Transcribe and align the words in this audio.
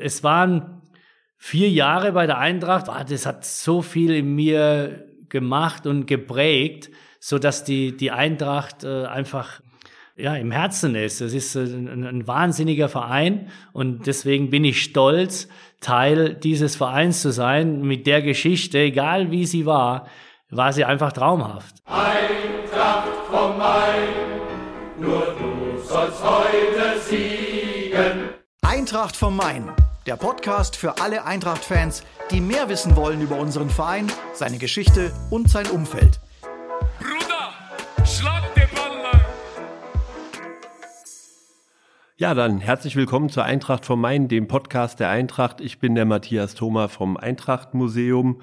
Es 0.00 0.24
waren 0.24 0.82
vier 1.36 1.70
Jahre 1.70 2.12
bei 2.12 2.26
der 2.26 2.38
Eintracht. 2.38 2.88
Das 2.88 3.26
hat 3.26 3.44
so 3.44 3.82
viel 3.82 4.14
in 4.14 4.34
mir 4.34 5.06
gemacht 5.28 5.86
und 5.86 6.06
geprägt, 6.06 6.90
so 7.20 7.38
dass 7.38 7.64
die, 7.64 7.96
die 7.96 8.10
Eintracht 8.10 8.84
äh, 8.84 9.04
einfach 9.04 9.60
ja, 10.16 10.34
im 10.34 10.50
Herzen 10.50 10.94
ist. 10.94 11.20
Es 11.20 11.32
ist 11.32 11.56
ein, 11.56 12.04
ein, 12.04 12.26
wahnsinniger 12.26 12.88
Verein 12.88 13.48
und 13.72 14.06
deswegen 14.06 14.50
bin 14.50 14.64
ich 14.64 14.82
stolz, 14.82 15.48
Teil 15.80 16.34
dieses 16.34 16.76
Vereins 16.76 17.22
zu 17.22 17.32
sein. 17.32 17.82
Mit 17.82 18.06
der 18.06 18.22
Geschichte, 18.22 18.78
egal 18.78 19.30
wie 19.30 19.46
sie 19.46 19.64
war, 19.66 20.06
war 20.50 20.72
sie 20.72 20.84
einfach 20.84 21.12
traumhaft. 21.12 21.76
Eintracht 21.86 23.08
vom 23.30 23.56
Main, 23.56 24.08
nur 24.98 25.34
du 25.38 25.80
sollst 25.82 26.22
heute 26.22 27.00
siegen. 27.00 28.30
Eintracht 28.62 29.16
vom 29.16 29.36
Main, 29.36 29.70
der 30.06 30.16
Podcast 30.16 30.76
für 30.76 31.00
alle 31.00 31.24
Eintracht-Fans, 31.24 32.02
die 32.30 32.40
mehr 32.40 32.68
wissen 32.68 32.96
wollen 32.96 33.20
über 33.20 33.38
unseren 33.38 33.70
Verein, 33.70 34.10
seine 34.32 34.58
Geschichte 34.58 35.12
und 35.30 35.50
sein 35.50 35.66
Umfeld. 35.68 36.20
Ja, 42.16 42.34
dann 42.34 42.60
herzlich 42.60 42.96
willkommen 42.96 43.30
zur 43.30 43.44
Eintracht 43.44 43.86
vom 43.86 43.98
Main, 43.98 44.28
dem 44.28 44.46
Podcast 44.46 45.00
der 45.00 45.08
Eintracht. 45.08 45.62
Ich 45.62 45.78
bin 45.78 45.94
der 45.94 46.04
Matthias 46.04 46.54
Thoma 46.54 46.88
vom 46.88 47.16
Eintracht 47.16 47.72
Museum. 47.72 48.42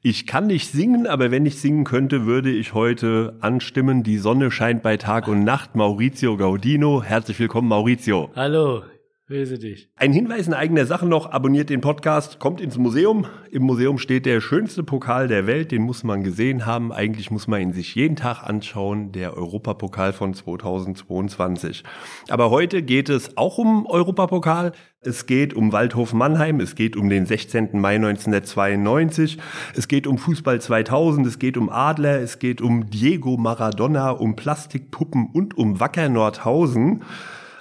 Ich 0.00 0.28
kann 0.28 0.46
nicht 0.46 0.70
singen, 0.70 1.08
aber 1.08 1.32
wenn 1.32 1.44
ich 1.44 1.60
singen 1.60 1.82
könnte, 1.82 2.24
würde 2.24 2.50
ich 2.52 2.72
heute 2.72 3.36
anstimmen. 3.40 4.04
Die 4.04 4.18
Sonne 4.18 4.52
scheint 4.52 4.84
bei 4.84 4.96
Tag 4.96 5.26
und 5.26 5.42
Nacht. 5.42 5.74
Maurizio 5.74 6.36
Gaudino. 6.36 7.02
Herzlich 7.02 7.40
willkommen, 7.40 7.66
Maurizio. 7.66 8.30
Hallo. 8.36 8.84
Dich. 9.28 9.88
Ein 9.96 10.12
Hinweis 10.12 10.46
in 10.46 10.54
eigener 10.54 10.86
Sache 10.86 11.04
noch, 11.04 11.32
abonniert 11.32 11.68
den 11.68 11.80
Podcast, 11.80 12.38
kommt 12.38 12.60
ins 12.60 12.78
Museum. 12.78 13.26
Im 13.50 13.64
Museum 13.64 13.98
steht 13.98 14.24
der 14.24 14.40
schönste 14.40 14.84
Pokal 14.84 15.26
der 15.26 15.48
Welt, 15.48 15.72
den 15.72 15.82
muss 15.82 16.04
man 16.04 16.22
gesehen 16.22 16.64
haben. 16.64 16.92
Eigentlich 16.92 17.32
muss 17.32 17.48
man 17.48 17.60
ihn 17.60 17.72
sich 17.72 17.96
jeden 17.96 18.14
Tag 18.14 18.44
anschauen, 18.44 19.10
der 19.10 19.36
Europapokal 19.36 20.12
von 20.12 20.32
2022. 20.32 21.82
Aber 22.28 22.50
heute 22.50 22.84
geht 22.84 23.08
es 23.08 23.36
auch 23.36 23.58
um 23.58 23.86
Europapokal. 23.86 24.70
Es 25.00 25.26
geht 25.26 25.54
um 25.54 25.72
Waldhof 25.72 26.12
Mannheim, 26.12 26.60
es 26.60 26.76
geht 26.76 26.94
um 26.94 27.08
den 27.08 27.26
16. 27.26 27.80
Mai 27.80 27.96
1992, 27.96 29.38
es 29.74 29.88
geht 29.88 30.06
um 30.06 30.18
Fußball 30.18 30.60
2000, 30.60 31.26
es 31.26 31.40
geht 31.40 31.56
um 31.56 31.68
Adler, 31.68 32.20
es 32.20 32.38
geht 32.38 32.60
um 32.60 32.90
Diego 32.90 33.36
Maradona, 33.36 34.10
um 34.10 34.36
Plastikpuppen 34.36 35.30
und 35.32 35.58
um 35.58 35.80
Wacker 35.80 36.08
Nordhausen. 36.08 37.02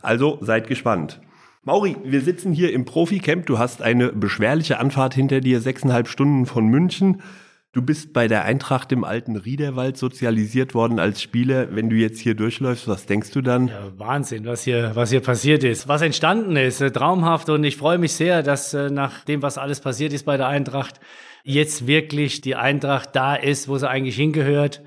Also 0.03 0.37
seid 0.41 0.67
gespannt. 0.67 1.21
Mauri, 1.67 1.97
wir 2.03 2.21
sitzen 2.21 2.53
hier 2.53 2.71
im 2.73 2.85
Profi-Camp. 2.85 3.47
Du 3.47 3.57
hast 3.57 3.81
eine 3.81 4.09
beschwerliche 4.09 4.77
Anfahrt 4.77 5.15
hinter 5.15 5.41
dir, 5.41 5.61
sechseinhalb 5.61 6.07
Stunden 6.07 6.45
von 6.45 6.67
München. 6.67 7.23
Du 7.71 7.81
bist 7.81 8.13
bei 8.13 8.27
der 8.27 8.45
Eintracht 8.45 8.91
im 8.91 9.03
alten 9.03 9.35
Riederwald 9.35 9.97
sozialisiert 9.97 10.75
worden 10.75 10.99
als 10.99 11.23
Spieler. 11.23 11.75
Wenn 11.75 11.89
du 11.89 11.95
jetzt 11.95 12.19
hier 12.19 12.35
durchläufst, 12.35 12.87
was 12.87 13.07
denkst 13.07 13.31
du 13.31 13.41
dann? 13.41 13.69
Ja, 13.69 13.91
Wahnsinn, 13.97 14.45
was 14.45 14.63
hier, 14.63 14.91
was 14.93 15.09
hier 15.09 15.21
passiert 15.21 15.63
ist, 15.63 15.87
was 15.87 16.03
entstanden 16.03 16.55
ist, 16.55 16.81
äh, 16.81 16.91
traumhaft. 16.91 17.49
Und 17.49 17.63
ich 17.63 17.77
freue 17.77 17.97
mich 17.97 18.13
sehr, 18.13 18.43
dass 18.43 18.75
äh, 18.75 18.91
nach 18.91 19.25
dem, 19.25 19.41
was 19.41 19.57
alles 19.57 19.81
passiert 19.81 20.13
ist 20.13 20.23
bei 20.23 20.37
der 20.37 20.47
Eintracht, 20.47 20.99
jetzt 21.43 21.87
wirklich 21.87 22.41
die 22.41 22.55
Eintracht 22.55 23.15
da 23.15 23.33
ist, 23.33 23.67
wo 23.67 23.79
sie 23.79 23.89
eigentlich 23.89 24.17
hingehört 24.17 24.83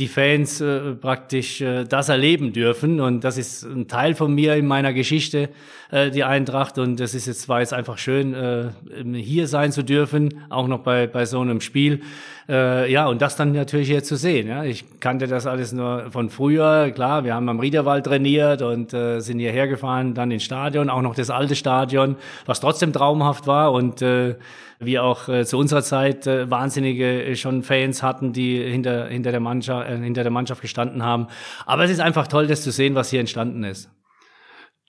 die 0.00 0.08
Fans 0.08 0.60
äh, 0.60 0.94
praktisch 0.94 1.60
äh, 1.60 1.84
das 1.84 2.08
erleben 2.08 2.52
dürfen. 2.52 3.00
Und 3.00 3.22
das 3.22 3.36
ist 3.36 3.64
ein 3.64 3.86
Teil 3.86 4.14
von 4.14 4.34
mir 4.34 4.56
in 4.56 4.66
meiner 4.66 4.92
Geschichte, 4.94 5.50
äh, 5.90 6.10
die 6.10 6.24
Eintracht. 6.24 6.78
Und 6.78 6.98
das 6.98 7.14
ist 7.14 7.26
jetzt, 7.26 7.48
war 7.48 7.60
jetzt 7.60 7.74
einfach 7.74 7.98
schön, 7.98 8.34
äh, 8.34 8.70
hier 9.14 9.46
sein 9.46 9.72
zu 9.72 9.84
dürfen, 9.84 10.42
auch 10.48 10.66
noch 10.66 10.80
bei, 10.80 11.06
bei 11.06 11.26
so 11.26 11.40
einem 11.40 11.60
Spiel. 11.60 12.00
Äh, 12.48 12.90
ja, 12.90 13.06
und 13.06 13.20
das 13.20 13.36
dann 13.36 13.52
natürlich 13.52 13.88
hier 13.88 14.02
zu 14.02 14.16
sehen. 14.16 14.48
Ja. 14.48 14.64
Ich 14.64 14.84
kannte 15.00 15.26
das 15.26 15.46
alles 15.46 15.72
nur 15.72 16.10
von 16.10 16.30
früher. 16.30 16.90
Klar, 16.92 17.24
wir 17.24 17.34
haben 17.34 17.48
am 17.50 17.60
Riederwald 17.60 18.06
trainiert 18.06 18.62
und 18.62 18.94
äh, 18.94 19.20
sind 19.20 19.38
hierher 19.38 19.68
gefahren, 19.68 20.14
dann 20.14 20.30
ins 20.30 20.44
Stadion, 20.44 20.88
auch 20.88 21.02
noch 21.02 21.14
das 21.14 21.28
alte 21.28 21.54
Stadion, 21.54 22.16
was 22.46 22.60
trotzdem 22.60 22.92
traumhaft 22.92 23.46
war 23.46 23.72
und 23.72 24.00
äh, 24.00 24.34
wir 24.80 25.04
auch 25.04 25.28
äh, 25.28 25.44
zu 25.44 25.58
unserer 25.58 25.82
Zeit 25.82 26.26
äh, 26.26 26.50
wahnsinnige 26.50 27.24
äh, 27.24 27.36
schon 27.36 27.62
Fans 27.62 28.02
hatten, 28.02 28.32
die 28.32 28.62
hinter, 28.62 29.08
hinter, 29.08 29.30
der 29.30 29.40
Mannschaft, 29.40 29.88
äh, 29.88 29.98
hinter 29.98 30.22
der 30.22 30.32
Mannschaft 30.32 30.62
gestanden 30.62 31.02
haben. 31.02 31.28
Aber 31.66 31.84
es 31.84 31.90
ist 31.90 32.00
einfach 32.00 32.26
toll, 32.26 32.46
das 32.46 32.62
zu 32.62 32.72
sehen, 32.72 32.94
was 32.94 33.10
hier 33.10 33.20
entstanden 33.20 33.62
ist. 33.62 33.90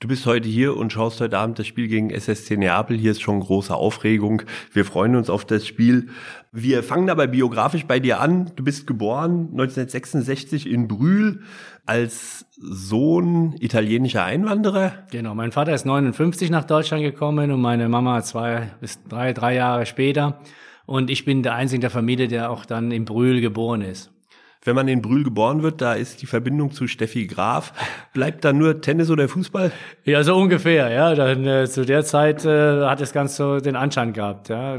Du 0.01 0.07
bist 0.07 0.25
heute 0.25 0.50
hier 0.50 0.75
und 0.78 0.91
schaust 0.91 1.22
heute 1.22 1.38
Abend 1.38 1.59
das 1.59 1.67
Spiel 1.67 1.88
gegen 1.88 2.09
SSC 2.09 2.57
Neapel. 2.57 2.97
Hier 2.97 3.12
ist 3.12 3.22
schon 3.22 3.39
große 3.39 3.75
Aufregung. 3.75 4.41
Wir 4.73 4.84
freuen 4.84 5.16
uns 5.16 5.29
auf 5.29 5.45
das 5.45 5.67
Spiel. 5.67 6.09
Wir 6.51 6.81
fangen 6.81 7.06
dabei 7.06 7.28
biografisch 7.28 7.85
bei 7.85 8.00
dir 8.00 8.19
an. 8.19 8.51
Du 8.56 8.63
bist 8.63 8.88
geboren 8.88 9.50
1966 9.51 10.67
in 10.67 10.88
Brühl 10.88 11.41
als 11.85 12.47
Sohn 12.57 13.56
italienischer 13.59 14.23
Einwanderer. 14.23 14.91
Genau, 15.11 15.35
mein 15.35 15.51
Vater 15.51 15.75
ist 15.75 15.85
59 15.85 16.50
nach 16.50 16.63
Deutschland 16.63 17.03
gekommen 17.03 17.51
und 17.51 17.61
meine 17.61 17.88
Mama 17.88 18.23
zwei 18.23 18.72
bis 18.81 19.03
drei, 19.03 19.34
drei 19.34 19.53
Jahre 19.53 19.85
später. 19.85 20.40
Und 20.88 21.11
ich 21.11 21.25
bin 21.25 21.44
der 21.44 21.53
Einzige 21.53 21.81
der 21.81 21.91
Familie, 21.91 22.28
der 22.28 22.50
auch 22.50 22.66
dann 22.66 22.90
in 22.90 23.06
Brühl 23.06 23.40
geboren 23.40 23.81
ist 23.81 24.11
wenn 24.63 24.75
man 24.75 24.88
in 24.88 25.01
Brühl 25.01 25.23
geboren 25.23 25.63
wird, 25.63 25.81
da 25.81 25.94
ist 25.94 26.22
die 26.22 26.27
Verbindung 26.27 26.72
zu 26.72 26.88
Steffi 26.88 27.25
Graf. 27.25 27.73
Bleibt 28.13 28.45
da 28.45 28.53
nur 28.53 28.79
Tennis 28.79 29.09
oder 29.09 29.27
Fußball? 29.27 29.72
Ja, 30.05 30.23
so 30.23 30.35
ungefähr, 30.35 30.89
ja. 30.91 31.16
Dann, 31.16 31.45
äh, 31.47 31.67
zu 31.67 31.83
der 31.83 32.03
Zeit 32.03 32.45
äh, 32.45 32.85
hat 32.85 33.01
es 33.01 33.11
ganz 33.11 33.35
so 33.35 33.59
den 33.59 33.75
Anschein 33.75 34.13
gehabt, 34.13 34.49
ja. 34.49 34.77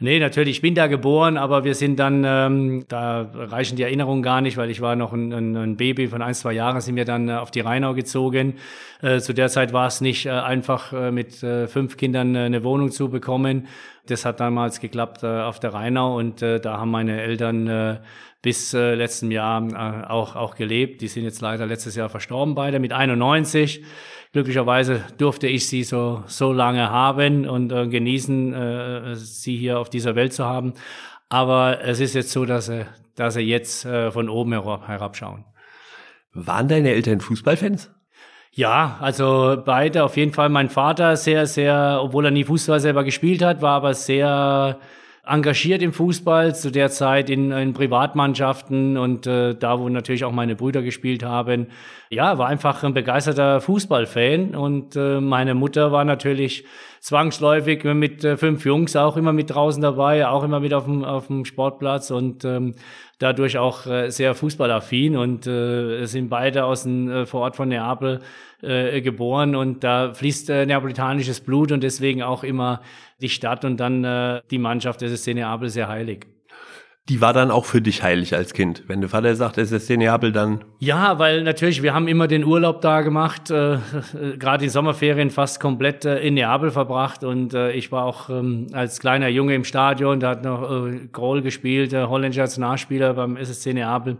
Nee, 0.00 0.20
natürlich, 0.20 0.56
ich 0.56 0.62
bin 0.62 0.76
da 0.76 0.86
geboren, 0.86 1.36
aber 1.36 1.64
wir 1.64 1.74
sind 1.74 1.98
dann, 1.98 2.22
ähm, 2.24 2.84
da 2.86 3.28
reichen 3.34 3.76
die 3.76 3.82
Erinnerungen 3.82 4.22
gar 4.22 4.40
nicht, 4.40 4.56
weil 4.56 4.70
ich 4.70 4.80
war 4.80 4.94
noch 4.94 5.12
ein, 5.12 5.32
ein, 5.32 5.56
ein 5.56 5.76
Baby 5.76 6.06
von 6.06 6.22
ein, 6.22 6.34
zwei 6.34 6.52
Jahren, 6.52 6.80
sind 6.80 6.94
wir 6.94 7.04
dann 7.04 7.28
äh, 7.28 7.32
auf 7.32 7.50
die 7.50 7.60
Rheinau 7.60 7.94
gezogen. 7.94 8.54
Äh, 9.02 9.18
zu 9.18 9.34
der 9.34 9.48
Zeit 9.48 9.72
war 9.72 9.88
es 9.88 10.00
nicht 10.00 10.26
äh, 10.26 10.30
einfach, 10.30 10.92
äh, 10.92 11.10
mit 11.10 11.42
äh, 11.42 11.66
fünf 11.66 11.96
Kindern 11.96 12.36
äh, 12.36 12.40
eine 12.40 12.62
Wohnung 12.62 12.92
zu 12.92 13.08
bekommen. 13.08 13.66
Das 14.06 14.24
hat 14.24 14.40
damals 14.40 14.80
geklappt 14.80 15.22
äh, 15.22 15.26
auf 15.26 15.60
der 15.60 15.74
Rheinau 15.74 16.16
und 16.16 16.40
äh, 16.40 16.60
da 16.60 16.78
haben 16.78 16.90
meine 16.90 17.20
Eltern 17.20 17.66
äh, 17.66 17.96
bis 18.42 18.72
äh, 18.72 18.94
letztem 18.94 19.30
Jahr 19.30 19.62
äh, 19.62 20.06
auch, 20.06 20.36
auch 20.36 20.54
gelebt. 20.54 21.00
Die 21.00 21.08
sind 21.08 21.24
jetzt 21.24 21.40
leider 21.40 21.66
letztes 21.66 21.96
Jahr 21.96 22.08
verstorben 22.08 22.54
beide 22.54 22.78
mit 22.78 22.92
91. 22.92 23.84
Glücklicherweise 24.32 25.02
durfte 25.16 25.48
ich 25.48 25.66
sie 25.66 25.84
so, 25.84 26.22
so 26.26 26.52
lange 26.52 26.90
haben 26.90 27.48
und 27.48 27.72
äh, 27.72 27.88
genießen, 27.88 28.54
äh, 28.54 29.16
sie 29.16 29.56
hier 29.56 29.78
auf 29.78 29.90
dieser 29.90 30.14
Welt 30.14 30.32
zu 30.32 30.44
haben. 30.44 30.74
Aber 31.28 31.80
es 31.82 32.00
ist 32.00 32.14
jetzt 32.14 32.30
so, 32.30 32.44
dass 32.44 32.66
sie, 32.66 32.86
dass 33.16 33.34
sie 33.34 33.40
jetzt 33.40 33.84
äh, 33.84 34.10
von 34.10 34.28
oben 34.28 34.52
herab, 34.52 34.86
herabschauen. 34.86 35.44
Waren 36.32 36.68
deine 36.68 36.90
Eltern 36.90 37.20
Fußballfans? 37.20 37.90
Ja, 38.52 38.98
also 39.00 39.60
beide 39.64 40.04
auf 40.04 40.16
jeden 40.16 40.32
Fall. 40.32 40.48
Mein 40.48 40.68
Vater 40.68 41.16
sehr, 41.16 41.46
sehr, 41.46 42.00
obwohl 42.02 42.26
er 42.26 42.30
nie 42.30 42.44
Fußball 42.44 42.80
selber 42.80 43.04
gespielt 43.04 43.42
hat, 43.42 43.62
war 43.62 43.76
aber 43.76 43.94
sehr 43.94 44.78
engagiert 45.28 45.82
im 45.82 45.92
Fußball, 45.92 46.54
zu 46.54 46.70
der 46.70 46.90
Zeit 46.90 47.28
in, 47.28 47.50
in 47.52 47.74
Privatmannschaften 47.74 48.96
und 48.96 49.26
äh, 49.26 49.54
da, 49.54 49.78
wo 49.78 49.88
natürlich 49.88 50.24
auch 50.24 50.32
meine 50.32 50.56
Brüder 50.56 50.82
gespielt 50.82 51.22
haben. 51.22 51.66
Ja, 52.10 52.38
war 52.38 52.48
einfach 52.48 52.82
ein 52.82 52.94
begeisterter 52.94 53.60
Fußballfan 53.60 54.54
und 54.54 54.96
äh, 54.96 55.20
meine 55.20 55.54
Mutter 55.54 55.92
war 55.92 56.04
natürlich 56.04 56.64
zwangsläufig 57.00 57.84
mit 57.84 58.24
äh, 58.24 58.36
fünf 58.36 58.64
Jungs 58.64 58.96
auch 58.96 59.16
immer 59.16 59.32
mit 59.32 59.50
draußen 59.50 59.82
dabei, 59.82 60.26
auch 60.26 60.42
immer 60.42 60.60
mit 60.60 60.74
auf 60.74 60.84
dem, 60.84 61.04
auf 61.04 61.28
dem 61.28 61.44
Sportplatz 61.44 62.10
und 62.10 62.44
ähm, 62.44 62.74
dadurch 63.18 63.58
auch 63.58 63.86
äh, 63.86 64.10
sehr 64.10 64.34
fußballaffin 64.34 65.16
und 65.16 65.46
äh, 65.46 66.04
sind 66.06 66.28
beide 66.28 66.64
aus 66.64 66.84
dem 66.84 67.10
äh, 67.10 67.26
Vorort 67.26 67.56
von 67.56 67.68
Neapel 67.68 68.20
äh, 68.62 69.00
geboren 69.00 69.54
und 69.54 69.84
da 69.84 70.14
fließt 70.14 70.50
äh, 70.50 70.66
neapolitanisches 70.66 71.40
Blut 71.40 71.72
und 71.72 71.82
deswegen 71.82 72.22
auch 72.22 72.44
immer 72.44 72.80
die 73.20 73.28
Stadt 73.28 73.64
und 73.64 73.78
dann 73.78 74.04
äh, 74.04 74.40
die 74.50 74.58
Mannschaft 74.58 75.00
des 75.00 75.22
SC 75.22 75.34
Neapel 75.34 75.68
sehr 75.68 75.88
heilig. 75.88 76.37
Die 77.08 77.22
war 77.22 77.32
dann 77.32 77.50
auch 77.50 77.64
für 77.64 77.80
dich 77.80 78.02
heilig 78.02 78.34
als 78.34 78.52
Kind. 78.52 78.82
Wenn 78.86 79.00
der 79.00 79.08
Vater 79.08 79.34
sagt, 79.34 79.56
es 79.56 79.72
ist 79.72 79.88
Neapel, 79.88 80.30
dann. 80.30 80.62
Ja, 80.78 81.18
weil 81.18 81.42
natürlich, 81.42 81.82
wir 81.82 81.94
haben 81.94 82.06
immer 82.06 82.28
den 82.28 82.44
Urlaub 82.44 82.82
da 82.82 83.00
gemacht, 83.00 83.50
äh, 83.50 83.74
äh, 83.74 83.78
gerade 84.38 84.64
die 84.64 84.68
Sommerferien 84.68 85.30
fast 85.30 85.58
komplett 85.58 86.04
äh, 86.04 86.18
in 86.18 86.34
Neapel 86.34 86.70
verbracht. 86.70 87.24
Und 87.24 87.54
äh, 87.54 87.72
ich 87.72 87.90
war 87.92 88.04
auch 88.04 88.28
ähm, 88.28 88.66
als 88.72 89.00
kleiner 89.00 89.28
Junge 89.28 89.54
im 89.54 89.64
Stadion, 89.64 90.20
da 90.20 90.30
hat 90.30 90.44
noch 90.44 90.86
äh, 90.86 91.06
Grohl 91.10 91.40
gespielt, 91.40 91.94
äh, 91.94 92.04
holländischer 92.04 92.42
Nationalspieler 92.42 93.14
beim 93.14 93.38
SSC 93.38 93.72
Neapel. 93.72 94.18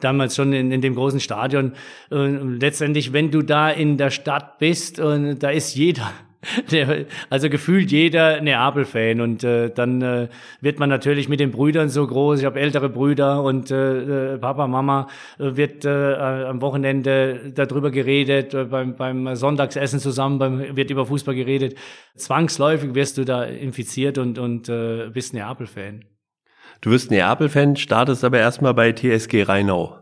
Damals 0.00 0.34
schon 0.34 0.54
in, 0.54 0.72
in 0.72 0.80
dem 0.80 0.94
großen 0.94 1.20
Stadion. 1.20 1.74
Äh, 2.10 2.16
letztendlich, 2.16 3.12
wenn 3.12 3.30
du 3.30 3.42
da 3.42 3.68
in 3.68 3.98
der 3.98 4.10
Stadt 4.10 4.58
bist, 4.58 4.98
und 4.98 5.42
da 5.42 5.50
ist 5.50 5.74
jeder 5.74 6.10
Der, 6.70 7.04
also 7.28 7.50
gefühlt 7.50 7.90
jeder 7.90 8.40
Neapel-Fan 8.40 9.20
und 9.20 9.44
äh, 9.44 9.70
dann 9.70 10.00
äh, 10.00 10.28
wird 10.62 10.78
man 10.78 10.88
natürlich 10.88 11.28
mit 11.28 11.38
den 11.38 11.50
Brüdern 11.50 11.90
so 11.90 12.06
groß. 12.06 12.40
Ich 12.40 12.46
habe 12.46 12.58
ältere 12.58 12.88
Brüder 12.88 13.42
und 13.42 13.70
äh, 13.70 14.34
äh 14.34 14.38
Papa, 14.38 14.66
Mama 14.66 15.08
äh, 15.38 15.56
wird 15.56 15.84
äh, 15.84 16.14
am 16.14 16.62
Wochenende 16.62 17.52
darüber 17.54 17.90
geredet, 17.90 18.54
äh, 18.54 18.64
beim, 18.64 18.96
beim 18.96 19.36
Sonntagsessen 19.36 20.00
zusammen 20.00 20.38
beim, 20.38 20.76
wird 20.76 20.90
über 20.90 21.04
Fußball 21.04 21.34
geredet. 21.34 21.76
Zwangsläufig 22.16 22.94
wirst 22.94 23.18
du 23.18 23.24
da 23.24 23.44
infiziert 23.44 24.16
und, 24.16 24.38
und 24.38 24.70
äh, 24.70 25.10
bist 25.12 25.34
Neapel-Fan. 25.34 26.06
Du 26.80 26.90
wirst 26.90 27.10
Neapel-Fan, 27.10 27.76
startest 27.76 28.24
aber 28.24 28.38
erstmal 28.38 28.72
bei 28.72 28.92
TSG 28.92 29.42
Rheinau. 29.42 29.99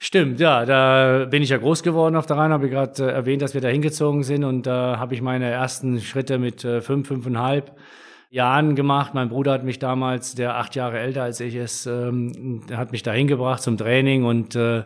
Stimmt, 0.00 0.38
ja, 0.38 0.64
da 0.64 1.24
bin 1.24 1.42
ich 1.42 1.48
ja 1.48 1.56
groß 1.56 1.82
geworden 1.82 2.14
auf 2.14 2.26
der 2.26 2.36
Rhein, 2.36 2.52
habe 2.52 2.66
ich 2.66 2.72
gerade 2.72 3.04
äh, 3.04 3.10
erwähnt, 3.10 3.42
dass 3.42 3.54
wir 3.54 3.60
da 3.60 3.68
hingezogen 3.68 4.22
sind 4.22 4.44
und 4.44 4.64
da 4.64 4.94
äh, 4.94 4.96
habe 4.98 5.14
ich 5.14 5.22
meine 5.22 5.50
ersten 5.50 6.00
Schritte 6.00 6.38
mit 6.38 6.64
äh, 6.64 6.80
fünf, 6.80 7.08
fünfeinhalb 7.08 7.76
Jahren 8.30 8.76
gemacht. 8.76 9.14
Mein 9.14 9.28
Bruder 9.28 9.52
hat 9.52 9.64
mich 9.64 9.80
damals, 9.80 10.36
der 10.36 10.56
acht 10.56 10.76
Jahre 10.76 11.00
älter 11.00 11.24
als 11.24 11.40
ich 11.40 11.56
ist, 11.56 11.86
ähm, 11.86 12.62
hat 12.72 12.92
mich 12.92 13.02
da 13.02 13.12
hingebracht 13.12 13.60
zum 13.60 13.76
Training 13.76 14.24
und 14.24 14.54
äh, 14.54 14.84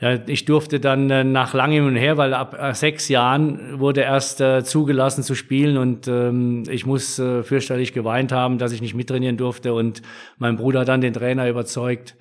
ja, 0.00 0.18
ich 0.26 0.44
durfte 0.44 0.78
dann 0.78 1.08
äh, 1.10 1.24
nach 1.24 1.54
langem 1.54 1.86
und 1.86 1.96
her, 1.96 2.18
weil 2.18 2.34
ab 2.34 2.54
äh, 2.60 2.74
sechs 2.74 3.08
Jahren 3.08 3.80
wurde 3.80 4.02
erst 4.02 4.42
äh, 4.42 4.62
zugelassen 4.62 5.22
zu 5.24 5.34
spielen 5.34 5.78
und 5.78 6.06
ähm, 6.06 6.64
ich 6.68 6.84
muss 6.84 7.18
äh, 7.18 7.42
fürchterlich 7.42 7.94
geweint 7.94 8.30
haben, 8.30 8.58
dass 8.58 8.72
ich 8.72 8.82
nicht 8.82 8.94
mittrainieren 8.94 9.38
durfte 9.38 9.72
und 9.72 10.02
mein 10.36 10.56
Bruder 10.56 10.80
hat 10.80 10.88
dann 10.88 11.00
den 11.00 11.14
Trainer 11.14 11.48
überzeugt, 11.48 12.14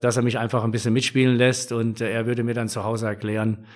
dass 0.00 0.16
er 0.16 0.22
mich 0.22 0.38
einfach 0.38 0.64
ein 0.64 0.70
bisschen 0.70 0.92
mitspielen 0.92 1.36
lässt 1.36 1.72
und 1.72 2.00
äh, 2.00 2.10
er 2.10 2.26
würde 2.26 2.44
mir 2.44 2.54
dann 2.54 2.68
zu 2.68 2.84
Hause 2.84 3.06
erklären, 3.06 3.66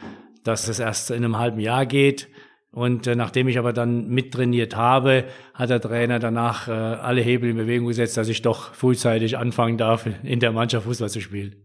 dass 0.45 0.69
es 0.69 0.79
erst 0.79 1.11
in 1.11 1.25
einem 1.25 1.39
halben 1.39 1.61
Jahr 1.61 1.87
geht. 1.87 2.29
Und 2.71 3.07
äh, 3.07 3.15
nachdem 3.15 3.49
ich 3.49 3.59
aber 3.59 3.73
dann 3.73 4.09
mittrainiert 4.09 4.77
habe, 4.77 5.25
hat 5.53 5.71
der 5.71 5.81
Trainer 5.81 6.19
danach 6.19 6.69
äh, 6.69 6.73
alle 6.73 7.21
Hebel 7.21 7.51
in 7.51 7.57
Bewegung 7.57 7.89
gesetzt, 7.89 8.17
dass 8.17 8.29
ich 8.29 8.41
doch 8.41 8.73
frühzeitig 8.75 9.37
anfangen 9.37 9.77
darf, 9.77 10.09
in 10.23 10.41
der 10.41 10.53
Mannschaft 10.53 10.87
Fußball 10.87 11.11
zu 11.11 11.21
spielen. 11.21 11.57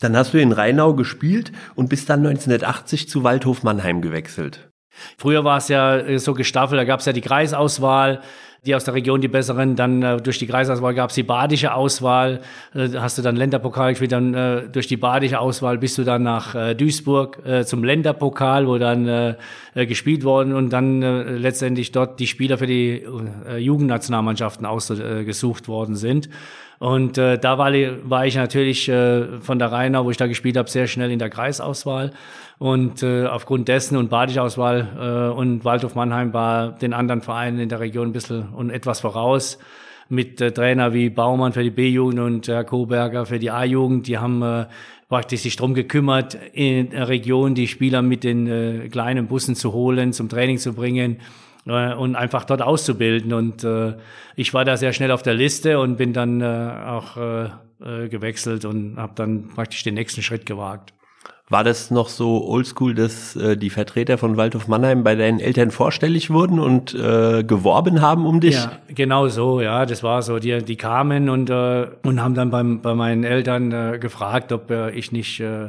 Dann 0.00 0.16
hast 0.16 0.34
du 0.34 0.40
in 0.40 0.52
Rheinau 0.52 0.94
gespielt 0.94 1.52
und 1.74 1.88
bist 1.88 2.10
dann 2.10 2.20
1980 2.20 3.08
zu 3.08 3.24
Waldhof 3.24 3.62
Mannheim 3.62 4.02
gewechselt. 4.02 4.70
Früher 5.18 5.44
war 5.44 5.58
es 5.58 5.68
ja 5.68 5.96
äh, 5.96 6.18
so 6.18 6.34
gestaffelt, 6.34 6.80
da 6.80 6.84
gab 6.84 7.00
es 7.00 7.06
ja 7.06 7.12
die 7.12 7.20
Kreisauswahl 7.20 8.20
die 8.66 8.74
aus 8.74 8.84
der 8.84 8.94
Region 8.94 9.20
die 9.20 9.28
besseren. 9.28 9.76
Dann 9.76 10.02
äh, 10.02 10.16
durch 10.20 10.38
die 10.38 10.46
Kreisauswahl 10.46 10.94
gab 10.94 11.10
es 11.10 11.14
die 11.14 11.22
badische 11.22 11.74
Auswahl. 11.74 12.40
Äh, 12.74 12.88
hast 12.94 13.18
du 13.18 13.22
dann 13.22 13.36
Länderpokal 13.36 13.92
gespielt. 13.92 14.12
Dann 14.12 14.34
äh, 14.34 14.62
durch 14.68 14.86
die 14.86 14.96
badische 14.96 15.38
Auswahl 15.38 15.78
bist 15.78 15.98
du 15.98 16.04
dann 16.04 16.22
nach 16.22 16.54
äh, 16.54 16.74
Duisburg 16.74 17.44
äh, 17.44 17.64
zum 17.64 17.84
Länderpokal, 17.84 18.66
wo 18.66 18.78
dann 18.78 19.06
äh, 19.06 19.34
äh, 19.74 19.86
gespielt 19.86 20.24
worden 20.24 20.54
und 20.54 20.70
dann 20.70 21.02
äh, 21.02 21.36
letztendlich 21.36 21.92
dort 21.92 22.20
die 22.20 22.26
Spieler 22.26 22.58
für 22.58 22.66
die 22.66 23.04
äh, 23.46 23.58
Jugendnationalmannschaften 23.58 24.66
ausgesucht 24.66 25.68
worden 25.68 25.96
sind. 25.96 26.28
Und 26.84 27.16
äh, 27.16 27.38
da 27.38 27.56
war, 27.56 27.72
war 27.72 28.26
ich 28.26 28.36
natürlich 28.36 28.90
äh, 28.90 29.40
von 29.40 29.58
der 29.58 29.72
Rheina, 29.72 30.04
wo 30.04 30.10
ich 30.10 30.18
da 30.18 30.26
gespielt 30.26 30.58
habe, 30.58 30.68
sehr 30.68 30.86
schnell 30.86 31.10
in 31.10 31.18
der 31.18 31.30
Kreisauswahl. 31.30 32.10
Und 32.58 33.02
äh, 33.02 33.24
aufgrund 33.24 33.68
dessen 33.68 33.96
und 33.96 34.10
Badisch-Auswahl 34.10 35.32
äh, 35.32 35.34
und 35.34 35.64
Waldhof 35.64 35.94
Mannheim 35.94 36.34
war 36.34 36.72
den 36.72 36.92
anderen 36.92 37.22
Vereinen 37.22 37.58
in 37.58 37.70
der 37.70 37.80
Region 37.80 38.08
ein 38.08 38.12
bisschen 38.12 38.50
und 38.50 38.68
etwas 38.68 39.00
voraus 39.00 39.58
mit 40.10 40.42
äh, 40.42 40.52
Trainer 40.52 40.92
wie 40.92 41.08
Baumann 41.08 41.54
für 41.54 41.62
die 41.62 41.70
B-Jugend 41.70 42.20
und 42.20 42.48
Herr 42.48 42.64
Koberger 42.64 43.24
für 43.24 43.38
die 43.38 43.50
A-Jugend. 43.50 44.06
Die 44.06 44.18
haben 44.18 44.42
äh, 44.42 44.66
praktisch 45.08 45.40
sich 45.40 45.56
drum 45.56 45.72
gekümmert, 45.72 46.36
in 46.52 46.90
der 46.90 47.08
Region 47.08 47.54
die 47.54 47.66
Spieler 47.66 48.02
mit 48.02 48.24
den 48.24 48.46
äh, 48.46 48.88
kleinen 48.90 49.26
Bussen 49.26 49.54
zu 49.54 49.72
holen, 49.72 50.12
zum 50.12 50.28
Training 50.28 50.58
zu 50.58 50.74
bringen 50.74 51.16
und 51.64 52.14
einfach 52.16 52.44
dort 52.44 52.62
auszubilden. 52.62 53.32
Und 53.32 53.64
äh, 53.64 53.94
ich 54.36 54.52
war 54.52 54.64
da 54.64 54.76
sehr 54.76 54.92
schnell 54.92 55.10
auf 55.10 55.22
der 55.22 55.34
Liste 55.34 55.78
und 55.78 55.96
bin 55.96 56.12
dann 56.12 56.40
äh, 56.40 56.44
auch 56.86 57.16
äh, 57.16 57.44
äh 57.80 58.08
gewechselt 58.08 58.64
und 58.64 58.96
habe 58.98 59.12
dann 59.16 59.48
praktisch 59.48 59.82
den 59.82 59.94
nächsten 59.94 60.22
Schritt 60.22 60.46
gewagt. 60.46 60.92
War 61.50 61.62
das 61.62 61.90
noch 61.90 62.08
so 62.08 62.46
oldschool, 62.46 62.94
dass 62.94 63.36
äh, 63.36 63.54
die 63.56 63.68
Vertreter 63.68 64.16
von 64.16 64.38
Waldhof 64.38 64.66
Mannheim 64.66 65.04
bei 65.04 65.14
deinen 65.14 65.40
Eltern 65.40 65.70
vorstellig 65.70 66.30
wurden 66.30 66.58
und 66.58 66.94
äh, 66.94 67.44
geworben 67.44 68.00
haben 68.00 68.24
um 68.24 68.40
dich? 68.40 68.54
Ja, 68.54 68.72
genau 68.88 69.28
so, 69.28 69.60
ja, 69.60 69.84
das 69.84 70.02
war 70.02 70.22
so. 70.22 70.38
Die, 70.38 70.64
die 70.64 70.76
kamen 70.76 71.28
und, 71.28 71.50
äh, 71.50 71.86
und 72.02 72.22
haben 72.22 72.34
dann 72.34 72.50
beim, 72.50 72.80
bei 72.80 72.94
meinen 72.94 73.24
Eltern 73.24 73.72
äh, 73.72 73.98
gefragt, 73.98 74.52
ob 74.52 74.70
äh, 74.70 74.90
ich 74.92 75.12
nicht 75.12 75.38
äh, 75.40 75.68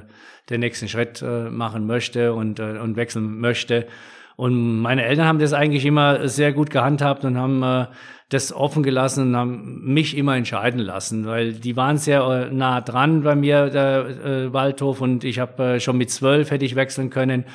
den 0.49 0.61
nächsten 0.61 0.87
Schritt 0.87 1.21
äh, 1.21 1.49
machen 1.49 1.85
möchte 1.85 2.33
und, 2.33 2.59
äh, 2.59 2.79
und 2.81 2.95
wechseln 2.95 3.41
möchte. 3.41 3.85
Und 4.35 4.81
meine 4.81 5.05
Eltern 5.05 5.27
haben 5.27 5.39
das 5.39 5.53
eigentlich 5.53 5.85
immer 5.85 6.27
sehr 6.27 6.51
gut 6.51 6.69
gehandhabt 6.69 7.23
und 7.23 7.37
haben 7.37 7.63
äh, 7.63 7.85
das 8.29 8.51
offen 8.51 8.83
gelassen 8.83 9.27
und 9.27 9.35
haben 9.35 9.81
mich 9.83 10.17
immer 10.17 10.35
entscheiden 10.35 10.79
lassen, 10.79 11.25
weil 11.25 11.53
die 11.53 11.77
waren 11.77 11.97
sehr 11.97 12.21
äh, 12.21 12.53
nah 12.53 12.81
dran 12.81 13.21
bei 13.21 13.35
mir, 13.35 13.69
der 13.69 14.05
äh, 14.05 14.53
Waldhof, 14.53 14.99
und 14.99 15.23
ich 15.23 15.39
habe 15.39 15.63
äh, 15.63 15.79
schon 15.79 15.97
mit 15.97 16.09
zwölf 16.09 16.51
hätte 16.51 16.65
ich 16.65 16.75
wechseln 16.75 17.09
können. 17.09 17.45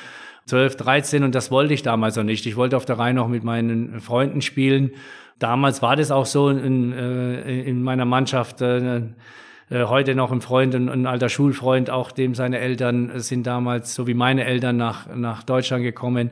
12, 0.45 0.75
13 0.77 1.23
und 1.23 1.35
das 1.35 1.51
wollte 1.51 1.73
ich 1.73 1.83
damals 1.83 2.15
noch 2.15 2.23
nicht. 2.23 2.45
Ich 2.47 2.55
wollte 2.55 2.75
auf 2.75 2.85
der 2.85 2.97
Reihe 2.97 3.13
noch 3.13 3.27
mit 3.27 3.43
meinen 3.43 4.01
Freunden 4.01 4.41
spielen. 4.41 4.91
Damals 5.37 5.83
war 5.83 5.95
das 5.95 6.09
auch 6.09 6.25
so 6.25 6.49
in, 6.49 6.93
äh, 6.93 7.61
in 7.61 7.83
meiner 7.83 8.05
Mannschaft. 8.05 8.61
Äh, 8.61 8.97
äh 8.97 9.01
heute 9.71 10.15
noch 10.15 10.31
ein 10.31 10.41
Freund, 10.41 10.73
ein, 10.73 10.89
ein, 10.89 11.05
alter 11.05 11.29
Schulfreund, 11.29 11.91
auch 11.91 12.11
dem 12.11 12.33
seine 12.33 12.57
Eltern 12.57 13.19
sind 13.19 13.45
damals, 13.45 13.93
so 13.93 14.07
wie 14.07 14.15
meine 14.15 14.45
Eltern, 14.45 14.77
nach, 14.77 15.07
nach 15.15 15.43
Deutschland 15.43 15.83
gekommen 15.83 16.31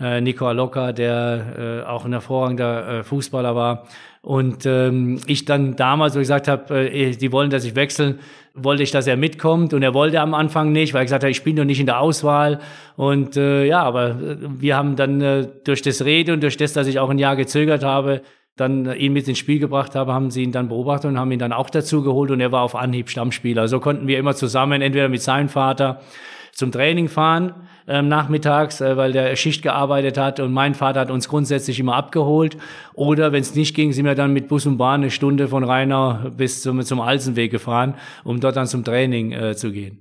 äh, 0.00 0.20
Nico 0.20 0.46
Alocca, 0.46 0.92
der 0.92 1.82
äh, 1.84 1.88
auch 1.88 2.04
ein 2.04 2.12
hervorragender 2.12 3.00
äh, 3.00 3.04
Fußballer 3.04 3.54
war. 3.54 3.86
Und 4.22 4.64
ähm, 4.64 5.20
ich 5.26 5.44
dann 5.44 5.76
damals, 5.76 6.14
wo 6.14 6.18
ich 6.18 6.24
gesagt 6.24 6.48
habe, 6.48 6.90
äh, 6.90 7.10
die 7.10 7.30
wollen, 7.30 7.50
dass 7.50 7.64
ich 7.64 7.76
wechseln, 7.76 8.18
wollte 8.54 8.82
ich, 8.82 8.90
dass 8.90 9.06
er 9.06 9.16
mitkommt. 9.16 9.74
Und 9.74 9.82
er 9.82 9.94
wollte 9.94 10.20
am 10.20 10.34
Anfang 10.34 10.72
nicht, 10.72 10.94
weil 10.94 11.02
er 11.02 11.04
gesagt 11.04 11.24
hat, 11.24 11.30
ich 11.30 11.44
bin 11.44 11.56
noch 11.56 11.64
nicht 11.64 11.80
in 11.80 11.86
der 11.86 12.00
Auswahl. 12.00 12.60
Und 12.96 13.36
äh, 13.36 13.66
ja, 13.66 13.82
aber 13.82 14.10
äh, 14.10 14.36
wir 14.40 14.76
haben 14.76 14.96
dann 14.96 15.20
äh, 15.20 15.46
durch 15.64 15.82
das 15.82 16.04
Rede 16.04 16.32
und 16.32 16.42
durch 16.42 16.56
das, 16.56 16.72
dass 16.72 16.86
ich 16.86 16.98
auch 16.98 17.10
ein 17.10 17.18
Jahr 17.18 17.36
gezögert 17.36 17.84
habe, 17.84 18.22
dann 18.56 18.94
ihn 18.96 19.12
mit 19.12 19.26
ins 19.28 19.38
Spiel 19.38 19.58
gebracht 19.58 19.94
habe, 19.94 20.12
haben 20.12 20.30
sie 20.30 20.42
ihn 20.44 20.52
dann 20.52 20.68
beobachtet 20.68 21.10
und 21.10 21.18
haben 21.18 21.32
ihn 21.32 21.40
dann 21.40 21.52
auch 21.52 21.70
dazu 21.70 22.02
geholt 22.02 22.30
und 22.30 22.40
er 22.40 22.52
war 22.52 22.62
auf 22.62 22.76
Anhieb 22.76 23.10
Stammspieler. 23.10 23.66
So 23.66 23.80
konnten 23.80 24.06
wir 24.06 24.18
immer 24.18 24.36
zusammen, 24.36 24.80
entweder 24.80 25.08
mit 25.08 25.22
seinem 25.22 25.48
Vater 25.48 26.00
zum 26.54 26.72
Training 26.72 27.08
fahren 27.08 27.54
ähm, 27.86 28.08
nachmittags, 28.08 28.80
äh, 28.80 28.96
weil 28.96 29.12
der 29.12 29.34
Schicht 29.36 29.62
gearbeitet 29.62 30.18
hat 30.18 30.40
und 30.40 30.52
mein 30.52 30.74
Vater 30.74 31.00
hat 31.00 31.10
uns 31.10 31.28
grundsätzlich 31.28 31.78
immer 31.80 31.96
abgeholt. 31.96 32.56
Oder 32.94 33.32
wenn 33.32 33.42
es 33.42 33.54
nicht 33.54 33.74
ging, 33.74 33.92
sind 33.92 34.06
wir 34.06 34.14
dann 34.14 34.32
mit 34.32 34.48
Bus 34.48 34.66
und 34.66 34.78
Bahn 34.78 35.02
eine 35.02 35.10
Stunde 35.10 35.48
von 35.48 35.64
Rheinau 35.64 36.30
bis 36.30 36.62
zum, 36.62 36.82
zum 36.82 37.00
Alsenweg 37.00 37.50
gefahren, 37.50 37.94
um 38.24 38.40
dort 38.40 38.56
dann 38.56 38.66
zum 38.66 38.84
Training 38.84 39.32
äh, 39.32 39.56
zu 39.56 39.72
gehen. 39.72 39.98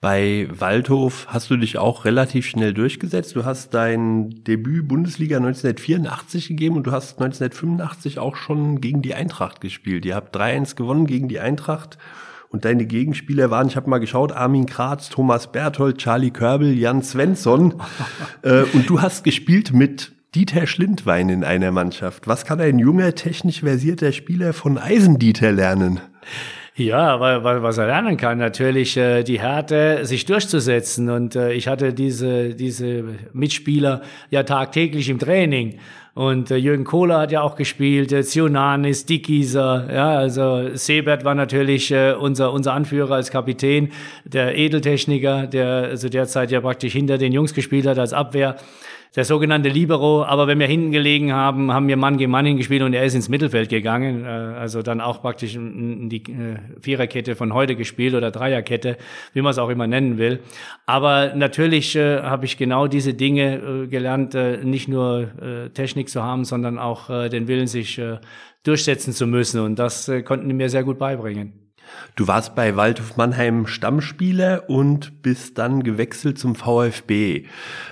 Bei 0.00 0.46
Waldhof 0.52 1.26
hast 1.28 1.50
du 1.50 1.56
dich 1.56 1.76
auch 1.76 2.04
relativ 2.04 2.46
schnell 2.46 2.72
durchgesetzt. 2.72 3.34
Du 3.34 3.44
hast 3.44 3.74
dein 3.74 4.30
Debüt 4.44 4.86
Bundesliga 4.86 5.38
1984 5.38 6.46
gegeben 6.46 6.76
und 6.76 6.86
du 6.86 6.92
hast 6.92 7.20
1985 7.20 8.20
auch 8.20 8.36
schon 8.36 8.80
gegen 8.80 9.02
die 9.02 9.14
Eintracht 9.14 9.60
gespielt. 9.60 10.06
Ihr 10.06 10.14
habt 10.14 10.36
3-1 10.36 10.76
gewonnen 10.76 11.08
gegen 11.08 11.26
die 11.26 11.40
Eintracht 11.40 11.98
und 12.50 12.64
deine 12.64 12.86
Gegenspieler 12.86 13.50
waren, 13.50 13.68
ich 13.68 13.76
habe 13.76 13.90
mal 13.90 13.98
geschaut, 13.98 14.32
Armin 14.32 14.66
Kratz, 14.66 15.10
Thomas 15.10 15.52
Berthold, 15.52 15.98
Charlie 15.98 16.30
Körbel, 16.30 16.76
Jan 16.76 17.02
Svensson. 17.02 17.74
äh, 18.42 18.62
und 18.72 18.88
du 18.88 19.02
hast 19.02 19.24
gespielt 19.24 19.72
mit 19.72 20.12
Dieter 20.34 20.66
Schlindwein 20.66 21.28
in 21.30 21.44
einer 21.44 21.72
Mannschaft. 21.72 22.26
Was 22.26 22.44
kann 22.44 22.60
ein 22.60 22.78
junger, 22.78 23.14
technisch 23.14 23.60
versierter 23.60 24.12
Spieler 24.12 24.52
von 24.52 24.78
Eisendieter 24.78 25.52
lernen? 25.52 26.00
Ja, 26.74 27.18
weil, 27.18 27.42
weil 27.42 27.62
was 27.62 27.76
er 27.76 27.86
lernen 27.86 28.16
kann, 28.16 28.38
natürlich 28.38 28.96
äh, 28.96 29.24
die 29.24 29.40
Härte, 29.40 30.06
sich 30.06 30.26
durchzusetzen. 30.26 31.10
Und 31.10 31.34
äh, 31.34 31.52
ich 31.52 31.66
hatte 31.66 31.92
diese, 31.92 32.54
diese 32.54 33.04
Mitspieler 33.32 34.02
ja 34.30 34.44
tagtäglich 34.44 35.08
im 35.08 35.18
Training. 35.18 35.80
Und 36.18 36.50
äh, 36.50 36.56
Jürgen 36.56 36.82
Kohler 36.82 37.20
hat 37.20 37.30
ja 37.30 37.42
auch 37.42 37.54
gespielt, 37.54 38.10
äh, 38.10 38.24
Zionanis, 38.24 39.06
Dickieser, 39.06 39.86
ja, 39.88 40.08
also 40.16 40.74
Sebert 40.74 41.24
war 41.24 41.36
natürlich 41.36 41.92
äh, 41.92 42.12
unser, 42.12 42.52
unser 42.52 42.72
Anführer 42.72 43.14
als 43.14 43.30
Kapitän, 43.30 43.92
der 44.24 44.56
Edeltechniker, 44.56 45.46
der 45.46 45.68
also 45.68 46.08
derzeit 46.08 46.50
ja 46.50 46.60
praktisch 46.60 46.92
hinter 46.92 47.18
den 47.18 47.32
Jungs 47.32 47.54
gespielt 47.54 47.86
hat 47.86 48.00
als 48.00 48.12
Abwehr 48.12 48.56
der 49.16 49.24
sogenannte 49.24 49.68
Libero. 49.68 50.24
Aber 50.24 50.46
wenn 50.46 50.58
wir 50.58 50.66
hinten 50.66 50.92
gelegen 50.92 51.32
haben, 51.32 51.72
haben 51.72 51.88
wir 51.88 51.96
Mann 51.96 52.18
gegen 52.18 52.30
Mann 52.30 52.46
hingespielt 52.46 52.82
und 52.82 52.94
er 52.94 53.04
ist 53.04 53.14
ins 53.14 53.28
Mittelfeld 53.28 53.68
gegangen. 53.68 54.24
Äh, 54.24 54.28
also 54.28 54.82
dann 54.82 55.00
auch 55.00 55.22
praktisch 55.22 55.54
in 55.54 56.08
die 56.08 56.22
äh, 56.24 56.58
Viererkette 56.80 57.36
von 57.36 57.54
heute 57.54 57.76
gespielt 57.76 58.14
oder 58.14 58.30
Dreierkette, 58.30 58.96
wie 59.32 59.42
man 59.42 59.50
es 59.50 59.58
auch 59.58 59.68
immer 59.68 59.86
nennen 59.86 60.18
will. 60.18 60.40
Aber 60.86 61.34
natürlich 61.34 61.96
äh, 61.96 62.22
habe 62.22 62.44
ich 62.44 62.56
genau 62.56 62.86
diese 62.86 63.14
Dinge 63.14 63.88
gelernt, 63.88 64.34
nicht 64.64 64.88
nur 64.88 65.28
Technik 65.74 66.08
zu 66.08 66.22
haben, 66.22 66.44
sondern 66.44 66.78
auch 66.78 67.08
den 67.28 67.48
Willen, 67.48 67.66
sich 67.66 68.00
durchsetzen 68.62 69.12
zu 69.12 69.26
müssen. 69.26 69.60
Und 69.60 69.78
das 69.78 70.10
konnten 70.24 70.48
die 70.48 70.54
mir 70.54 70.68
sehr 70.68 70.84
gut 70.84 70.98
beibringen. 70.98 71.67
Du 72.16 72.26
warst 72.26 72.54
bei 72.54 72.74
Waldhof 72.74 73.16
Mannheim 73.16 73.66
Stammspieler 73.66 74.64
und 74.68 75.22
bist 75.22 75.56
dann 75.58 75.84
gewechselt 75.84 76.38
zum 76.38 76.56
VfB. 76.56 77.44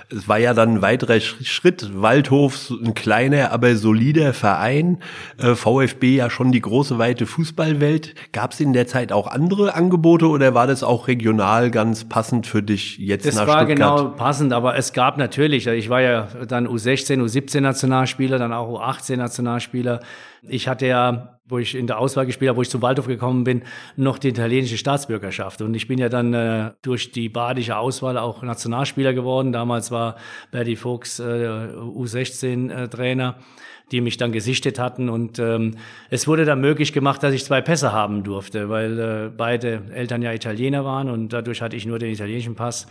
Es 0.09 0.27
war 0.27 0.37
ja 0.37 0.53
dann 0.53 0.75
ein 0.75 0.81
weiterer 0.81 1.19
Schritt. 1.19 1.89
Waldhof, 1.93 2.69
ein 2.69 2.93
kleiner, 2.93 3.51
aber 3.51 3.75
solider 3.75 4.33
Verein. 4.33 4.99
Äh, 5.37 5.55
VfB 5.55 6.17
ja 6.17 6.29
schon 6.29 6.51
die 6.51 6.61
große, 6.61 6.97
weite 6.97 7.25
Fußballwelt. 7.25 8.15
Gab 8.33 8.51
es 8.51 8.59
in 8.59 8.73
der 8.73 8.87
Zeit 8.87 9.11
auch 9.11 9.27
andere 9.27 9.75
Angebote 9.75 10.27
oder 10.27 10.53
war 10.53 10.67
das 10.67 10.83
auch 10.83 11.07
regional 11.07 11.71
ganz 11.71 12.03
passend 12.05 12.47
für 12.47 12.63
dich 12.63 12.97
jetzt 12.97 13.25
das 13.25 13.35
nach 13.35 13.47
war 13.47 13.65
Stuttgart? 13.65 13.97
genau 13.97 14.09
passend, 14.09 14.53
aber 14.53 14.75
es 14.75 14.93
gab 14.93 15.17
natürlich, 15.17 15.67
ich 15.67 15.89
war 15.89 16.01
ja 16.01 16.27
dann 16.47 16.67
U16, 16.67 17.21
U17 17.21 17.61
Nationalspieler, 17.61 18.37
dann 18.37 18.53
auch 18.53 18.81
U18 18.81 19.17
Nationalspieler. 19.17 20.01
Ich 20.43 20.67
hatte 20.67 20.87
ja 20.87 21.37
wo 21.47 21.57
ich 21.57 21.75
in 21.75 21.87
der 21.87 21.99
Auswahl 21.99 22.25
gespielt 22.25 22.49
habe, 22.49 22.57
wo 22.57 22.61
ich 22.61 22.69
zum 22.69 22.81
Waldhof 22.81 23.07
gekommen 23.07 23.43
bin, 23.43 23.63
noch 23.95 24.17
die 24.17 24.29
italienische 24.29 24.77
Staatsbürgerschaft. 24.77 25.61
Und 25.61 25.73
ich 25.75 25.87
bin 25.87 25.97
ja 25.97 26.09
dann 26.09 26.33
äh, 26.33 26.71
durch 26.81 27.11
die 27.11 27.29
badische 27.29 27.77
Auswahl 27.77 28.17
auch 28.17 28.43
Nationalspieler 28.43 29.13
geworden. 29.13 29.53
Damals 29.53 29.91
war 29.91 30.17
Berti 30.51 30.75
Fuchs 30.75 31.19
äh, 31.19 31.23
U16-Trainer, 31.23 33.35
äh, 33.37 33.41
die 33.91 34.01
mich 34.01 34.17
dann 34.17 34.33
gesichtet 34.33 34.77
hatten. 34.77 35.09
Und 35.09 35.39
ähm, 35.39 35.75
es 36.09 36.27
wurde 36.27 36.43
dann 36.43 36.59
möglich 36.59 36.91
gemacht, 36.91 37.23
dass 37.23 37.33
ich 37.33 37.45
zwei 37.45 37.61
Pässe 37.61 37.93
haben 37.93 38.23
durfte, 38.23 38.69
weil 38.69 38.99
äh, 38.99 39.31
beide 39.35 39.83
Eltern 39.93 40.21
ja 40.21 40.33
Italiener 40.33 40.83
waren 40.83 41.09
und 41.09 41.31
dadurch 41.31 41.61
hatte 41.61 41.77
ich 41.77 41.85
nur 41.85 41.99
den 41.99 42.11
italienischen 42.11 42.55
Pass. 42.55 42.87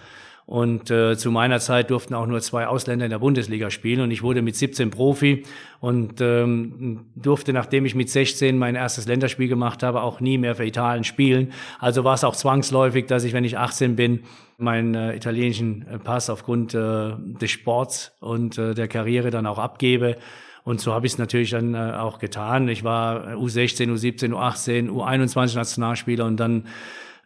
Und 0.46 0.92
äh, 0.92 1.16
zu 1.16 1.32
meiner 1.32 1.58
Zeit 1.58 1.90
durften 1.90 2.14
auch 2.14 2.26
nur 2.26 2.40
zwei 2.40 2.68
Ausländer 2.68 3.04
in 3.04 3.10
der 3.10 3.18
Bundesliga 3.18 3.68
spielen. 3.68 4.00
Und 4.00 4.12
ich 4.12 4.22
wurde 4.22 4.42
mit 4.42 4.54
17 4.54 4.90
Profi 4.90 5.42
und 5.80 6.20
ähm, 6.20 7.06
durfte, 7.16 7.52
nachdem 7.52 7.84
ich 7.84 7.96
mit 7.96 8.08
16 8.10 8.56
mein 8.56 8.76
erstes 8.76 9.08
Länderspiel 9.08 9.48
gemacht 9.48 9.82
habe, 9.82 10.02
auch 10.02 10.20
nie 10.20 10.38
mehr 10.38 10.54
für 10.54 10.64
Italien 10.64 11.02
spielen. 11.02 11.52
Also 11.80 12.04
war 12.04 12.14
es 12.14 12.22
auch 12.22 12.36
zwangsläufig, 12.36 13.06
dass 13.06 13.24
ich, 13.24 13.32
wenn 13.32 13.42
ich 13.42 13.58
18 13.58 13.96
bin, 13.96 14.20
meinen 14.56 14.94
äh, 14.94 15.16
italienischen 15.16 15.84
äh, 15.88 15.98
Pass 15.98 16.30
aufgrund 16.30 16.74
äh, 16.74 17.10
des 17.40 17.50
Sports 17.50 18.12
und 18.20 18.56
äh, 18.56 18.74
der 18.74 18.86
Karriere 18.86 19.30
dann 19.30 19.46
auch 19.46 19.58
abgebe. 19.58 20.16
Und 20.62 20.80
so 20.80 20.92
habe 20.92 21.06
ich 21.06 21.14
es 21.14 21.18
natürlich 21.18 21.50
dann 21.50 21.74
äh, 21.74 21.92
auch 21.94 22.20
getan. 22.20 22.68
Ich 22.68 22.84
war 22.84 23.34
U16, 23.34 23.88
U17, 23.88 24.32
U18, 24.32 24.90
U21 24.90 25.56
Nationalspieler 25.56 26.24
und 26.24 26.38
dann 26.38 26.66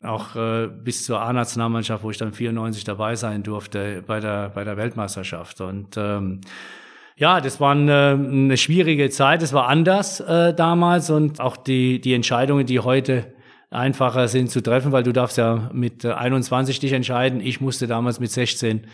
auch 0.02 0.34
äh, 0.34 0.68
bis 0.68 1.04
zur 1.04 1.20
A-Nationalmannschaft, 1.20 2.02
wo 2.02 2.10
ich 2.10 2.16
dann 2.16 2.32
94 2.32 2.84
dabei 2.84 3.16
sein 3.16 3.42
durfte 3.42 4.02
bei 4.06 4.20
der, 4.20 4.48
bei 4.50 4.64
der 4.64 4.76
Weltmeisterschaft. 4.76 5.60
Und 5.60 5.96
ähm, 5.96 6.40
ja, 7.16 7.40
das 7.40 7.60
war 7.60 7.72
eine, 7.72 8.18
eine 8.18 8.56
schwierige 8.56 9.10
Zeit, 9.10 9.42
es 9.42 9.52
war 9.52 9.68
anders 9.68 10.20
äh, 10.20 10.54
damals 10.54 11.10
und 11.10 11.40
auch 11.40 11.56
die, 11.58 12.00
die 12.00 12.14
Entscheidungen, 12.14 12.64
die 12.64 12.80
heute 12.80 13.26
einfacher 13.70 14.26
sind 14.26 14.50
zu 14.50 14.62
treffen, 14.62 14.90
weil 14.90 15.02
du 15.02 15.12
darfst 15.12 15.36
ja 15.36 15.70
mit 15.72 16.04
21 16.04 16.80
dich 16.80 16.92
entscheiden. 16.92 17.40
Ich 17.40 17.60
musste 17.60 17.86
damals 17.86 18.20
mit 18.20 18.30
16 18.30 18.86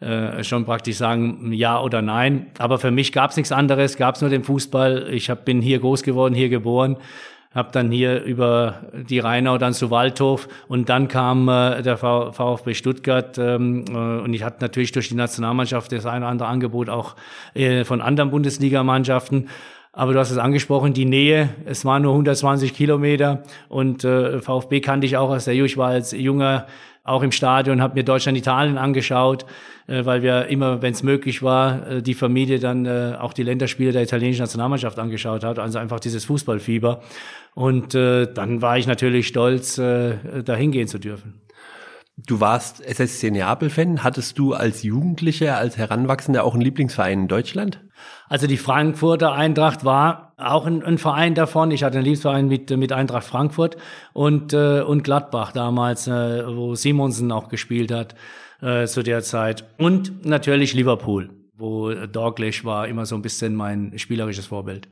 äh, 0.00 0.44
schon 0.44 0.64
praktisch 0.64 0.96
sagen, 0.96 1.52
ja 1.52 1.80
oder 1.80 2.02
nein. 2.02 2.46
Aber 2.58 2.78
für 2.78 2.90
mich 2.92 3.12
gab 3.12 3.30
es 3.30 3.36
nichts 3.36 3.52
anderes, 3.52 3.96
gab 3.96 4.14
es 4.14 4.20
nur 4.20 4.30
den 4.30 4.44
Fußball. 4.44 5.08
Ich 5.12 5.28
hab, 5.28 5.44
bin 5.44 5.60
hier 5.60 5.80
groß 5.80 6.02
geworden, 6.02 6.34
hier 6.34 6.48
geboren 6.48 6.96
habe 7.54 7.70
dann 7.72 7.90
hier 7.90 8.22
über 8.22 8.76
die 9.08 9.18
Rheinau 9.18 9.58
dann 9.58 9.74
zu 9.74 9.90
Waldhof 9.90 10.48
und 10.68 10.88
dann 10.88 11.08
kam 11.08 11.48
äh, 11.48 11.82
der 11.82 11.98
v 11.98 12.32
VfB 12.32 12.74
Stuttgart 12.74 13.36
ähm, 13.38 13.84
äh, 13.88 13.92
und 13.92 14.32
ich 14.34 14.42
hatte 14.42 14.58
natürlich 14.60 14.92
durch 14.92 15.08
die 15.08 15.14
Nationalmannschaft 15.14 15.92
das 15.92 16.06
eine 16.06 16.24
oder 16.24 16.30
andere 16.30 16.48
Angebot 16.48 16.88
auch 16.88 17.16
äh, 17.54 17.84
von 17.84 18.00
anderen 18.00 18.30
Bundesligamannschaften. 18.30 19.48
Aber 19.94 20.14
du 20.14 20.18
hast 20.18 20.30
es 20.30 20.38
angesprochen, 20.38 20.94
die 20.94 21.04
Nähe, 21.04 21.50
es 21.66 21.84
waren 21.84 22.02
nur 22.02 22.12
120 22.12 22.72
Kilometer 22.72 23.42
und 23.68 24.04
äh, 24.04 24.40
VfB 24.40 24.80
kannte 24.80 25.06
ich 25.06 25.18
auch 25.18 25.28
aus 25.28 25.44
der 25.44 25.52
Ich 25.52 25.76
war 25.76 25.88
als 25.88 26.12
junger 26.12 26.66
auch 27.04 27.22
im 27.22 27.32
Stadion, 27.32 27.82
habe 27.82 27.94
mir 27.94 28.04
Deutschland, 28.04 28.38
Italien 28.38 28.78
angeschaut, 28.78 29.44
äh, 29.86 30.04
weil 30.04 30.22
wir 30.22 30.46
immer, 30.46 30.82
wenn 30.82 30.92
es 30.92 31.02
möglich 31.02 31.42
war, 31.42 31.86
äh, 31.86 32.02
die 32.02 32.14
Familie 32.14 32.58
dann 32.58 32.86
äh, 32.86 33.16
auch 33.18 33.32
die 33.32 33.42
Länderspiele 33.42 33.92
der 33.92 34.02
italienischen 34.02 34.42
Nationalmannschaft 34.42 34.98
angeschaut 34.98 35.44
hat. 35.44 35.58
Also 35.58 35.78
einfach 35.78 36.00
dieses 36.00 36.24
Fußballfieber. 36.24 37.02
Und 37.54 37.94
äh, 37.94 38.32
dann 38.32 38.62
war 38.62 38.78
ich 38.78 38.86
natürlich 38.86 39.26
stolz, 39.26 39.78
äh, 39.78 40.42
da 40.44 40.54
hingehen 40.54 40.88
zu 40.88 40.98
dürfen. 40.98 41.42
Du 42.26 42.40
warst 42.40 42.84
SSC 42.84 43.30
Neapel-Fan. 43.30 44.04
Hattest 44.04 44.38
du 44.38 44.54
als 44.54 44.82
Jugendlicher, 44.82 45.56
als 45.56 45.76
Heranwachsender 45.76 46.44
auch 46.44 46.54
einen 46.54 46.62
Lieblingsverein 46.62 47.22
in 47.22 47.28
Deutschland? 47.28 47.80
Also 48.28 48.46
die 48.46 48.56
Frankfurter 48.56 49.32
Eintracht 49.32 49.84
war 49.84 50.32
auch 50.36 50.66
ein, 50.66 50.82
ein 50.84 50.98
Verein 50.98 51.34
davon. 51.34 51.70
Ich 51.70 51.82
hatte 51.82 51.98
einen 51.98 52.04
Lieblingsverein 52.04 52.48
mit, 52.48 52.70
mit 52.70 52.92
Eintracht 52.92 53.24
Frankfurt 53.24 53.76
und, 54.12 54.52
äh, 54.52 54.82
und 54.82 55.04
Gladbach 55.04 55.52
damals, 55.52 56.06
äh, 56.06 56.44
wo 56.46 56.74
Simonsen 56.74 57.32
auch 57.32 57.48
gespielt 57.48 57.90
hat 57.90 58.14
äh, 58.60 58.86
zu 58.86 59.02
der 59.02 59.22
Zeit. 59.22 59.64
Und 59.78 60.24
natürlich 60.24 60.74
Liverpool, 60.74 61.30
wo 61.56 61.92
Douglas 61.92 62.64
war 62.64 62.86
immer 62.86 63.06
so 63.06 63.16
ein 63.16 63.22
bisschen 63.22 63.54
mein 63.54 63.98
spielerisches 63.98 64.46
Vorbild. 64.46 64.88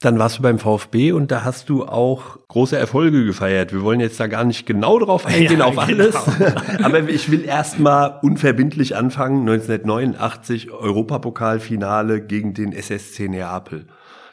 Dann 0.00 0.18
warst 0.18 0.38
du 0.38 0.42
beim 0.42 0.58
VfB 0.58 1.12
und 1.12 1.30
da 1.30 1.42
hast 1.42 1.70
du 1.70 1.86
auch 1.86 2.38
große 2.48 2.76
Erfolge 2.76 3.24
gefeiert. 3.24 3.72
Wir 3.72 3.82
wollen 3.82 4.00
jetzt 4.00 4.20
da 4.20 4.26
gar 4.26 4.44
nicht 4.44 4.66
genau 4.66 4.98
drauf 4.98 5.24
eingehen, 5.24 5.60
ja, 5.60 5.64
auf 5.64 5.78
alles. 5.78 6.14
Genau. 6.38 6.52
Aber 6.82 7.08
ich 7.08 7.30
will 7.30 7.44
erstmal 7.44 8.18
unverbindlich 8.20 8.94
anfangen. 8.94 9.40
1989 9.48 10.70
Europapokalfinale 10.70 12.20
gegen 12.20 12.52
den 12.52 12.72
SSC 12.72 13.28
Neapel. 13.28 13.86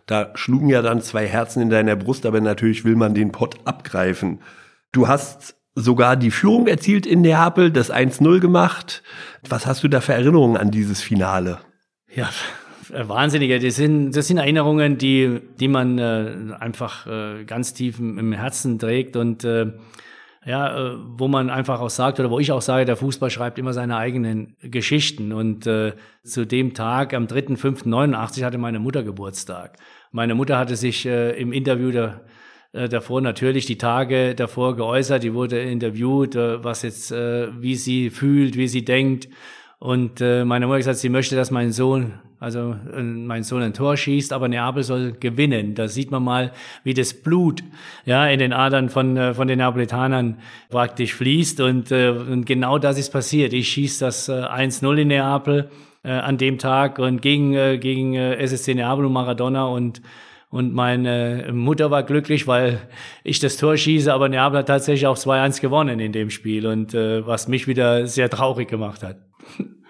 Da 0.06 0.32
schlugen 0.36 0.68
ja 0.68 0.82
dann 0.82 1.02
zwei 1.02 1.28
Herzen 1.28 1.62
in 1.62 1.70
deiner 1.70 1.96
Brust, 1.96 2.26
aber 2.26 2.42
natürlich 2.42 2.84
will 2.84 2.98
man 2.98 3.14
den 3.14 3.32
Pott 3.32 3.56
abgreifen. 3.64 4.40
Du 4.92 5.08
hast 5.08 5.56
sogar 5.76 6.18
die 6.18 6.32
Führung 6.32 6.68
erzielt 6.68 7.06
in 7.06 7.22
Neapel, 7.22 7.72
das 7.72 7.90
1-0 7.90 8.40
gemacht. 8.40 9.02
Was 9.48 9.66
hast 9.66 9.84
du 9.84 9.88
da 9.88 10.02
für 10.02 10.14
Erinnerungen 10.14 10.58
an 10.58 10.72
dieses 10.72 11.02
Finale? 11.02 11.60
Ja, 12.14 12.30
Wahnsinniger. 12.94 13.60
Das 13.60 13.76
sind, 13.76 14.12
das 14.12 14.28
sind 14.28 14.38
Erinnerungen, 14.38 14.98
die, 14.98 15.40
die 15.60 15.68
man 15.68 16.00
äh, 16.00 16.54
einfach 16.60 17.08
äh, 17.08 17.44
ganz 17.46 17.74
tief 17.74 18.00
im 18.00 18.32
Herzen 18.34 18.80
trägt 18.80 19.16
und 19.16 19.44
äh, 19.44 19.72
ja, 20.46 20.78
äh, 20.78 20.98
wo 21.18 21.28
man 21.28 21.50
einfach 21.50 21.80
auch 21.80 21.90
sagt, 21.90 22.20
oder 22.20 22.30
wo 22.30 22.40
ich 22.40 22.52
auch 22.52 22.62
sage, 22.62 22.86
der 22.86 22.98
Fußball 22.98 23.30
schreibt 23.30 23.58
immer 23.60 23.74
seine 23.74 23.98
eigenen 23.98 24.56
Geschichten. 24.62 25.32
Und 25.32 25.66
äh, 25.68 25.94
zu 26.24 26.46
dem 26.46 26.74
Tag, 26.74 27.14
am 27.14 27.26
3.5.89, 27.26 28.44
hatte 28.44 28.58
meine 28.58 28.80
Mutter 28.80 29.04
Geburtstag. 29.04 29.78
Meine 30.12 30.36
Mutter 30.36 30.58
hatte 30.58 30.76
sich 30.76 31.06
äh, 31.06 31.32
im 31.40 31.54
Interview 31.54 31.92
der, 31.92 32.22
äh, 32.74 32.90
davor 32.90 33.22
natürlich 33.22 33.66
die 33.68 33.78
Tage 33.78 34.36
davor 34.36 34.76
geäußert. 34.76 35.24
Die 35.24 35.34
wurde 35.34 35.62
interviewt, 35.62 36.36
äh, 36.36 36.64
was 36.64 36.82
jetzt, 36.82 37.12
äh, 37.12 37.48
wie 37.62 37.76
sie 37.76 38.10
fühlt, 38.10 38.58
wie 38.58 38.68
sie 38.68 38.84
denkt. 38.84 39.30
Und 39.80 40.22
äh, 40.22 40.44
meine 40.44 40.66
Mutter 40.66 40.76
hat 40.76 40.82
gesagt, 40.82 41.00
sie 41.00 41.10
möchte, 41.10 41.36
dass 41.36 41.52
mein 41.52 41.72
Sohn 41.72 42.14
also 42.44 42.76
äh, 42.94 43.02
mein 43.02 43.44
Sohn 43.44 43.62
ein 43.62 43.74
Tor 43.74 43.96
schießt, 43.96 44.34
aber 44.34 44.50
Neapel 44.50 44.84
soll 44.84 45.14
gewinnen. 45.14 45.76
Da 45.76 45.88
sieht 45.88 46.12
man 46.12 46.24
mal, 46.24 46.52
wie 46.84 46.94
das 46.94 47.14
Blut 47.14 47.64
ja 48.06 48.28
in 48.28 48.40
den 48.40 48.52
Adern 48.52 48.90
von 48.90 49.16
äh, 49.16 49.34
von 49.34 49.48
den 49.48 49.60
Neapolitanern 49.60 50.40
praktisch 50.70 51.14
fließt 51.14 51.62
und, 51.62 51.92
äh, 51.92 52.10
und 52.10 52.46
genau 52.46 52.78
das 52.80 53.00
ist 53.00 53.12
passiert. 53.12 53.54
Ich 53.54 53.70
schieße 53.70 54.04
das 54.04 54.28
äh, 54.28 54.34
1-0 54.34 54.98
in 54.98 55.08
Neapel 55.08 55.70
äh, 56.04 56.12
an 56.12 56.38
dem 56.38 56.58
Tag 56.58 57.00
und 57.00 57.22
gegen 57.22 57.54
äh, 57.54 57.78
gegen 57.78 58.16
SSC 58.16 58.76
Neapel 58.76 59.06
und 59.06 59.14
Maradona 59.14 59.66
und 59.66 60.02
und 60.50 60.72
meine 60.72 61.50
Mutter 61.52 61.90
war 61.90 62.04
glücklich, 62.04 62.46
weil 62.46 62.80
ich 63.24 63.40
das 63.40 63.58
Tor 63.58 63.76
schieße, 63.76 64.14
aber 64.14 64.30
Neapel 64.30 64.60
hat 64.60 64.68
tatsächlich 64.68 65.08
auch 65.08 65.18
2-1 65.18 65.62
gewonnen 65.62 66.00
in 66.00 66.12
dem 66.12 66.30
Spiel 66.30 66.68
und 66.68 66.94
äh, 66.94 67.26
was 67.26 67.48
mich 67.48 67.68
wieder 67.68 68.06
sehr 68.06 68.30
traurig 68.30 68.68
gemacht 68.68 69.02
hat. 69.02 69.18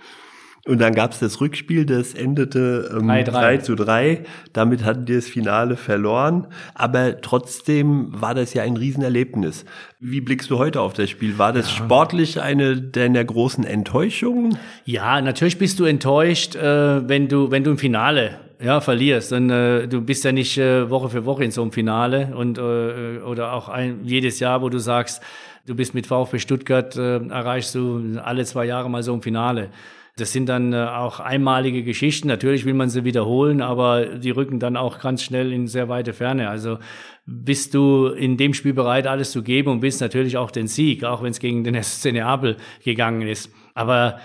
Und 0.65 0.79
dann 0.79 0.95
gab 0.95 1.11
es 1.11 1.19
das 1.19 1.41
Rückspiel, 1.41 1.85
das 1.85 2.13
endete 2.13 2.89
ähm, 2.97 3.07
3, 3.07 3.23
3 3.23 3.57
zu 3.57 3.75
3. 3.75 4.23
Damit 4.53 4.85
hatten 4.85 5.05
die 5.05 5.13
das 5.15 5.27
Finale 5.27 5.75
verloren. 5.75 6.47
Aber 6.73 7.19
trotzdem 7.19 8.07
war 8.11 8.33
das 8.33 8.53
ja 8.53 8.63
ein 8.63 8.77
Riesenerlebnis. 8.77 9.65
Wie 9.99 10.21
blickst 10.21 10.49
du 10.49 10.59
heute 10.59 10.79
auf 10.79 10.93
das 10.93 11.09
Spiel? 11.09 11.37
War 11.37 11.51
das 11.51 11.67
ja. 11.67 11.83
sportlich 11.83 12.39
eine 12.39 12.81
deiner 12.81 13.25
großen 13.25 13.65
Enttäuschungen? 13.65 14.57
Ja, 14.85 15.19
natürlich 15.19 15.57
bist 15.57 15.81
du 15.81 15.83
enttäuscht, 15.83 16.55
äh, 16.55 17.09
wenn 17.09 17.27
du, 17.27 17.51
wenn 17.51 17.65
du 17.65 17.71
im 17.71 17.77
Finale 17.77 18.39
ja, 18.63 18.79
verlierst. 18.79 19.33
Und 19.33 19.49
äh, 19.49 19.87
du 19.87 19.99
bist 19.99 20.23
ja 20.23 20.31
nicht 20.31 20.57
äh, 20.57 20.89
Woche 20.89 21.09
für 21.09 21.25
Woche 21.25 21.43
in 21.43 21.51
so 21.51 21.61
einem 21.61 21.73
Finale 21.73 22.33
und 22.37 22.57
äh, 22.57 23.19
oder 23.19 23.51
auch 23.51 23.67
ein, 23.67 24.05
jedes 24.05 24.39
Jahr, 24.39 24.61
wo 24.61 24.69
du 24.69 24.79
sagst, 24.79 25.21
du 25.65 25.75
bist 25.75 25.93
mit 25.93 26.07
VfB 26.07 26.39
Stuttgart, 26.39 26.95
äh, 26.95 27.17
erreichst 27.27 27.75
du 27.75 28.17
alle 28.23 28.45
zwei 28.45 28.63
Jahre 28.63 28.89
mal 28.89 29.03
so 29.03 29.13
ein 29.13 29.21
Finale. 29.21 29.69
Das 30.15 30.31
sind 30.31 30.47
dann 30.47 30.73
äh, 30.73 30.77
auch 30.77 31.19
einmalige 31.19 31.83
Geschichten. 31.83 32.27
Natürlich 32.27 32.65
will 32.65 32.75
man 32.75 32.89
sie 32.89 33.03
wiederholen, 33.03 33.61
aber 33.61 34.05
die 34.17 34.29
rücken 34.29 34.59
dann 34.59 34.77
auch 34.77 34.99
ganz 34.99 35.23
schnell 35.23 35.51
in 35.51 35.67
sehr 35.67 35.89
weite 35.89 36.13
Ferne. 36.13 36.49
Also 36.49 36.77
bist 37.25 37.73
du 37.73 38.07
in 38.07 38.37
dem 38.37 38.53
Spiel 38.53 38.73
bereit, 38.73 39.07
alles 39.07 39.31
zu 39.31 39.41
geben 39.41 39.71
und 39.71 39.79
bist 39.79 40.01
natürlich 40.01 40.37
auch 40.37 40.51
den 40.51 40.67
Sieg, 40.67 41.03
auch 41.03 41.23
wenn 41.23 41.31
es 41.31 41.39
gegen 41.39 41.63
den 41.63 41.73
SC 41.83 42.11
Neapel 42.11 42.57
gegangen 42.83 43.27
ist. 43.27 43.51
Aber 43.73 44.19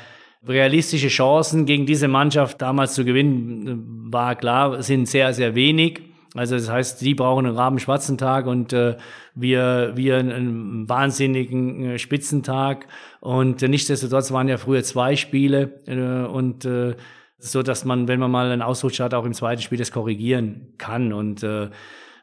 realistische 0.47 1.09
Chancen 1.09 1.65
gegen 1.65 1.87
diese 1.87 2.07
Mannschaft 2.07 2.61
damals 2.61 2.95
zu 2.95 3.05
gewinnen, 3.05 4.13
war 4.13 4.37
klar, 4.37 4.83
sind 4.83 5.09
sehr, 5.09 5.33
sehr 5.33 5.55
wenig. 5.55 6.03
Also 6.35 6.57
das 6.57 6.69
heißt, 6.69 7.01
die 7.01 7.15
brauchen 7.15 7.47
einen 7.47 7.57
rabenschwarzen 7.57 8.19
Tag 8.19 8.47
und 8.47 8.73
äh, 8.73 8.97
wir, 9.35 9.93
wir 9.95 10.19
einen 10.19 10.89
wahnsinnigen 10.89 11.85
äh, 11.85 11.99
Spitzentag. 11.99 12.87
Und 13.21 13.63
äh, 13.63 13.69
nichtsdestotrotz 13.69 14.31
waren 14.33 14.49
ja 14.49 14.59
früher 14.59 14.83
zwei 14.83 15.17
Spiele 15.17 15.81
äh, 15.87 16.27
und 16.27 16.65
äh, 16.65 16.97
so, 17.39 17.63
dass 17.63 17.85
man, 17.85 18.09
wenn 18.09 18.21
man 18.21 18.31
mal 18.31 18.51
einen 18.51 18.63
Ausrutscher 18.63 19.05
hat, 19.05 19.15
auch 19.15 19.25
im 19.25 19.33
zweiten 19.33 19.63
Spiel 19.63 19.79
das 19.79 19.93
korrigieren 19.93 20.75
kann. 20.77 21.13
Und 21.13 21.43
äh, 21.43 21.71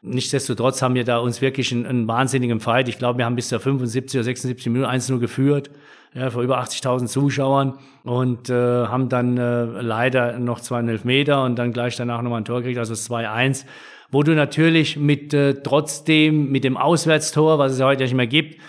nichtsdestotrotz 0.02 0.82
haben 0.82 0.94
wir 0.94 1.04
da 1.04 1.18
uns 1.18 1.40
wirklich 1.40 1.72
einen, 1.72 1.86
einen 1.86 2.06
wahnsinnigen 2.06 2.60
Fight. 2.60 2.88
Ich 2.88 2.98
glaube, 2.98 3.18
wir 3.18 3.24
haben 3.24 3.36
bis 3.36 3.48
zur 3.48 3.58
75 3.58 4.18
oder 4.18 4.24
76 4.24 4.66
Minuten 4.66 4.90
1-0 4.90 5.18
geführt 5.18 5.70
ja, 6.16 6.30
vor 6.30 6.42
über 6.42 6.60
80.000 6.60 7.06
Zuschauern 7.06 7.78
und 8.02 8.48
äh, 8.48 8.54
haben 8.54 9.08
dann 9.08 9.36
äh, 9.36 9.64
leider 9.64 10.38
noch 10.38 10.60
zwei 10.60 10.82
Meter 10.82 11.44
und 11.44 11.56
dann 11.56 11.72
gleich 11.72 11.96
danach 11.96 12.22
nochmal 12.22 12.40
ein 12.40 12.44
Tor 12.44 12.60
gekriegt, 12.60 12.78
also 12.78 12.94
2-1 12.94 13.66
wo 14.10 14.22
du 14.22 14.34
natürlich 14.34 14.96
mit 14.96 15.34
äh, 15.34 15.54
trotzdem 15.62 16.50
mit 16.50 16.64
dem 16.64 16.76
Auswärtstor, 16.76 17.58
was 17.58 17.72
es 17.72 17.78
ja 17.78 17.86
heute 17.86 18.04
nicht 18.04 18.14
mehr 18.14 18.26
gibt, 18.26 18.60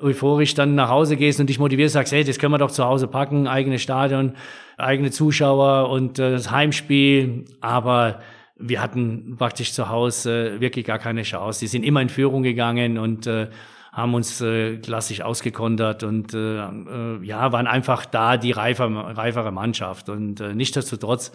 euphorisch 0.00 0.54
dann 0.54 0.74
nach 0.74 0.88
Hause 0.88 1.16
gehst 1.16 1.40
und 1.40 1.48
dich 1.48 1.58
motivierst, 1.58 1.94
sagst, 1.94 2.12
hey, 2.12 2.24
das 2.24 2.38
können 2.38 2.52
wir 2.52 2.58
doch 2.58 2.70
zu 2.70 2.84
Hause 2.84 3.06
packen, 3.06 3.46
eigene 3.46 3.78
Stadion, 3.78 4.32
eigene 4.76 5.10
Zuschauer 5.10 5.90
und 5.90 6.18
äh, 6.18 6.32
das 6.32 6.50
Heimspiel, 6.50 7.44
aber 7.60 8.20
wir 8.58 8.82
hatten 8.82 9.36
praktisch 9.38 9.72
zu 9.72 9.88
Hause 9.88 10.56
äh, 10.56 10.60
wirklich 10.60 10.86
gar 10.86 10.98
keine 10.98 11.22
Chance. 11.22 11.60
Die 11.60 11.66
sind 11.66 11.84
immer 11.84 12.00
in 12.00 12.08
Führung 12.08 12.42
gegangen 12.42 12.98
und 12.98 13.26
äh, 13.26 13.48
haben 13.96 14.12
uns 14.12 14.42
äh, 14.42 14.76
klassisch 14.76 15.22
ausgekontert 15.22 16.02
und 16.02 16.34
äh, 16.34 16.58
äh, 16.58 17.18
ja, 17.22 17.50
waren 17.50 17.66
einfach 17.66 18.04
da 18.04 18.36
die 18.36 18.52
reifer, 18.52 18.90
reifere 18.90 19.52
Mannschaft. 19.52 20.10
Und 20.10 20.38
äh, 20.38 20.54
nichtsdestotrotz 20.54 21.32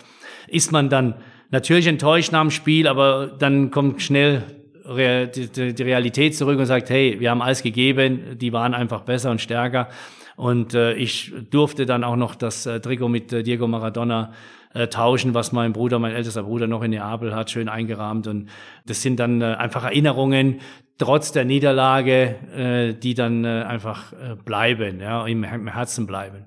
ist 0.48 0.72
man 0.72 0.88
dann 0.88 1.16
natürlich 1.50 1.88
enttäuscht 1.88 2.32
nach 2.32 2.42
dem 2.42 2.52
Spiel, 2.52 2.88
aber 2.88 3.32
dann 3.40 3.72
kommt 3.72 4.04
schnell 4.04 4.44
die, 4.86 5.74
die 5.74 5.84
Realität 5.84 6.36
zurück 6.36 6.60
und 6.60 6.66
sagt, 6.66 6.90
hey, 6.90 7.20
wir 7.20 7.32
haben 7.32 7.42
alles 7.42 7.64
gegeben, 7.64 8.38
die 8.38 8.54
waren 8.54 8.76
einfach 8.76 9.02
besser 9.02 9.32
und 9.32 9.42
stärker. 9.42 9.88
Und 10.36 10.76
äh, 10.76 10.94
ich 10.94 11.34
durfte 11.50 11.88
dann 11.88 12.04
auch 12.04 12.16
noch 12.16 12.36
das 12.36 12.68
äh, 12.68 12.80
Trikot 12.80 13.10
mit 13.10 13.34
äh, 13.34 13.42
Diego 13.42 13.68
Maradona 13.68 14.34
äh, 14.74 14.88
tauschen, 14.88 15.34
was 15.34 15.52
mein 15.52 15.74
Bruder, 15.74 16.00
mein 16.00 16.14
ältester 16.14 16.44
Bruder 16.44 16.68
noch 16.68 16.84
in 16.84 16.92
Neapel 16.92 17.36
hat, 17.36 17.52
schön 17.52 17.70
eingerahmt. 17.70 18.28
Und 18.28 18.50
das 18.86 19.02
sind 19.02 19.20
dann 19.20 19.42
äh, 19.42 19.46
einfach 19.46 19.84
Erinnerungen, 19.84 20.62
trotz 21.02 21.32
der 21.32 21.46
Niederlage, 21.46 22.36
äh, 22.56 22.94
die 22.94 23.16
dann 23.16 23.44
äh, 23.44 23.64
einfach 23.68 24.14
äh, 24.14 24.36
bleiben, 24.36 25.00
ja, 25.00 25.26
im, 25.26 25.44
im 25.44 25.68
Herzen 25.68 26.06
bleiben. 26.06 26.46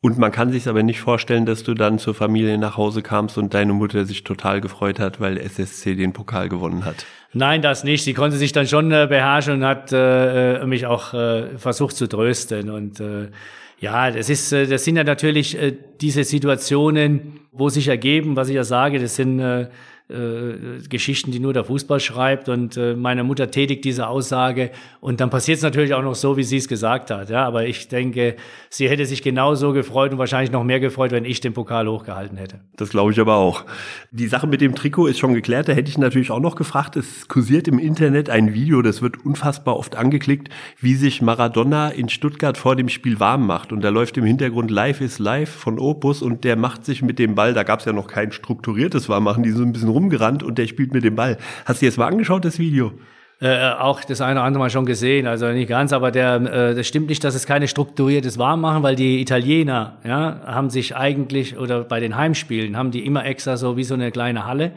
Und 0.00 0.18
man 0.18 0.30
kann 0.30 0.52
sich 0.52 0.68
aber 0.68 0.82
nicht 0.82 1.00
vorstellen, 1.00 1.46
dass 1.46 1.62
du 1.62 1.74
dann 1.74 1.98
zur 1.98 2.14
Familie 2.14 2.58
nach 2.58 2.76
Hause 2.76 3.02
kamst 3.02 3.38
und 3.38 3.54
deine 3.54 3.72
Mutter 3.72 4.04
sich 4.04 4.24
total 4.24 4.60
gefreut 4.60 4.98
hat, 4.98 5.20
weil 5.20 5.36
SSC 5.36 5.94
den 5.94 6.12
Pokal 6.12 6.48
gewonnen 6.48 6.84
hat. 6.84 7.04
Nein, 7.32 7.60
das 7.60 7.84
nicht. 7.84 8.04
Sie 8.04 8.14
konnte 8.14 8.36
sich 8.36 8.52
dann 8.52 8.66
schon 8.66 8.92
äh, 8.92 9.06
beherrschen 9.08 9.54
und 9.54 9.64
hat 9.64 9.90
äh, 9.92 10.64
mich 10.64 10.86
auch 10.86 11.12
äh, 11.12 11.58
versucht 11.58 11.96
zu 11.96 12.08
trösten. 12.08 12.70
Und 12.70 13.00
äh, 13.00 13.30
ja, 13.78 14.10
das 14.10 14.30
ist, 14.30 14.52
äh, 14.52 14.66
das 14.66 14.84
sind 14.84 14.96
ja 14.96 15.04
natürlich 15.04 15.60
äh, 15.60 15.76
diese 16.00 16.24
Situationen, 16.24 17.40
wo 17.52 17.68
sich 17.68 17.88
ergeben, 17.88 18.36
was 18.36 18.48
ich 18.48 18.54
ja 18.54 18.64
sage, 18.64 18.98
das 19.00 19.16
sind 19.16 19.40
äh, 19.40 19.68
äh, 20.08 20.86
Geschichten, 20.88 21.32
die 21.32 21.40
nur 21.40 21.52
der 21.52 21.64
Fußball 21.64 22.00
schreibt 22.00 22.48
und 22.48 22.76
äh, 22.76 22.94
meine 22.94 23.24
Mutter 23.24 23.50
tätigt 23.50 23.84
diese 23.84 24.06
Aussage 24.08 24.70
und 25.00 25.20
dann 25.20 25.30
passiert 25.30 25.58
es 25.58 25.62
natürlich 25.62 25.94
auch 25.94 26.02
noch 26.02 26.14
so, 26.14 26.36
wie 26.36 26.44
sie 26.44 26.58
es 26.58 26.68
gesagt 26.68 27.10
hat. 27.10 27.30
Ja, 27.30 27.44
aber 27.44 27.66
ich 27.66 27.88
denke, 27.88 28.36
sie 28.70 28.88
hätte 28.88 29.04
sich 29.06 29.22
genauso 29.22 29.72
gefreut 29.72 30.12
und 30.12 30.18
wahrscheinlich 30.18 30.52
noch 30.52 30.64
mehr 30.64 30.80
gefreut, 30.80 31.10
wenn 31.10 31.24
ich 31.24 31.40
den 31.40 31.54
Pokal 31.54 31.88
hochgehalten 31.88 32.38
hätte. 32.38 32.60
Das 32.76 32.90
glaube 32.90 33.12
ich 33.12 33.20
aber 33.20 33.36
auch. 33.36 33.64
Die 34.10 34.28
Sache 34.28 34.46
mit 34.46 34.60
dem 34.60 34.74
Trikot 34.74 35.08
ist 35.08 35.18
schon 35.18 35.34
geklärt. 35.34 35.68
Da 35.68 35.72
hätte 35.72 35.88
ich 35.90 35.98
natürlich 35.98 36.30
auch 36.30 36.40
noch 36.40 36.56
gefragt. 36.56 36.96
Es 36.96 37.28
kursiert 37.28 37.66
im 37.68 37.78
Internet 37.78 38.30
ein 38.30 38.54
Video, 38.54 38.82
das 38.82 39.02
wird 39.02 39.24
unfassbar 39.24 39.76
oft 39.76 39.96
angeklickt, 39.96 40.48
wie 40.80 40.94
sich 40.94 41.22
Maradona 41.22 41.88
in 41.88 42.08
Stuttgart 42.08 42.56
vor 42.56 42.76
dem 42.76 42.88
Spiel 42.88 43.20
warm 43.20 43.46
macht 43.46 43.72
und 43.72 43.82
da 43.82 43.88
läuft 43.88 44.16
im 44.16 44.24
Hintergrund 44.24 44.70
Live 44.70 45.00
is 45.00 45.18
Live 45.18 45.50
von 45.50 45.78
Opus 45.78 46.22
und 46.22 46.44
der 46.44 46.56
macht 46.56 46.84
sich 46.84 47.02
mit 47.02 47.18
dem 47.18 47.34
Ball, 47.34 47.54
da 47.54 47.62
gab 47.62 47.80
es 47.80 47.86
ja 47.86 47.92
noch 47.92 48.06
kein 48.06 48.32
strukturiertes 48.32 49.08
Warmmachen, 49.08 49.42
die 49.42 49.50
so 49.50 49.62
ein 49.62 49.72
bisschen 49.72 49.88
rumgerannt 49.96 50.42
und 50.42 50.58
der 50.58 50.66
spielt 50.66 50.92
mit 50.92 51.04
dem 51.04 51.16
Ball. 51.16 51.38
Hast 51.64 51.82
du 51.82 51.86
jetzt 51.86 51.98
mal 51.98 52.06
angeschaut, 52.06 52.44
das 52.44 52.58
Video? 52.58 52.92
Äh, 53.38 53.72
auch 53.72 54.02
das 54.02 54.22
eine 54.22 54.40
oder 54.40 54.44
andere 54.44 54.62
Mal 54.62 54.70
schon 54.70 54.86
gesehen, 54.86 55.26
also 55.26 55.46
nicht 55.48 55.68
ganz, 55.68 55.92
aber 55.92 56.10
der, 56.10 56.36
äh, 56.36 56.74
das 56.74 56.86
stimmt 56.86 57.08
nicht, 57.08 57.22
dass 57.22 57.34
es 57.34 57.44
keine 57.44 57.68
strukturiertes 57.68 58.38
Warmmachen, 58.38 58.82
weil 58.82 58.96
die 58.96 59.20
Italiener 59.20 59.98
ja, 60.04 60.40
haben 60.46 60.70
sich 60.70 60.96
eigentlich, 60.96 61.58
oder 61.58 61.84
bei 61.84 62.00
den 62.00 62.16
Heimspielen, 62.16 62.78
haben 62.78 62.92
die 62.92 63.04
immer 63.04 63.26
extra 63.26 63.58
so 63.58 63.76
wie 63.76 63.84
so 63.84 63.92
eine 63.92 64.10
kleine 64.10 64.46
Halle 64.46 64.72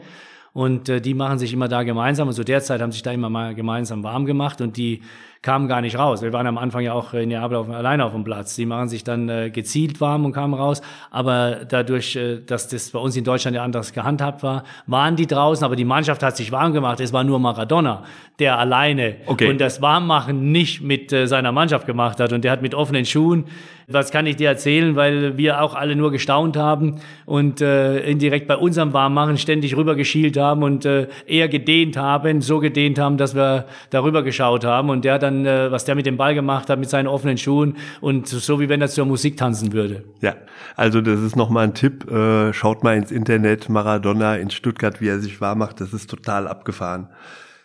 und 0.52 0.90
äh, 0.90 1.00
die 1.00 1.14
machen 1.14 1.38
sich 1.38 1.54
immer 1.54 1.68
da 1.68 1.84
gemeinsam 1.84 2.28
und 2.28 2.34
so 2.34 2.44
derzeit 2.44 2.82
haben 2.82 2.92
sich 2.92 3.02
da 3.02 3.12
immer 3.12 3.30
mal 3.30 3.54
gemeinsam 3.54 4.02
warm 4.02 4.26
gemacht 4.26 4.60
und 4.60 4.76
die 4.76 5.00
kamen 5.42 5.68
gar 5.68 5.80
nicht 5.80 5.98
raus. 5.98 6.20
Wir 6.20 6.34
waren 6.34 6.46
am 6.46 6.58
Anfang 6.58 6.82
ja 6.82 6.92
auch 6.92 7.14
in 7.14 7.30
Neapel 7.30 7.56
auf, 7.56 7.70
alleine 7.70 8.04
auf 8.04 8.12
dem 8.12 8.24
Platz. 8.24 8.56
Die 8.56 8.66
machen 8.66 8.88
sich 8.88 9.04
dann 9.04 9.28
äh, 9.30 9.50
gezielt 9.50 9.98
warm 10.00 10.26
und 10.26 10.32
kamen 10.32 10.52
raus. 10.52 10.82
Aber 11.10 11.64
dadurch, 11.66 12.14
äh, 12.16 12.40
dass 12.40 12.68
das 12.68 12.90
bei 12.90 12.98
uns 12.98 13.16
in 13.16 13.24
Deutschland 13.24 13.56
ja 13.56 13.64
anders 13.64 13.94
gehandhabt 13.94 14.42
war, 14.42 14.64
waren 14.86 15.16
die 15.16 15.26
draußen. 15.26 15.64
Aber 15.64 15.76
die 15.76 15.86
Mannschaft 15.86 16.22
hat 16.22 16.36
sich 16.36 16.52
warm 16.52 16.74
gemacht. 16.74 17.00
Es 17.00 17.14
war 17.14 17.24
nur 17.24 17.38
Maradona, 17.38 18.04
der 18.38 18.58
alleine 18.58 19.16
okay. 19.26 19.48
und 19.48 19.60
das 19.60 19.80
Warmmachen 19.80 20.52
nicht 20.52 20.82
mit 20.82 21.10
äh, 21.10 21.26
seiner 21.26 21.52
Mannschaft 21.52 21.86
gemacht 21.86 22.20
hat. 22.20 22.34
Und 22.34 22.44
der 22.44 22.52
hat 22.52 22.60
mit 22.60 22.74
offenen 22.74 23.06
Schuhen 23.06 23.46
was 23.92 24.10
kann 24.10 24.26
ich 24.26 24.36
dir 24.36 24.48
erzählen, 24.48 24.96
weil 24.96 25.36
wir 25.36 25.62
auch 25.62 25.74
alle 25.74 25.96
nur 25.96 26.10
gestaunt 26.10 26.56
haben 26.56 27.00
und 27.26 27.60
äh, 27.60 28.00
indirekt 28.00 28.46
bei 28.46 28.56
unserem 28.56 28.92
Warmmachen 28.92 29.38
ständig 29.38 29.76
rübergeschielt 29.76 30.36
haben 30.36 30.62
und 30.62 30.84
äh, 30.84 31.08
eher 31.26 31.48
gedehnt 31.48 31.96
haben, 31.96 32.40
so 32.40 32.58
gedehnt 32.58 32.98
haben, 32.98 33.16
dass 33.16 33.34
wir 33.34 33.66
darüber 33.90 34.22
geschaut 34.22 34.64
haben. 34.64 34.90
Und 34.90 35.04
der 35.04 35.18
dann, 35.18 35.46
äh, 35.46 35.70
was 35.70 35.84
der 35.84 35.94
mit 35.94 36.06
dem 36.06 36.16
Ball 36.16 36.34
gemacht 36.34 36.70
hat, 36.70 36.78
mit 36.78 36.90
seinen 36.90 37.06
offenen 37.06 37.38
Schuhen 37.38 37.76
und 38.00 38.28
so 38.28 38.60
wie 38.60 38.68
wenn 38.68 38.80
er 38.80 38.88
zur 38.88 39.06
Musik 39.06 39.36
tanzen 39.36 39.72
würde. 39.72 40.04
Ja, 40.20 40.34
also 40.76 41.00
das 41.00 41.20
ist 41.20 41.36
nochmal 41.36 41.64
ein 41.64 41.74
Tipp. 41.74 42.10
Äh, 42.10 42.52
schaut 42.52 42.84
mal 42.84 42.96
ins 42.96 43.10
Internet, 43.10 43.68
Maradona 43.68 44.36
in 44.36 44.50
Stuttgart, 44.50 45.00
wie 45.00 45.08
er 45.08 45.20
sich 45.20 45.40
warm 45.40 45.58
macht. 45.58 45.80
Das 45.80 45.92
ist 45.92 46.08
total 46.08 46.46
abgefahren. 46.48 47.08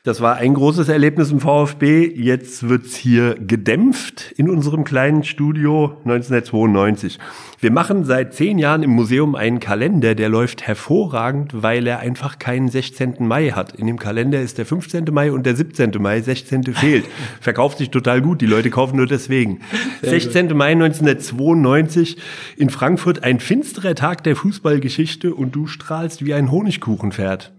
Das 0.05 0.21
war 0.21 0.35
ein 0.35 0.53
großes 0.53 0.87
Erlebnis 0.87 1.31
im 1.31 1.39
VfB. 1.39 2.13
Jetzt 2.15 2.69
wird's 2.69 2.95
hier 2.95 3.33
gedämpft 3.39 4.33
in 4.37 4.51
unserem 4.51 4.83
kleinen 4.83 5.23
Studio 5.23 5.97
1992. 6.03 7.17
Wir 7.59 7.71
machen 7.71 8.03
seit 8.03 8.35
zehn 8.35 8.59
Jahren 8.59 8.83
im 8.83 8.91
Museum 8.91 9.33
einen 9.33 9.59
Kalender, 9.59 10.13
der 10.13 10.29
läuft 10.29 10.61
hervorragend, 10.61 11.63
weil 11.63 11.87
er 11.87 12.01
einfach 12.01 12.37
keinen 12.37 12.69
16. 12.69 13.15
Mai 13.21 13.49
hat. 13.49 13.73
In 13.73 13.87
dem 13.87 13.97
Kalender 13.97 14.39
ist 14.41 14.59
der 14.59 14.67
15. 14.67 15.05
Mai 15.11 15.31
und 15.31 15.47
der 15.47 15.55
17. 15.55 15.93
Mai, 15.99 16.21
16. 16.21 16.65
fehlt. 16.75 17.05
Verkauft 17.41 17.79
sich 17.79 17.89
total 17.89 18.21
gut, 18.21 18.41
die 18.41 18.45
Leute 18.45 18.69
kaufen 18.69 18.97
nur 18.97 19.07
deswegen. 19.07 19.61
16. 20.03 20.55
Mai 20.55 20.73
1992 20.73 22.17
in 22.57 22.69
Frankfurt 22.69 23.23
ein 23.23 23.39
finsterer 23.39 23.95
Tag 23.95 24.23
der 24.23 24.35
Fußballgeschichte 24.35 25.33
und 25.33 25.55
du 25.55 25.65
strahlst 25.65 26.23
wie 26.23 26.35
ein 26.35 26.51
Honigkuchenpferd. 26.51 27.54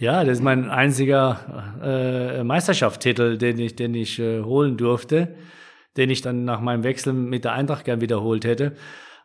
Ja, 0.00 0.22
das 0.22 0.38
ist 0.38 0.44
mein 0.44 0.70
einziger 0.70 1.74
äh, 1.82 2.44
Meisterschaftstitel, 2.44 3.36
den 3.36 3.58
ich, 3.58 3.74
den 3.74 3.94
ich 3.94 4.20
äh, 4.20 4.42
holen 4.42 4.76
durfte, 4.76 5.34
den 5.96 6.08
ich 6.08 6.22
dann 6.22 6.44
nach 6.44 6.60
meinem 6.60 6.84
Wechsel 6.84 7.12
mit 7.12 7.44
der 7.44 7.54
Eintracht 7.54 7.84
gern 7.84 8.00
wiederholt 8.00 8.44
hätte. 8.44 8.74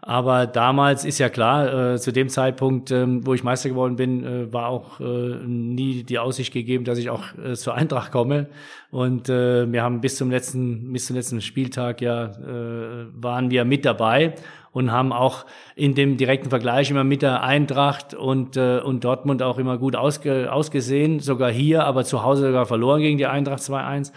Aber 0.02 0.48
damals 0.48 1.06
ist 1.06 1.20
ja 1.20 1.30
klar, 1.30 1.94
äh, 1.94 1.98
zu 2.00 2.12
dem 2.12 2.28
Zeitpunkt, 2.28 2.90
ähm, 2.90 3.26
wo 3.26 3.36
ich 3.36 3.44
Meister 3.44 3.70
geworden 3.70 3.98
bin, 3.98 4.26
äh, 4.26 4.52
war 4.52 4.68
auch 4.68 5.00
äh, 5.00 5.04
nie 5.46 6.04
die 6.04 6.18
Aussicht 6.18 6.52
gegeben, 6.52 6.86
dass 6.86 6.98
ich 6.98 7.12
auch 7.12 7.24
äh, 7.38 7.54
zur 7.54 7.76
Eintracht 7.76 8.12
komme. 8.12 8.48
Und 8.90 9.30
äh, 9.30 9.72
wir 9.72 9.84
haben 9.84 10.02
bis 10.02 10.18
zum 10.18 10.32
letzten, 10.32 10.92
bis 10.92 11.06
zum 11.06 11.16
letzten 11.16 11.40
Spieltag 11.40 12.02
ja 12.02 12.26
äh, 12.26 13.06
waren 13.14 13.52
wir 13.52 13.64
mit 13.64 13.86
dabei 13.86 14.34
und 14.74 14.92
haben 14.92 15.14
auch 15.14 15.46
in 15.76 15.96
dem 15.96 16.18
direkten 16.18 16.50
Vergleich 16.50 16.92
immer 16.92 17.06
mit 17.06 17.22
der 17.22 17.44
Eintracht 17.44 18.14
und, 18.14 18.58
äh, 18.58 18.80
und 18.80 19.06
Dortmund 19.06 19.42
auch 19.42 19.58
immer 19.58 19.78
gut 19.78 19.96
ausge, 19.96 20.52
ausgesehen, 20.52 21.20
sogar 21.20 21.52
hier, 21.52 21.86
aber 21.86 22.04
zu 22.04 22.24
Hause 22.24 22.48
sogar 22.48 22.66
verloren 22.66 23.02
gegen 23.02 23.18
die 23.18 23.28
Eintracht 23.28 23.62
2-1. 23.62 24.12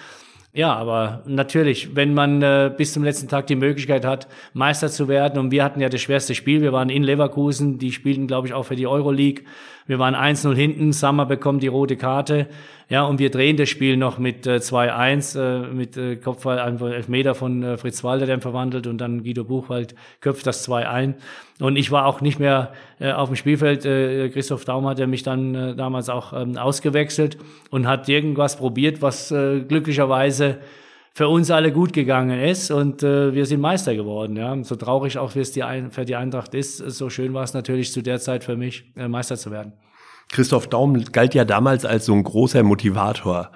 Ja, 0.57 0.75
aber 0.75 1.23
natürlich, 1.27 1.95
wenn 1.95 2.15
man 2.15 2.41
äh, 2.41 2.73
bis 2.75 2.95
zum 2.95 3.05
letzten 3.05 3.29
Tag 3.29 3.47
die 3.47 3.57
Möglichkeit 3.57 4.07
hat, 4.07 4.27
Meister 4.55 4.89
zu 4.89 5.07
werden, 5.07 5.39
und 5.39 5.51
wir 5.51 5.63
hatten 5.63 5.83
ja 5.83 5.91
das 5.91 6.01
schwerste 6.01 6.35
Spiel, 6.35 6.63
wir 6.63 6.73
waren 6.73 6.89
in 6.89 7.03
Leverkusen, 7.03 7.79
die 7.79 7.93
spielten, 7.93 8.27
glaube 8.27 8.49
ich, 8.49 8.55
auch 8.55 8.63
für 8.63 8.75
die 8.75 8.87
Euroleague. 8.87 9.45
Wir 9.87 9.99
waren 9.99 10.15
1-0 10.15 10.55
hinten, 10.55 10.93
Sammer 10.93 11.27
bekommt 11.27 11.63
die 11.63 11.69
rote 11.69 11.97
Karte. 11.97 12.49
Ja, 12.89 13.05
und 13.05 13.19
wir 13.19 13.31
drehen 13.31 13.57
das 13.57 13.69
Spiel 13.69 13.97
noch 13.97 14.19
mit 14.19 14.47
äh, 14.47 14.57
2-1, 14.57 15.39
äh, 15.39 15.73
mit 15.73 15.97
äh, 15.97 16.17
Kopfball, 16.17 16.59
einfach 16.59 16.89
Elfmeter 16.89 17.35
von 17.35 17.63
äh, 17.63 17.77
Fritz 17.77 18.05
Walter, 18.05 18.27
der 18.27 18.41
verwandelt, 18.41 18.87
und 18.87 18.99
dann 18.99 19.25
Guido 19.25 19.45
Buchwald 19.45 19.95
köpft 20.21 20.47
das 20.47 20.63
2 20.63 20.89
ein. 20.89 21.15
Und 21.59 21.77
ich 21.77 21.91
war 21.91 22.07
auch 22.07 22.21
nicht 22.21 22.39
mehr 22.39 22.73
äh, 23.01 23.13
auf 23.13 23.29
dem 23.29 23.37
Spielfeld. 23.37 23.85
Äh, 23.85 24.29
Christoph 24.31 24.65
Daum 24.65 24.87
hat 24.87 24.99
ja 24.99 25.07
mich 25.07 25.25
dann 25.25 25.55
äh, 25.55 25.75
damals 25.75 26.09
auch 26.09 26.33
ähm, 26.33 26.57
ausgewechselt 26.57 27.39
und 27.71 27.89
hat 27.89 28.09
irgendwas 28.09 28.57
probiert, 28.57 29.03
was 29.03 29.33
äh, 29.33 29.61
glücklicherweise 29.61 30.59
für 31.17 31.29
uns 31.29 31.51
alle 31.51 31.73
gut 31.73 31.95
gegangen 31.95 32.39
ist 32.39 32.71
und 32.71 33.03
äh, 33.03 33.33
wir 33.33 33.47
sind 33.47 33.63
Meister 33.63 33.95
geworden. 33.95 34.37
Ja, 34.37 34.55
so 34.63 34.77
traurig 34.77 35.17
auch 35.17 35.35
wie 35.35 35.41
es 35.41 35.51
die 35.51 35.63
Ein 35.63 35.91
für 35.91 36.05
die 36.05 36.15
Eintracht 36.15 36.53
ist, 36.53 36.77
so 36.77 37.09
schön 37.09 37.33
war 37.33 37.43
es 37.43 37.55
natürlich 37.55 37.91
zu 37.91 38.03
der 38.03 38.21
Zeit 38.21 38.45
für 38.45 38.55
mich, 38.55 38.93
äh, 38.97 39.09
Meister 39.09 39.39
zu 39.39 39.51
werden. 39.51 39.73
Christoph 40.31 40.67
Daum 40.67 41.03
galt 41.13 41.35
ja 41.35 41.47
damals 41.47 41.87
als 41.87 42.05
so 42.05 42.13
ein 42.13 42.23
großer 42.23 42.63
Motivator. 42.63 43.51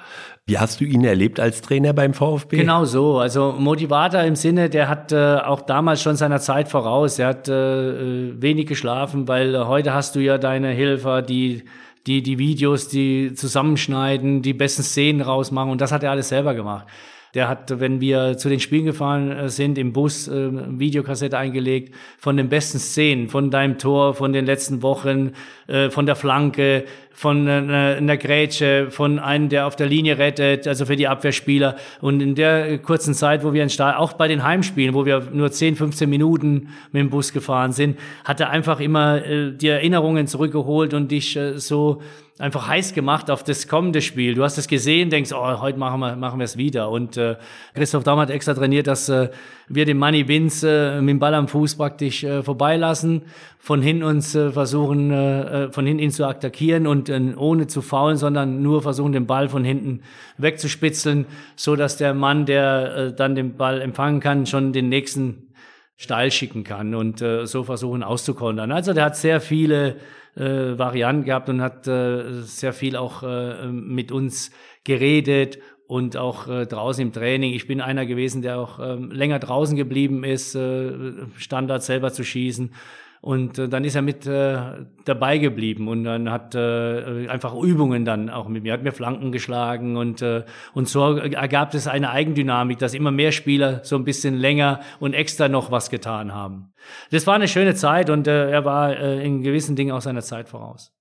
Wie 0.47 0.59
hast 0.59 0.81
du 0.81 0.87
ihn 0.87 1.05
erlebt 1.05 1.39
als 1.39 1.61
Trainer 1.61 1.93
beim 1.93 2.15
VfB? 2.15 2.57
Genau 2.57 2.87
so. 2.87 3.19
Also 3.19 3.53
Motivator 3.59 4.23
im 4.23 4.37
Sinne, 4.37 4.71
der 4.71 4.89
hat 4.89 5.13
äh, 5.13 5.37
auch 5.37 5.61
damals 5.61 6.01
schon 6.01 6.17
seiner 6.17 6.41
Zeit 6.41 6.67
voraus. 6.67 7.19
Er 7.19 7.27
hat 7.27 7.49
äh, 7.49 7.91
äh 7.91 8.41
wenig 8.41 8.69
geschlafen, 8.69 9.29
weil 9.29 9.55
äh, 9.55 9.59
heute 9.59 9.93
hast 9.93 10.17
du 10.17 10.21
ja 10.21 10.39
deine 10.39 10.69
Helfer, 10.69 11.21
die 11.21 11.65
die 12.07 12.23
die 12.23 12.39
Videos, 12.39 12.89
die 12.89 13.35
zusammenschneiden, 13.35 14.41
die 14.41 14.55
besten 14.55 14.83
Szenen 14.83 15.21
rausmachen 15.21 15.71
und 15.71 15.83
das 15.83 15.93
hat 15.93 16.03
er 16.03 16.11
alles 16.11 16.31
selber 16.31 16.55
gemacht. 16.55 16.87
Der 17.35 17.49
hat, 17.49 17.79
wenn 17.79 18.01
wir 18.01 18.37
zu 18.39 18.49
den 18.49 18.59
Spielen 18.59 18.87
gefahren 18.87 19.31
äh, 19.31 19.49
sind, 19.49 19.79
im 19.79 19.93
Bus 19.93 20.27
äh, 20.27 20.51
Videokassette 20.79 21.39
eingelegt 21.39 21.95
von 22.19 22.37
den 22.37 22.49
besten 22.49 22.79
Szenen, 22.79 23.29
von 23.29 23.51
deinem 23.51 23.79
Tor, 23.79 24.15
von 24.15 24.33
den 24.33 24.47
letzten 24.47 24.83
Wochen, 24.83 25.33
äh, 25.69 25.91
von 25.91 26.07
der 26.07 26.17
Flanke, 26.17 26.85
von 27.13 27.47
äh, 27.47 27.51
einer 27.99 28.17
Grätsche, 28.17 28.91
von 28.91 29.19
einem, 29.19 29.49
der 29.49 29.67
auf 29.67 29.77
der 29.77 29.87
Linie 29.87 30.19
rettet, 30.19 30.67
also 30.67 30.87
für 30.87 30.97
die 30.97 31.07
Abwehrspieler. 31.07 31.77
Und 32.01 32.21
in 32.21 32.35
der 32.35 32.79
kurzen 32.79 33.15
Zeit, 33.15 33.45
wo 33.45 33.53
wir 33.53 33.63
in 33.63 33.71
Stahl, 33.71 33.95
auch 33.95 34.15
bei 34.15 34.27
den 34.27 34.43
Heimspielen, 34.43 34.95
wo 34.95 35.07
wir 35.07 35.29
nur 35.33 35.53
10, 35.53 35.77
15 35.77 36.09
Minuten 36.09 36.71
mit 36.93 37.01
dem 37.01 37.11
Bus 37.11 37.33
gefahren 37.33 37.73
sind, 37.73 37.99
hat 38.25 38.41
er 38.41 38.51
einfach 38.51 38.81
immer 38.81 39.25
äh, 39.25 39.53
die 39.53 39.69
Erinnerungen 39.69 40.27
zurückgeholt 40.27 40.95
und 40.95 41.11
dich 41.11 41.37
äh, 41.37 41.59
so 41.59 42.01
einfach 42.41 42.67
heiß 42.67 42.95
gemacht 42.95 43.31
auf 43.31 43.45
das 43.45 43.69
kommende 43.69 44.01
Spiel. 44.01 44.35
Du 44.35 44.43
hast 44.43 44.57
es 44.57 44.67
gesehen, 44.67 45.11
denkst, 45.11 45.33
oh, 45.33 45.61
heute 45.61 45.79
machen 45.79 46.01
wir, 46.01 46.17
machen 46.17 46.41
wir 46.41 46.45
es 46.45 46.57
wieder. 46.57 46.91
Und 46.91 47.17
äh, 47.17 47.37
Christoph 47.75 48.03
Daum 48.03 48.19
hat 48.19 48.31
extra 48.31 48.55
trainiert, 48.55 48.87
dass 48.87 49.09
äh, 49.09 49.29
wir 49.69 49.85
den 49.85 49.99
Money 49.99 50.27
Wins 50.27 50.63
äh, 50.63 51.01
mit 51.01 51.11
dem 51.11 51.19
Ball 51.19 51.35
am 51.35 51.49
Fuß 51.49 51.77
praktisch 51.77 52.25
äh, 52.25 52.43
vorbeilassen, 52.43 53.23
von 53.59 53.83
hinten 53.83 54.03
uns 54.03 54.35
äh, 54.35 54.51
versuchen, 54.51 55.11
äh, 55.11 55.67
äh, 55.67 55.73
von 55.73 55.87
hinten 55.87 56.03
ihn 56.03 56.11
zu 56.11 56.27
attackieren 56.27 56.87
und 56.87 57.09
äh, 57.09 57.21
ohne 57.37 57.67
zu 57.67 57.83
faulen, 57.83 58.17
sondern 58.17 58.63
nur 58.63 58.81
versuchen, 58.83 59.13
den 59.13 59.27
Ball 59.27 59.49
von 59.49 59.63
hinten 59.63 60.03
wegzuspitzeln, 60.39 61.27
so 61.57 61.77
dass 61.77 61.99
der 61.99 62.15
Mann, 62.15 62.47
der 62.47 62.97
äh, 62.97 63.13
dann 63.13 63.35
den 63.35 63.57
Ball 63.57 63.83
empfangen 63.83 64.21
kann, 64.21 64.47
schon 64.47 64.73
den 64.73 64.89
nächsten 64.89 65.53
steil 65.97 66.31
schicken 66.31 66.65
kann 66.65 66.95
und 66.95 67.21
äh, 67.21 67.47
so 67.47 67.65
versuchen 67.65 68.03
auszukontern. 68.03 68.73
Also 68.73 68.95
der 68.95 69.05
hat 69.05 69.17
sehr 69.17 69.43
viele 69.43 69.97
äh, 70.37 70.79
Varianten 70.79 71.25
gehabt 71.25 71.49
und 71.49 71.61
hat 71.61 71.87
äh, 71.87 72.43
sehr 72.43 72.73
viel 72.73 72.97
auch 72.97 73.23
äh, 73.23 73.67
mit 73.67 74.13
uns 74.13 74.51
geredet 74.85 75.59
und 75.87 76.17
auch 76.17 76.49
äh, 76.49 76.67
draußen 76.67 77.03
im 77.03 77.13
Training. 77.13 77.53
Ich 77.53 77.67
bin 77.67 77.81
einer 77.81 78.07
gewesen, 78.07 78.43
der 78.43 78.59
auch 78.59 78.79
äh, 78.79 78.95
länger 78.95 79.41
draußen 79.41 79.77
geblieben 79.77 80.23
ist, 80.23 80.55
äh, 80.55 80.93
Standard 81.37 81.83
selber 81.83 82.13
zu 82.13 82.23
schießen. 82.23 82.73
Und 83.23 83.59
äh, 83.59 83.69
dann 83.69 83.85
ist 83.85 83.95
er 83.95 84.03
mit 84.03 84.27
äh, 84.27 84.87
dabei 85.05 85.37
geblieben 85.37 85.89
und 85.89 86.05
dann 86.05 86.31
hat 86.31 86.55
äh, 86.55 87.29
einfach 87.29 87.55
Übungen 87.55 88.07
dann 88.07 88.31
auch 88.31 88.49
mit 88.49 88.63
mir, 88.63 88.73
hat 88.73 88.83
mir 88.83 88.93
Flanken 88.93 89.31
geschlagen 89.31 89.99
und, 89.99 90.23
äh, 90.23 90.45
und 90.73 90.89
so 90.89 91.17
ergab 91.17 91.75
es 91.75 91.87
eine 91.87 92.11
Eigendynamik, 92.11 92.79
dass 92.79 92.95
immer 92.95 93.11
mehr 93.11 93.33
Spieler 93.33 93.81
so 93.85 93.97
ein 93.97 94.05
bisschen 94.05 94.39
länger 94.39 94.81
und 95.01 95.13
extra 95.13 95.49
noch 95.49 95.71
was 95.71 95.91
getan 95.91 96.33
haben. 96.33 96.73
Das 97.11 97.27
war 97.27 97.35
eine 97.35 97.49
schöne 97.49 97.75
Zeit 97.75 98.09
und 98.09 98.27
äh, 98.27 98.51
er 98.51 98.65
war 98.65 98.97
äh, 98.97 99.23
in 99.23 99.43
gewissen 99.43 99.77
Dingen 99.77 99.93
auch 99.93 100.01
seiner 100.01 100.23
Zeit 100.23 100.49
voraus. 100.49 100.95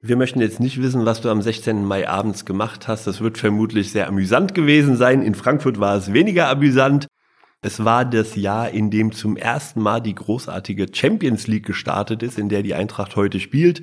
Wir 0.00 0.16
möchten 0.16 0.40
jetzt 0.40 0.58
nicht 0.58 0.82
wissen, 0.82 1.06
was 1.06 1.20
du 1.20 1.30
am 1.30 1.40
16. 1.40 1.84
Mai 1.84 2.08
abends 2.08 2.44
gemacht 2.44 2.88
hast. 2.88 3.06
Das 3.06 3.20
wird 3.20 3.38
vermutlich 3.38 3.92
sehr 3.92 4.08
amüsant 4.08 4.52
gewesen 4.52 4.96
sein. 4.96 5.22
In 5.22 5.36
Frankfurt 5.36 5.78
war 5.78 5.96
es 5.96 6.12
weniger 6.12 6.48
amüsant. 6.48 7.06
Es 7.64 7.84
war 7.84 8.04
das 8.04 8.34
Jahr, 8.34 8.70
in 8.70 8.90
dem 8.90 9.12
zum 9.12 9.36
ersten 9.36 9.80
Mal 9.80 10.00
die 10.00 10.16
großartige 10.16 10.86
Champions 10.92 11.46
League 11.46 11.64
gestartet 11.64 12.24
ist, 12.24 12.36
in 12.36 12.48
der 12.48 12.64
die 12.64 12.74
Eintracht 12.74 13.14
heute 13.14 13.38
spielt. 13.38 13.82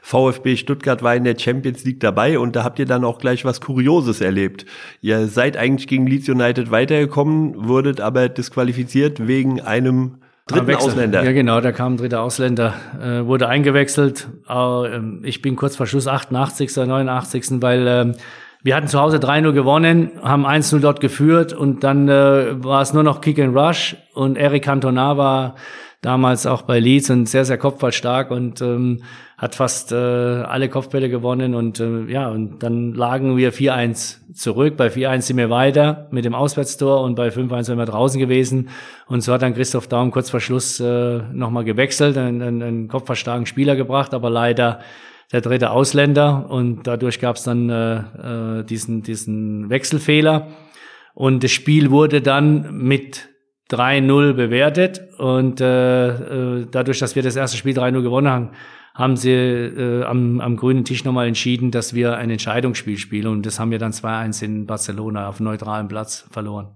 VfB 0.00 0.56
Stuttgart 0.56 1.02
war 1.02 1.14
in 1.14 1.24
der 1.24 1.38
Champions 1.38 1.84
League 1.84 2.00
dabei 2.00 2.38
und 2.38 2.56
da 2.56 2.64
habt 2.64 2.78
ihr 2.78 2.86
dann 2.86 3.04
auch 3.04 3.18
gleich 3.18 3.44
was 3.44 3.60
Kurioses 3.60 4.22
erlebt. 4.22 4.64
Ihr 5.02 5.26
seid 5.28 5.58
eigentlich 5.58 5.86
gegen 5.88 6.06
Leeds 6.06 6.30
United 6.30 6.70
weitergekommen, 6.70 7.68
wurdet 7.68 8.00
aber 8.00 8.30
disqualifiziert 8.30 9.26
wegen 9.26 9.60
einem 9.60 10.22
dritten 10.46 10.74
Ausländer. 10.76 11.22
Ja, 11.22 11.32
genau, 11.32 11.60
da 11.60 11.72
kam 11.72 11.94
ein 11.94 11.96
dritter 11.98 12.22
Ausländer, 12.22 12.72
äh, 12.98 13.26
wurde 13.26 13.46
eingewechselt. 13.46 14.26
Äh, 14.48 15.00
ich 15.24 15.42
bin 15.42 15.54
kurz 15.54 15.76
vor 15.76 15.84
Schluss 15.84 16.08
88., 16.08 16.74
89., 16.74 17.60
weil 17.60 17.86
äh, 17.86 18.12
wir 18.62 18.74
hatten 18.74 18.88
zu 18.88 19.00
Hause 19.00 19.18
3-0 19.18 19.52
gewonnen, 19.52 20.10
haben 20.22 20.46
1-0 20.46 20.80
dort 20.80 21.00
geführt 21.00 21.52
und 21.52 21.84
dann 21.84 22.08
äh, 22.08 22.62
war 22.62 22.82
es 22.82 22.92
nur 22.92 23.02
noch 23.02 23.20
Kick 23.20 23.38
and 23.38 23.56
Rush 23.56 23.96
und 24.14 24.36
Eric 24.36 24.64
Cantona 24.64 25.16
war 25.16 25.54
damals 26.00 26.46
auch 26.46 26.62
bei 26.62 26.78
Leeds 26.78 27.10
und 27.10 27.28
sehr, 27.28 27.44
sehr 27.44 27.58
kopfballstark 27.58 28.30
und 28.30 28.60
ähm, 28.60 29.02
hat 29.36 29.54
fast 29.54 29.92
äh, 29.92 29.96
alle 29.96 30.68
Kopfbälle 30.68 31.08
gewonnen 31.08 31.54
und 31.54 31.80
äh, 31.80 32.04
ja, 32.06 32.28
und 32.28 32.62
dann 32.62 32.94
lagen 32.94 33.36
wir 33.36 33.52
4-1 33.52 34.32
zurück. 34.34 34.76
Bei 34.76 34.88
4-1 34.88 35.22
sind 35.22 35.36
wir 35.36 35.50
weiter 35.50 36.08
mit 36.10 36.24
dem 36.24 36.34
Auswärtstor 36.34 37.02
und 37.02 37.14
bei 37.14 37.28
5-1 37.28 37.64
sind 37.64 37.78
wir 37.78 37.86
draußen 37.86 38.20
gewesen. 38.20 38.68
Und 39.06 39.22
so 39.22 39.32
hat 39.32 39.42
dann 39.42 39.54
Christoph 39.54 39.88
Daum 39.88 40.10
kurz 40.10 40.30
vor 40.30 40.40
Schluss 40.40 40.78
äh, 40.80 41.18
nochmal 41.32 41.64
gewechselt, 41.64 42.16
einen, 42.16 42.42
einen, 42.42 42.62
einen 42.62 42.88
kopfballstarken 42.88 43.46
Spieler 43.46 43.76
gebracht, 43.76 44.14
aber 44.14 44.30
leider 44.30 44.80
der 45.32 45.40
dritte 45.40 45.70
Ausländer 45.70 46.50
und 46.50 46.86
dadurch 46.86 47.20
gab 47.20 47.36
es 47.36 47.42
dann 47.42 47.68
äh, 47.68 48.60
äh, 48.60 48.64
diesen, 48.64 49.02
diesen 49.02 49.68
Wechselfehler. 49.68 50.48
Und 51.14 51.44
das 51.44 51.50
Spiel 51.50 51.90
wurde 51.90 52.22
dann 52.22 52.76
mit 52.76 53.28
3-0 53.70 54.32
bewertet 54.32 55.02
und 55.18 55.60
äh, 55.60 56.08
äh, 56.60 56.66
dadurch, 56.70 57.00
dass 57.00 57.16
wir 57.16 57.22
das 57.22 57.36
erste 57.36 57.58
Spiel 57.58 57.76
3-0 57.76 58.02
gewonnen 58.02 58.28
haben, 58.28 58.50
haben 58.94 59.16
sie 59.16 59.30
äh, 59.30 60.04
am, 60.04 60.40
am 60.40 60.56
grünen 60.56 60.84
Tisch 60.84 61.04
nochmal 61.04 61.28
entschieden, 61.28 61.70
dass 61.70 61.94
wir 61.94 62.16
ein 62.16 62.30
Entscheidungsspiel 62.30 62.96
spielen 62.96 63.26
und 63.26 63.44
das 63.44 63.60
haben 63.60 63.70
wir 63.70 63.78
dann 63.78 63.92
2-1 63.92 64.42
in 64.42 64.66
Barcelona 64.66 65.28
auf 65.28 65.40
neutralem 65.40 65.88
Platz 65.88 66.26
verloren. 66.30 66.74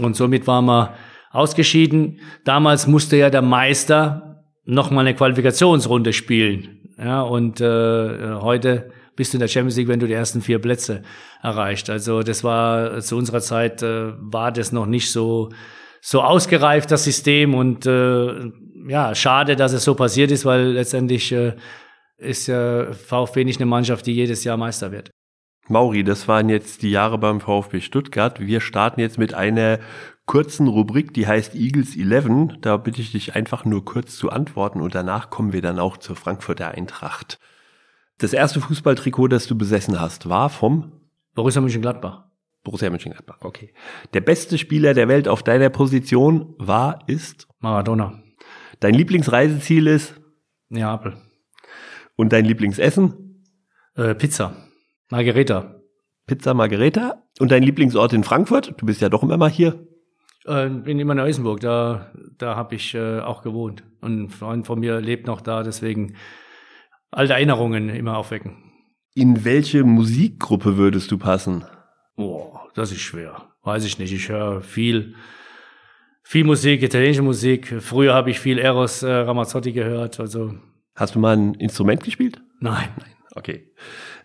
Und 0.00 0.16
somit 0.16 0.46
waren 0.46 0.64
wir 0.66 0.94
ausgeschieden. 1.30 2.20
Damals 2.44 2.86
musste 2.86 3.16
ja 3.16 3.28
der 3.28 3.42
Meister 3.42 4.44
nochmal 4.64 5.06
eine 5.06 5.16
Qualifikationsrunde 5.16 6.12
spielen. 6.12 6.81
Ja, 7.02 7.22
und 7.22 7.60
äh, 7.60 8.34
heute 8.34 8.90
bist 9.16 9.32
du 9.32 9.36
in 9.36 9.40
der 9.40 9.48
Champions 9.48 9.76
League, 9.76 9.88
wenn 9.88 10.00
du 10.00 10.06
die 10.06 10.12
ersten 10.12 10.40
vier 10.40 10.60
Plätze 10.60 11.02
erreicht. 11.42 11.90
Also 11.90 12.22
das 12.22 12.44
war 12.44 13.00
zu 13.00 13.16
unserer 13.16 13.40
Zeit 13.40 13.82
äh, 13.82 14.12
war 14.18 14.52
das 14.52 14.72
noch 14.72 14.86
nicht 14.86 15.10
so 15.10 15.50
so 16.00 16.20
ausgereift 16.20 16.90
das 16.90 17.04
System 17.04 17.54
und 17.54 17.86
äh, 17.86 18.50
ja 18.88 19.14
schade, 19.14 19.56
dass 19.56 19.72
es 19.72 19.84
so 19.84 19.94
passiert 19.94 20.30
ist, 20.30 20.44
weil 20.44 20.72
letztendlich 20.72 21.30
äh, 21.32 21.54
ist 22.18 22.46
ja 22.46 22.92
VfB 22.92 23.44
nicht 23.44 23.60
eine 23.60 23.66
Mannschaft, 23.66 24.06
die 24.06 24.12
jedes 24.12 24.44
Jahr 24.44 24.56
Meister 24.56 24.92
wird. 24.92 25.10
Mauri, 25.68 26.02
das 26.02 26.26
waren 26.26 26.48
jetzt 26.48 26.82
die 26.82 26.90
Jahre 26.90 27.18
beim 27.18 27.40
VfB 27.40 27.80
Stuttgart. 27.80 28.40
Wir 28.40 28.60
starten 28.60 29.00
jetzt 29.00 29.18
mit 29.18 29.34
einer 29.34 29.78
kurzen 30.32 30.66
Rubrik, 30.66 31.12
die 31.12 31.26
heißt 31.26 31.54
Eagles 31.54 31.94
11. 31.94 32.56
Da 32.62 32.78
bitte 32.78 33.02
ich 33.02 33.12
dich 33.12 33.34
einfach 33.36 33.66
nur 33.66 33.84
kurz 33.84 34.16
zu 34.16 34.30
antworten 34.30 34.80
und 34.80 34.94
danach 34.94 35.28
kommen 35.28 35.52
wir 35.52 35.60
dann 35.60 35.78
auch 35.78 35.98
zur 35.98 36.16
Frankfurter 36.16 36.68
Eintracht. 36.68 37.38
Das 38.16 38.32
erste 38.32 38.58
Fußballtrikot, 38.62 39.28
das 39.28 39.46
du 39.46 39.58
besessen 39.58 40.00
hast, 40.00 40.30
war 40.30 40.48
vom 40.48 40.90
Borussia 41.34 41.60
Mönchengladbach. 41.60 42.24
Borussia 42.64 42.88
Mönchengladbach, 42.88 43.40
okay. 43.42 43.74
Der 44.14 44.22
beste 44.22 44.56
Spieler 44.56 44.94
der 44.94 45.06
Welt 45.06 45.28
auf 45.28 45.42
deiner 45.42 45.68
Position 45.68 46.54
war, 46.56 47.00
ist? 47.08 47.46
Maradona. 47.58 48.22
Dein 48.80 48.94
Lieblingsreiseziel 48.94 49.86
ist? 49.86 50.14
Neapel. 50.70 51.18
Und 52.16 52.32
dein 52.32 52.46
Lieblingsessen? 52.46 53.44
Äh, 53.96 54.14
Pizza. 54.14 54.56
Margherita. 55.10 55.82
Pizza 56.26 56.54
Margherita. 56.54 57.22
Und 57.38 57.52
dein 57.52 57.62
Lieblingsort 57.62 58.14
in 58.14 58.24
Frankfurt? 58.24 58.72
Du 58.78 58.86
bist 58.86 59.02
ja 59.02 59.10
doch 59.10 59.22
immer 59.22 59.36
mal 59.36 59.50
hier. 59.50 59.91
Äh, 60.44 60.68
bin 60.68 60.98
immer 60.98 61.12
in 61.12 61.20
Eisenburg, 61.20 61.60
da, 61.60 62.10
da 62.38 62.56
habe 62.56 62.74
ich 62.74 62.94
äh, 62.94 63.20
auch 63.20 63.42
gewohnt. 63.42 63.84
Und 64.00 64.24
ein 64.24 64.28
Freund 64.28 64.66
von 64.66 64.80
mir 64.80 65.00
lebt 65.00 65.26
noch 65.26 65.40
da, 65.40 65.62
deswegen 65.62 66.16
alte 67.10 67.34
Erinnerungen 67.34 67.88
immer 67.88 68.16
aufwecken. 68.16 68.56
In 69.14 69.44
welche 69.44 69.84
Musikgruppe 69.84 70.76
würdest 70.76 71.10
du 71.10 71.18
passen? 71.18 71.64
Boah, 72.16 72.68
das 72.74 72.90
ist 72.92 73.00
schwer. 73.00 73.48
Weiß 73.62 73.84
ich 73.84 73.98
nicht. 73.98 74.12
Ich 74.12 74.28
höre 74.28 74.62
viel, 74.62 75.14
viel 76.22 76.44
Musik, 76.44 76.82
italienische 76.82 77.22
Musik. 77.22 77.74
Früher 77.80 78.14
habe 78.14 78.30
ich 78.30 78.40
viel 78.40 78.58
Eros 78.58 79.02
äh, 79.02 79.10
Ramazzotti 79.12 79.72
gehört. 79.72 80.18
Also 80.18 80.54
Hast 80.94 81.14
du 81.14 81.18
mal 81.20 81.36
ein 81.36 81.54
Instrument 81.54 82.02
gespielt? 82.02 82.40
nein. 82.60 82.88
Nein. 82.98 83.10
Okay. 83.34 83.72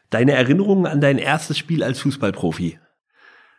Deine 0.10 0.34
Erinnerungen 0.34 0.86
an 0.86 1.00
dein 1.02 1.18
erstes 1.18 1.58
Spiel 1.58 1.84
als 1.84 2.00
Fußballprofi? 2.00 2.80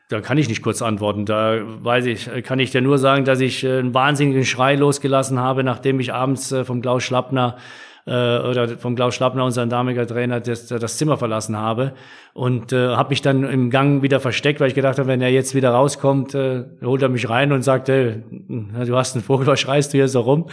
Da 0.09 0.23
kann 0.23 0.39
ich 0.39 0.49
nicht 0.49 0.63
kurz 0.63 0.81
antworten. 0.81 1.27
Da 1.27 1.59
weiß 1.63 2.07
ich, 2.07 2.31
kann 2.43 2.59
ich 2.59 2.71
dir 2.71 2.81
nur 2.81 2.97
sagen, 2.97 3.27
dass 3.27 3.41
ich 3.41 3.63
äh, 3.63 3.79
einen 3.79 3.93
wahnsinnigen 3.93 4.47
Schrei 4.47 4.75
losgelassen 4.75 5.39
habe, 5.39 5.63
nachdem 5.63 6.01
ich 6.01 6.15
abends 6.15 6.51
äh, 6.51 6.65
vom 6.65 6.81
Klaus 6.81 7.03
Schlappner 7.03 7.59
äh, 8.07 8.11
oder 8.11 8.79
vom 8.79 8.95
Klaus 8.95 9.15
Schlappner, 9.15 9.45
unserem 9.45 9.69
damaliger 9.69 10.07
Trainer, 10.07 10.41
das, 10.41 10.67
das 10.67 10.99
Zimmer 10.99 11.17
verlassen 11.17 11.57
habe 11.57 11.93
und 12.35 12.73
äh, 12.73 12.89
habe 12.89 13.11
mich 13.11 13.23
dann 13.23 13.45
im 13.45 13.71
Gang 13.71 14.03
wieder 14.03 14.21
versteckt, 14.21 14.61
weil 14.61 14.69
ich 14.69 14.75
gedacht 14.75 14.99
habe, 14.99 15.09
wenn 15.09 15.21
er 15.21 15.31
jetzt 15.31 15.55
wieder 15.55 15.71
rauskommt, 15.71 16.35
äh, 16.35 16.65
holt 16.83 17.03
er 17.03 17.09
mich 17.09 17.29
rein 17.29 17.53
und 17.53 17.63
sagt, 17.63 17.89
hey, 17.89 18.23
du 18.31 18.97
hast 18.97 19.15
einen 19.15 19.25
Vogel, 19.25 19.47
was 19.47 19.61
schreist 19.61 19.93
du 19.93 19.99
hier 19.99 20.09
so 20.09 20.21
rum 20.21 20.47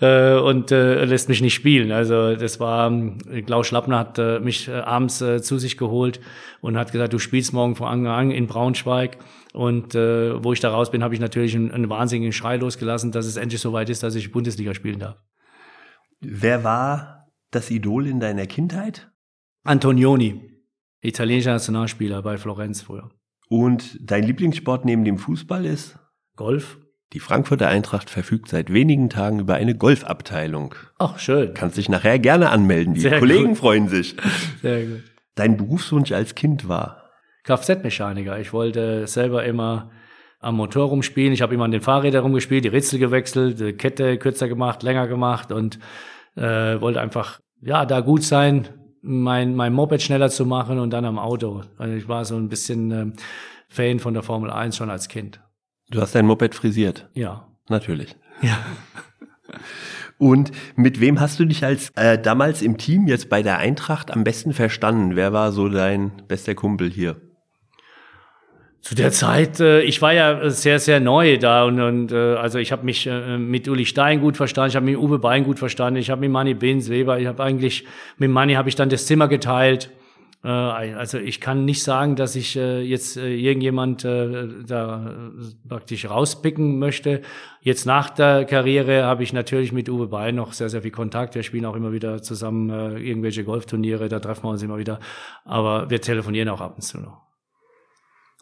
äh, 0.00 0.34
und 0.34 0.72
äh, 0.72 1.04
lässt 1.04 1.28
mich 1.28 1.42
nicht 1.42 1.54
spielen. 1.54 1.92
Also 1.92 2.36
das 2.36 2.60
war, 2.60 2.92
Klaus 3.44 3.66
Schlappner 3.66 3.98
hat 3.98 4.18
äh, 4.18 4.40
mich 4.40 4.68
äh, 4.68 4.72
abends 4.72 5.20
äh, 5.20 5.42
zu 5.42 5.58
sich 5.58 5.76
geholt 5.76 6.20
und 6.60 6.76
hat 6.76 6.92
gesagt, 6.92 7.12
du 7.12 7.18
spielst 7.18 7.52
morgen 7.52 7.76
vor 7.76 7.90
Anfang 7.90 8.06
an 8.06 8.30
in 8.30 8.46
Braunschweig. 8.46 9.18
Und 9.52 9.94
äh, 9.94 10.44
wo 10.44 10.52
ich 10.52 10.60
da 10.60 10.70
raus 10.70 10.90
bin, 10.90 11.02
habe 11.02 11.14
ich 11.14 11.20
natürlich 11.20 11.54
einen, 11.54 11.70
einen 11.70 11.88
wahnsinnigen 11.88 12.32
Schrei 12.32 12.56
losgelassen, 12.56 13.10
dass 13.10 13.24
es 13.24 13.36
endlich 13.36 13.60
soweit 13.60 13.88
ist, 13.88 14.02
dass 14.02 14.14
ich 14.14 14.30
Bundesliga 14.30 14.74
spielen 14.74 14.98
darf. 14.98 15.16
Wer 16.20 16.64
war 16.64 17.28
das 17.50 17.70
Idol 17.70 18.06
in 18.06 18.20
deiner 18.20 18.46
Kindheit? 18.46 19.10
Antonioni, 19.64 20.40
italienischer 21.00 21.52
Nationalspieler 21.52 22.22
bei 22.22 22.38
Florenz 22.38 22.82
früher. 22.82 23.10
Und 23.48 23.98
dein 24.00 24.24
Lieblingssport 24.24 24.84
neben 24.84 25.04
dem 25.04 25.18
Fußball 25.18 25.64
ist? 25.64 25.98
Golf. 26.36 26.78
Die 27.12 27.20
Frankfurter 27.20 27.68
Eintracht 27.68 28.10
verfügt 28.10 28.48
seit 28.48 28.72
wenigen 28.72 29.08
Tagen 29.08 29.38
über 29.38 29.54
eine 29.54 29.76
Golfabteilung. 29.76 30.74
Ach, 30.98 31.18
schön. 31.18 31.54
Kannst 31.54 31.76
dich 31.76 31.88
nachher 31.88 32.18
gerne 32.18 32.50
anmelden. 32.50 32.94
Die 32.94 33.00
Sehr 33.00 33.18
Kollegen 33.20 33.50
gut. 33.50 33.58
freuen 33.58 33.88
sich. 33.88 34.16
Sehr 34.62 34.84
gut. 34.86 35.04
Dein 35.36 35.56
Berufswunsch 35.56 36.10
als 36.12 36.34
Kind 36.34 36.66
war? 36.68 37.10
Kfz-Mechaniker. 37.44 38.40
Ich 38.40 38.52
wollte 38.52 39.06
selber 39.06 39.44
immer 39.44 39.90
am 40.46 40.56
Motor 40.56 40.88
rumspielen. 40.88 41.32
Ich 41.32 41.42
habe 41.42 41.54
immer 41.54 41.64
an 41.64 41.72
den 41.72 41.80
Fahrrädern 41.80 42.22
rumgespielt, 42.22 42.64
die 42.64 42.68
Ritzel 42.68 42.98
gewechselt, 42.98 43.58
die 43.58 43.72
Kette 43.72 44.16
kürzer 44.16 44.48
gemacht, 44.48 44.82
länger 44.82 45.08
gemacht 45.08 45.50
und 45.50 45.78
äh, 46.36 46.80
wollte 46.80 47.00
einfach 47.00 47.40
ja 47.60 47.84
da 47.84 48.00
gut 48.00 48.22
sein, 48.22 48.68
mein 49.02 49.56
mein 49.56 49.72
Moped 49.72 50.00
schneller 50.02 50.30
zu 50.30 50.46
machen 50.46 50.78
und 50.78 50.90
dann 50.90 51.04
am 51.04 51.18
Auto. 51.18 51.62
Also 51.78 51.94
ich 51.94 52.08
war 52.08 52.24
so 52.24 52.36
ein 52.36 52.48
bisschen 52.48 52.90
ähm, 52.92 53.12
Fan 53.68 53.98
von 53.98 54.14
der 54.14 54.22
Formel 54.22 54.50
1 54.50 54.76
schon 54.76 54.88
als 54.88 55.08
Kind. 55.08 55.40
Du 55.90 56.00
hast 56.00 56.14
dein 56.14 56.26
Moped 56.26 56.54
frisiert. 56.54 57.08
Ja. 57.14 57.48
Natürlich. 57.68 58.16
Ja. 58.40 58.58
Und 60.18 60.50
mit 60.76 61.00
wem 61.00 61.20
hast 61.20 61.38
du 61.40 61.44
dich 61.44 61.62
als 61.64 61.90
äh, 61.94 62.18
damals 62.18 62.62
im 62.62 62.78
Team 62.78 63.06
jetzt 63.06 63.28
bei 63.28 63.42
der 63.42 63.58
Eintracht 63.58 64.10
am 64.10 64.24
besten 64.24 64.54
verstanden? 64.54 65.14
Wer 65.14 65.32
war 65.34 65.52
so 65.52 65.68
dein 65.68 66.22
bester 66.26 66.54
Kumpel 66.54 66.90
hier? 66.90 67.20
Zu 68.86 68.94
der 68.94 69.10
Zeit, 69.10 69.58
äh, 69.58 69.80
ich 69.80 70.00
war 70.00 70.12
ja 70.12 70.48
sehr, 70.48 70.78
sehr 70.78 71.00
neu 71.00 71.38
da 71.38 71.64
und, 71.64 71.80
und 71.80 72.12
äh, 72.12 72.36
also 72.36 72.60
ich 72.60 72.70
habe 72.70 72.84
mich 72.84 73.08
äh, 73.08 73.36
mit 73.36 73.66
Uli 73.66 73.84
Stein 73.84 74.20
gut 74.20 74.36
verstanden, 74.36 74.68
ich 74.68 74.76
habe 74.76 74.86
mit 74.86 74.96
Uwe 74.96 75.18
Bein 75.18 75.42
gut 75.42 75.58
verstanden, 75.58 75.98
ich 75.98 76.08
habe 76.08 76.20
mit 76.20 76.30
Manni 76.30 76.54
Binz, 76.54 76.88
Weber, 76.88 77.18
ich 77.18 77.26
habe 77.26 77.42
eigentlich, 77.42 77.84
mit 78.16 78.30
Manni 78.30 78.52
habe 78.54 78.68
ich 78.68 78.76
dann 78.76 78.88
das 78.88 79.06
Zimmer 79.06 79.26
geteilt. 79.26 79.90
Äh, 80.44 80.50
also 80.50 81.18
ich 81.18 81.40
kann 81.40 81.64
nicht 81.64 81.82
sagen, 81.82 82.14
dass 82.14 82.36
ich 82.36 82.54
äh, 82.54 82.80
jetzt 82.80 83.16
äh, 83.16 83.34
irgendjemand 83.34 84.04
äh, 84.04 84.50
da 84.64 85.04
äh, 85.04 85.68
praktisch 85.68 86.08
rauspicken 86.08 86.78
möchte. 86.78 87.22
Jetzt 87.62 87.86
nach 87.86 88.10
der 88.10 88.44
Karriere 88.44 89.02
habe 89.02 89.24
ich 89.24 89.32
natürlich 89.32 89.72
mit 89.72 89.88
Uwe 89.88 90.06
Bein 90.06 90.36
noch 90.36 90.52
sehr, 90.52 90.68
sehr 90.68 90.82
viel 90.82 90.92
Kontakt. 90.92 91.34
Wir 91.34 91.42
spielen 91.42 91.64
auch 91.64 91.74
immer 91.74 91.90
wieder 91.90 92.22
zusammen 92.22 92.70
äh, 92.70 93.00
irgendwelche 93.00 93.42
Golfturniere, 93.42 94.08
da 94.08 94.20
treffen 94.20 94.44
wir 94.44 94.50
uns 94.50 94.62
immer 94.62 94.78
wieder. 94.78 95.00
Aber 95.44 95.90
wir 95.90 96.00
telefonieren 96.00 96.48
auch 96.50 96.60
ab 96.60 96.74
und 96.76 96.82
zu 96.82 97.00
noch. 97.00 97.25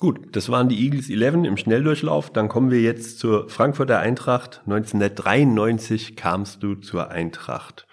Gut, 0.00 0.34
das 0.36 0.48
waren 0.48 0.68
die 0.68 0.84
Eagles 0.84 1.08
11 1.08 1.46
im 1.46 1.56
Schnelldurchlauf. 1.56 2.30
Dann 2.30 2.48
kommen 2.48 2.70
wir 2.70 2.82
jetzt 2.82 3.20
zur 3.20 3.48
Frankfurter 3.48 4.00
Eintracht. 4.00 4.60
1993 4.66 6.16
kamst 6.16 6.62
du 6.62 6.74
zur 6.74 7.10
Eintracht. 7.10 7.86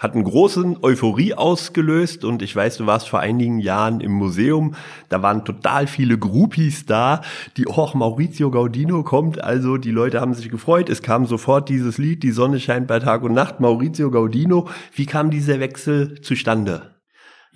Hat 0.00 0.14
einen 0.14 0.24
großen 0.24 0.82
Euphorie 0.82 1.34
ausgelöst 1.34 2.24
und 2.24 2.42
ich 2.42 2.56
weiß, 2.56 2.78
du 2.78 2.86
warst 2.86 3.08
vor 3.08 3.20
einigen 3.20 3.60
Jahren 3.60 4.00
im 4.00 4.10
Museum. 4.12 4.74
Da 5.08 5.22
waren 5.22 5.44
total 5.44 5.86
viele 5.86 6.18
Groupies 6.18 6.86
da, 6.86 7.20
die, 7.56 7.66
oh, 7.68 7.90
Maurizio 7.94 8.50
Gaudino 8.50 9.04
kommt. 9.04 9.40
Also 9.40 9.76
die 9.76 9.92
Leute 9.92 10.20
haben 10.20 10.34
sich 10.34 10.50
gefreut. 10.50 10.88
Es 10.88 11.02
kam 11.02 11.26
sofort 11.26 11.68
dieses 11.68 11.98
Lied, 11.98 12.22
die 12.22 12.32
Sonne 12.32 12.58
scheint 12.58 12.88
bei 12.88 12.98
Tag 12.98 13.22
und 13.22 13.34
Nacht, 13.34 13.60
Maurizio 13.60 14.10
Gaudino. 14.10 14.68
Wie 14.94 15.06
kam 15.06 15.30
dieser 15.30 15.60
Wechsel 15.60 16.20
zustande? 16.22 16.93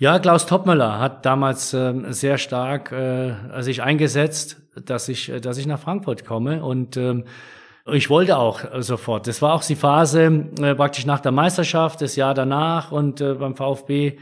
Ja, 0.01 0.17
Klaus 0.17 0.45
Toppmöller 0.45 0.97
hat 0.97 1.25
damals 1.25 1.73
ähm, 1.73 2.13
sehr 2.13 2.37
stark 2.37 2.93
äh, 2.93 3.33
sich 3.61 3.83
eingesetzt, 3.83 4.55
dass 4.73 5.09
ich, 5.09 5.27
äh, 5.27 5.41
dass 5.41 5.57
ich 5.57 5.67
nach 5.67 5.77
Frankfurt 5.81 6.25
komme 6.25 6.63
und 6.63 6.95
ähm, 6.95 7.25
ich 7.85 8.09
wollte 8.09 8.37
auch 8.37 8.61
sofort. 8.79 9.27
Das 9.27 9.41
war 9.41 9.53
auch 9.53 9.61
die 9.61 9.75
Phase 9.75 10.45
äh, 10.61 10.73
praktisch 10.73 11.05
nach 11.05 11.19
der 11.19 11.33
Meisterschaft, 11.33 11.99
das 11.99 12.15
Jahr 12.15 12.33
danach 12.33 12.93
und 12.93 13.19
äh, 13.19 13.33
beim 13.33 13.57
VfB 13.57 14.17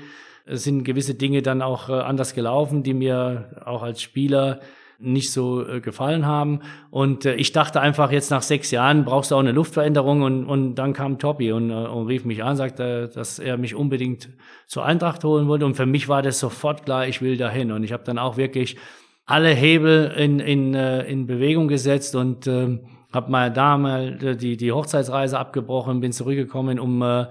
sind 0.47 0.83
gewisse 0.83 1.13
Dinge 1.13 1.43
dann 1.43 1.61
auch 1.61 1.89
äh, 1.89 1.91
anders 1.91 2.33
gelaufen, 2.33 2.81
die 2.81 2.95
mir 2.95 3.61
auch 3.63 3.83
als 3.83 4.01
Spieler 4.01 4.61
nicht 4.99 5.31
so 5.31 5.67
äh, 5.67 5.79
gefallen 5.79 6.25
haben. 6.25 6.61
Und 6.89 7.25
äh, 7.25 7.35
ich 7.35 7.51
dachte 7.51 7.81
einfach, 7.81 8.11
jetzt 8.11 8.31
nach 8.31 8.41
sechs 8.41 8.71
Jahren 8.71 9.05
brauchst 9.05 9.31
du 9.31 9.35
auch 9.35 9.39
eine 9.39 9.51
Luftveränderung. 9.51 10.23
Und, 10.23 10.45
und 10.45 10.75
dann 10.75 10.93
kam 10.93 11.19
Toppi 11.19 11.51
und, 11.51 11.69
äh, 11.69 11.73
und 11.73 12.07
rief 12.07 12.25
mich 12.25 12.43
an, 12.43 12.55
sagte, 12.55 13.09
dass 13.13 13.39
er 13.39 13.57
mich 13.57 13.75
unbedingt 13.75 14.29
zur 14.65 14.85
Eintracht 14.85 15.23
holen 15.23 15.47
wollte. 15.47 15.65
Und 15.65 15.75
für 15.75 15.85
mich 15.85 16.07
war 16.09 16.21
das 16.21 16.39
sofort 16.39 16.85
klar, 16.85 17.07
ich 17.07 17.21
will 17.21 17.37
dahin. 17.37 17.71
Und 17.71 17.83
ich 17.83 17.93
habe 17.93 18.03
dann 18.03 18.17
auch 18.17 18.37
wirklich 18.37 18.77
alle 19.25 19.49
Hebel 19.49 20.13
in, 20.17 20.39
in, 20.39 20.73
äh, 20.73 21.03
in 21.03 21.27
Bewegung 21.27 21.67
gesetzt 21.67 22.15
und 22.15 22.47
äh, 22.47 22.79
habe 23.11 23.31
mal 23.31 23.51
da 23.51 23.77
mal 23.77 24.17
die, 24.35 24.57
die 24.57 24.71
Hochzeitsreise 24.71 25.37
abgebrochen, 25.37 25.99
bin 25.99 26.11
zurückgekommen, 26.11 26.79
um 26.79 27.01
äh, 27.01 27.25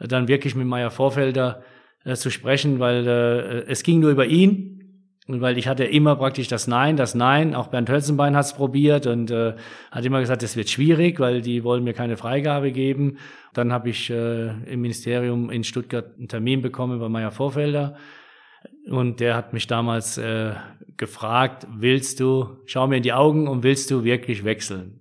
dann 0.00 0.28
wirklich 0.28 0.54
mit 0.54 0.66
Meier 0.66 0.90
Vorfelder 0.90 1.62
äh, 2.04 2.14
zu 2.14 2.30
sprechen, 2.30 2.78
weil 2.78 3.06
äh, 3.06 3.70
es 3.70 3.82
ging 3.82 4.00
nur 4.00 4.10
über 4.10 4.26
ihn. 4.26 4.75
Weil 5.28 5.58
ich 5.58 5.66
hatte 5.66 5.84
immer 5.84 6.14
praktisch 6.14 6.46
das 6.46 6.68
Nein, 6.68 6.96
das 6.96 7.16
Nein, 7.16 7.54
auch 7.54 7.66
Bernd 7.66 7.90
Hölzenbein 7.90 8.36
hat 8.36 8.44
es 8.44 8.54
probiert 8.54 9.08
und 9.08 9.30
äh, 9.32 9.54
hat 9.90 10.04
immer 10.04 10.20
gesagt, 10.20 10.42
das 10.42 10.56
wird 10.56 10.70
schwierig, 10.70 11.18
weil 11.18 11.42
die 11.42 11.64
wollen 11.64 11.82
mir 11.82 11.94
keine 11.94 12.16
Freigabe 12.16 12.70
geben. 12.70 13.18
Dann 13.52 13.72
habe 13.72 13.90
ich 13.90 14.08
äh, 14.08 14.48
im 14.72 14.82
Ministerium 14.82 15.50
in 15.50 15.64
Stuttgart 15.64 16.16
einen 16.16 16.28
Termin 16.28 16.62
bekommen 16.62 17.00
bei 17.00 17.08
Meier 17.08 17.32
Vorfelder 17.32 17.96
und 18.88 19.18
der 19.18 19.34
hat 19.34 19.52
mich 19.52 19.66
damals 19.66 20.16
äh, 20.16 20.52
gefragt, 20.96 21.66
willst 21.72 22.20
du, 22.20 22.58
schau 22.66 22.86
mir 22.86 22.98
in 22.98 23.02
die 23.02 23.12
Augen 23.12 23.48
und 23.48 23.64
willst 23.64 23.90
du 23.90 24.04
wirklich 24.04 24.44
wechseln? 24.44 25.00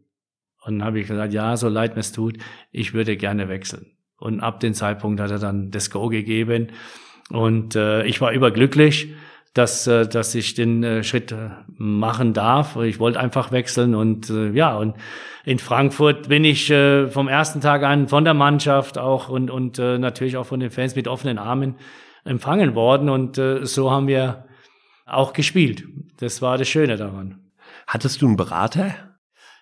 Und 0.63 0.79
dann 0.79 0.87
habe 0.87 0.99
ich 0.99 1.07
gesagt, 1.07 1.33
ja, 1.33 1.55
so 1.55 1.69
leid 1.69 1.93
mir 1.93 1.99
es 1.99 2.11
tut, 2.11 2.37
ich 2.71 2.95
würde 2.95 3.15
gerne 3.15 3.47
wechseln. 3.47 3.91
Und 4.17 4.39
ab 4.39 4.59
dem 4.59 4.73
Zeitpunkt 4.73 5.19
hat 5.19 5.29
er 5.29 5.37
dann 5.37 5.69
das 5.69 5.91
Go 5.91 6.07
gegeben 6.07 6.71
und 7.29 7.75
äh, 7.75 8.05
ich 8.05 8.21
war 8.21 8.31
überglücklich 8.31 9.13
dass, 9.55 9.87
äh, 9.87 10.05
dass 10.07 10.35
ich 10.35 10.53
den 10.53 10.83
äh, 10.83 11.03
Schritt 11.03 11.31
äh, 11.31 11.49
machen 11.77 12.33
darf. 12.33 12.75
Ich 12.75 12.99
wollte 12.99 13.19
einfach 13.19 13.51
wechseln 13.51 13.95
und 13.95 14.29
äh, 14.29 14.51
ja, 14.51 14.77
und 14.77 14.95
in 15.45 15.59
Frankfurt 15.59 16.27
bin 16.27 16.43
ich 16.43 16.69
äh, 16.69 17.07
vom 17.07 17.27
ersten 17.27 17.61
Tag 17.61 17.83
an 17.83 18.07
von 18.09 18.25
der 18.25 18.33
Mannschaft 18.33 18.97
auch 18.97 19.29
und, 19.29 19.49
und 19.49 19.79
äh, 19.79 19.97
natürlich 19.97 20.37
auch 20.37 20.45
von 20.45 20.59
den 20.59 20.71
Fans 20.71 20.95
mit 20.95 21.07
offenen 21.07 21.37
Armen 21.37 21.75
empfangen 22.25 22.75
worden 22.75 23.09
und 23.09 23.37
äh, 23.37 23.65
so 23.65 23.89
haben 23.91 24.07
wir 24.07 24.45
auch 25.05 25.31
gespielt. 25.31 25.85
Das 26.17 26.41
war 26.41 26.57
das 26.57 26.67
Schöne 26.67 26.97
daran. 26.97 27.39
Hattest 27.87 28.21
du 28.21 28.27
einen 28.27 28.35
Berater? 28.35 28.93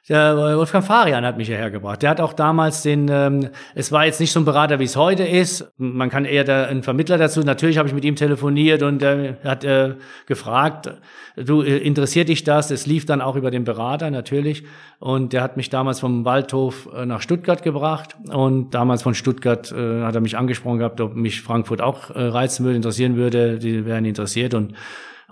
Der 0.10 0.36
Wolfgang 0.36 0.84
Farian 0.84 1.26
hat 1.26 1.38
mich 1.38 1.48
hierher 1.48 1.72
gebracht. 1.72 2.02
Der 2.02 2.10
hat 2.10 2.20
auch 2.20 2.34
damals 2.34 2.82
den, 2.82 3.08
ähm, 3.10 3.48
es 3.74 3.90
war 3.94 4.06
jetzt 4.06 4.20
nicht 4.20 4.34
so 4.34 4.42
ein 4.42 4.46
Berater, 4.46 4.80
wie 4.80 4.84
es 4.84 4.98
heute 4.98 5.24
ist. 5.24 5.72
Man 5.78 6.10
kann 6.10 6.26
eher 6.26 6.44
da, 6.44 6.66
ein 6.66 6.84
Vermittler 6.84 7.18
dazu. 7.18 7.40
Natürlich 7.40 7.78
habe 7.78 7.88
ich 7.88 7.94
mit 7.94 8.04
ihm 8.04 8.18
telefoniert 8.18 8.84
und 8.84 9.02
er 9.02 9.24
äh, 9.24 9.36
hat 9.46 9.64
äh, 9.64 9.96
gefragt, 10.26 10.92
du 11.38 11.62
äh, 11.62 11.78
interessiert 11.78 12.28
dich 12.28 12.44
das? 12.44 12.70
Es 12.70 12.86
lief 12.86 13.06
dann 13.06 13.22
auch 13.22 13.38
über 13.38 13.50
den 13.50 13.64
Berater 13.64 14.12
natürlich. 14.12 14.66
Und 15.00 15.32
der 15.32 15.42
hat 15.42 15.56
mich 15.56 15.70
damals 15.70 16.02
vom 16.02 16.26
Waldhof 16.26 16.90
äh, 16.94 17.06
nach 17.06 17.22
Stuttgart 17.22 17.64
gebracht. 17.64 18.18
Und 18.28 18.72
damals 18.72 19.04
von 19.04 19.14
Stuttgart 19.14 19.72
äh, 19.72 20.02
hat 20.02 20.16
er 20.16 20.22
mich 20.22 20.36
angesprochen 20.38 20.80
gehabt, 20.80 21.00
ob 21.00 21.16
mich 21.16 21.42
Frankfurt 21.42 21.82
auch 21.82 22.10
äh, 22.10 22.24
reizen 22.24 22.66
würde, 22.66 22.76
interessieren 22.76 23.16
würde. 23.16 23.58
Die 23.58 23.86
wären 23.86 24.04
interessiert 24.04 24.54
und 24.54 24.74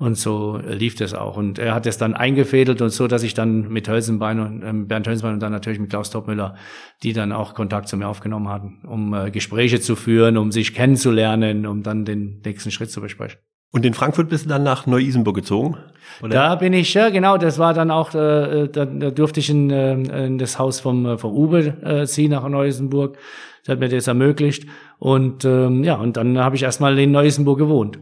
und 0.02 0.18
so 0.18 0.60
lief 0.68 0.96
das 0.96 1.14
auch. 1.14 1.38
Und 1.38 1.60
er 1.60 1.76
hat 1.76 1.86
es 1.86 2.00
dann 2.00 2.16
eingefädelt 2.16 2.82
und 2.82 2.90
so, 2.90 3.08
dass 3.08 3.22
ich 3.22 3.36
dann 3.36 3.70
mit 3.70 3.88
Hölzenbein 3.88 4.40
und 4.40 4.64
ähm, 4.64 4.88
Bernd 4.88 5.08
Hölzenbein 5.08 5.36
und 5.36 5.40
dann 5.42 5.52
natürlich 5.52 5.80
mit 5.80 5.92
Klaus 5.92 6.10
Toppmüller, 6.10 6.56
die 7.04 7.14
dann 7.14 7.32
auch 7.32 7.54
Kontakt 7.54 7.88
zu 7.88 7.98
mir 7.98 8.08
aufgenommen 8.08 8.50
hatten, 8.50 8.80
um 8.88 9.14
äh, 9.14 9.30
Gespräche 9.30 9.80
zu 9.80 9.96
führen, 9.96 10.38
um 10.38 10.52
sich 10.52 10.74
kennenzulernen, 10.74 11.68
um 11.68 11.84
dann 11.84 12.04
den 12.04 12.42
nächsten 12.44 12.72
Schritt 12.72 12.90
zu 12.90 13.00
besprechen. 13.00 13.38
Und 13.72 13.86
in 13.86 13.94
Frankfurt 13.94 14.28
bist 14.28 14.46
du 14.46 14.50
dann 14.50 14.64
nach 14.64 14.88
Neu-Isenburg 14.88 15.36
gezogen? 15.36 15.78
Oder? 16.24 16.34
Da 16.34 16.56
bin 16.56 16.74
ich, 16.74 16.96
ja 16.96 17.12
genau, 17.12 17.38
das 17.38 17.60
war 17.60 17.76
dann 17.76 17.92
auch, 17.92 18.16
äh, 18.16 18.70
da, 18.70 18.86
da 18.86 19.12
durfte 19.12 19.40
ich 19.40 19.52
in, 19.52 19.70
äh, 19.70 20.26
in 20.26 20.40
das 20.40 20.58
Haus 20.58 20.80
vom, 20.80 21.06
äh, 21.06 21.18
vom 21.20 21.32
Uwe 21.32 21.78
äh, 21.84 22.08
ziehen 22.08 22.32
nach 22.32 22.48
Neu-Isenburg. 22.50 23.20
Das 23.64 23.74
hat 23.74 23.80
mir 23.80 23.88
das 23.88 24.08
ermöglicht. 24.08 24.68
Und 24.98 25.46
ähm, 25.46 25.84
ja, 25.84 25.94
und 25.94 26.18
dann 26.18 26.40
habe 26.40 26.56
ich 26.56 26.64
erstmal 26.64 26.98
in 26.98 27.12
Neu-Isenburg 27.12 27.60
gewohnt. 27.60 28.00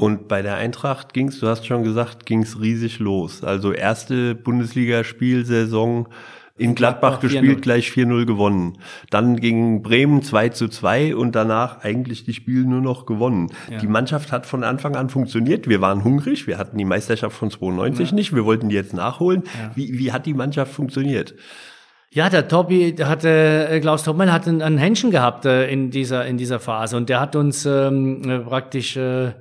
Und 0.00 0.28
bei 0.28 0.40
der 0.40 0.54
Eintracht 0.54 1.12
ging's, 1.12 1.40
du 1.40 1.46
hast 1.46 1.66
schon 1.66 1.84
gesagt, 1.84 2.24
ging's 2.24 2.58
riesig 2.58 3.00
los. 3.00 3.44
Also 3.44 3.70
erste 3.70 4.34
Bundesligaspielsaison 4.34 6.08
In 6.56 6.74
Gladbach, 6.74 7.20
Gladbach 7.20 7.20
gespielt, 7.20 7.58
4-0. 7.58 7.60
gleich 7.60 7.88
4-0 7.90 8.24
gewonnen. 8.24 8.78
Dann 9.10 9.36
gegen 9.36 9.82
Bremen 9.82 10.22
2 10.22 10.48
zu 10.48 10.68
2 10.68 11.14
und 11.14 11.36
danach 11.36 11.84
eigentlich 11.84 12.24
die 12.24 12.32
Spiele 12.32 12.64
nur 12.64 12.80
noch 12.80 13.04
gewonnen. 13.04 13.52
Die 13.82 13.86
Mannschaft 13.86 14.32
hat 14.32 14.46
von 14.46 14.64
Anfang 14.64 14.96
an 14.96 15.10
funktioniert. 15.10 15.68
Wir 15.68 15.82
waren 15.82 16.02
hungrig, 16.02 16.46
wir 16.46 16.56
hatten 16.56 16.78
die 16.78 16.86
Meisterschaft 16.86 17.36
von 17.36 17.50
92 17.50 18.12
nicht, 18.12 18.34
wir 18.34 18.46
wollten 18.46 18.70
die 18.70 18.76
jetzt 18.76 18.94
nachholen. 18.94 19.42
Wie, 19.74 19.98
wie 19.98 20.12
hat 20.12 20.24
die 20.24 20.32
Mannschaft 20.32 20.72
funktioniert? 20.72 21.34
Ja, 22.08 22.30
der 22.30 22.48
Tobi, 22.48 22.94
der 22.94 23.10
hatte, 23.10 23.68
äh, 23.70 23.80
Klaus 23.80 24.02
Topmel 24.02 24.32
hat 24.32 24.48
ein, 24.48 24.62
ein 24.62 24.78
Händchen 24.78 25.10
gehabt 25.10 25.44
äh, 25.44 25.70
in 25.70 25.90
dieser, 25.90 26.24
in 26.24 26.38
dieser 26.38 26.58
Phase 26.58 26.96
und 26.96 27.10
der 27.10 27.20
hat 27.20 27.36
uns 27.36 27.66
ähm, 27.66 28.22
äh, 28.28 28.38
praktisch 28.38 28.96
äh, 28.96 29.32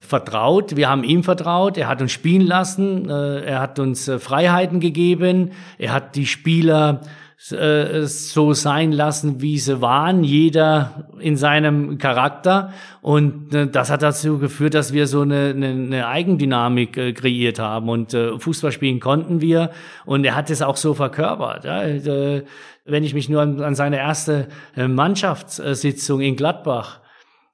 vertraut. 0.00 0.76
Wir 0.76 0.88
haben 0.88 1.04
ihm 1.04 1.22
vertraut. 1.22 1.76
Er 1.76 1.88
hat 1.88 2.02
uns 2.02 2.12
spielen 2.12 2.46
lassen. 2.46 3.08
Äh, 3.08 3.44
er 3.44 3.60
hat 3.60 3.78
uns 3.78 4.08
äh, 4.08 4.18
Freiheiten 4.18 4.80
gegeben. 4.80 5.52
Er 5.78 5.92
hat 5.92 6.16
die 6.16 6.26
Spieler 6.26 7.02
äh, 7.50 8.02
so 8.06 8.52
sein 8.54 8.92
lassen, 8.92 9.40
wie 9.40 9.58
sie 9.58 9.80
waren, 9.80 10.24
jeder 10.24 11.08
in 11.20 11.36
seinem 11.36 11.98
Charakter. 11.98 12.72
Und 13.02 13.50
das 13.50 13.90
hat 13.90 14.02
dazu 14.02 14.38
geführt, 14.38 14.74
dass 14.74 14.92
wir 14.92 15.06
so 15.06 15.20
eine, 15.20 15.50
eine, 15.50 15.68
eine 15.68 16.06
Eigendynamik 16.08 17.16
kreiert 17.16 17.58
haben. 17.58 17.88
Und 17.88 18.16
Fußball 18.38 18.72
spielen 18.72 19.00
konnten 19.00 19.40
wir. 19.40 19.70
Und 20.04 20.24
er 20.24 20.34
hat 20.34 20.50
es 20.50 20.60
auch 20.60 20.76
so 20.76 20.92
verkörpert. 20.92 21.64
Wenn 21.64 23.04
ich 23.04 23.14
mich 23.14 23.30
nur 23.30 23.40
an, 23.40 23.74
seine 23.74 23.96
erste 23.96 24.48
Mannschaftssitzung 24.76 26.20
in 26.20 26.36
Gladbach 26.36 26.99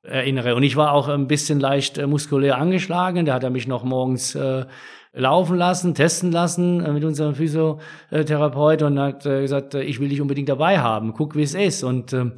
erinnere. 0.08 0.54
Und 0.54 0.62
ich 0.62 0.76
war 0.76 0.92
auch 0.92 1.08
ein 1.08 1.26
bisschen 1.26 1.60
leicht 1.60 1.98
äh, 1.98 2.06
muskulär 2.06 2.58
angeschlagen. 2.58 3.26
Da 3.26 3.34
hat 3.34 3.44
er 3.44 3.50
mich 3.50 3.66
noch 3.66 3.84
morgens 3.84 4.34
äh, 4.34 4.64
laufen 5.12 5.56
lassen, 5.56 5.94
testen 5.94 6.32
lassen 6.32 6.84
äh, 6.84 6.92
mit 6.92 7.04
unserem 7.04 7.34
Physiotherapeut 7.34 8.82
und 8.82 8.98
hat 8.98 9.26
äh, 9.26 9.40
gesagt, 9.42 9.74
äh, 9.74 9.82
ich 9.82 10.00
will 10.00 10.08
dich 10.08 10.20
unbedingt 10.20 10.48
dabei 10.48 10.78
haben. 10.78 11.12
Guck, 11.14 11.36
wie 11.36 11.42
es 11.42 11.54
ist. 11.54 11.82
Und 11.82 12.12
ähm, 12.12 12.32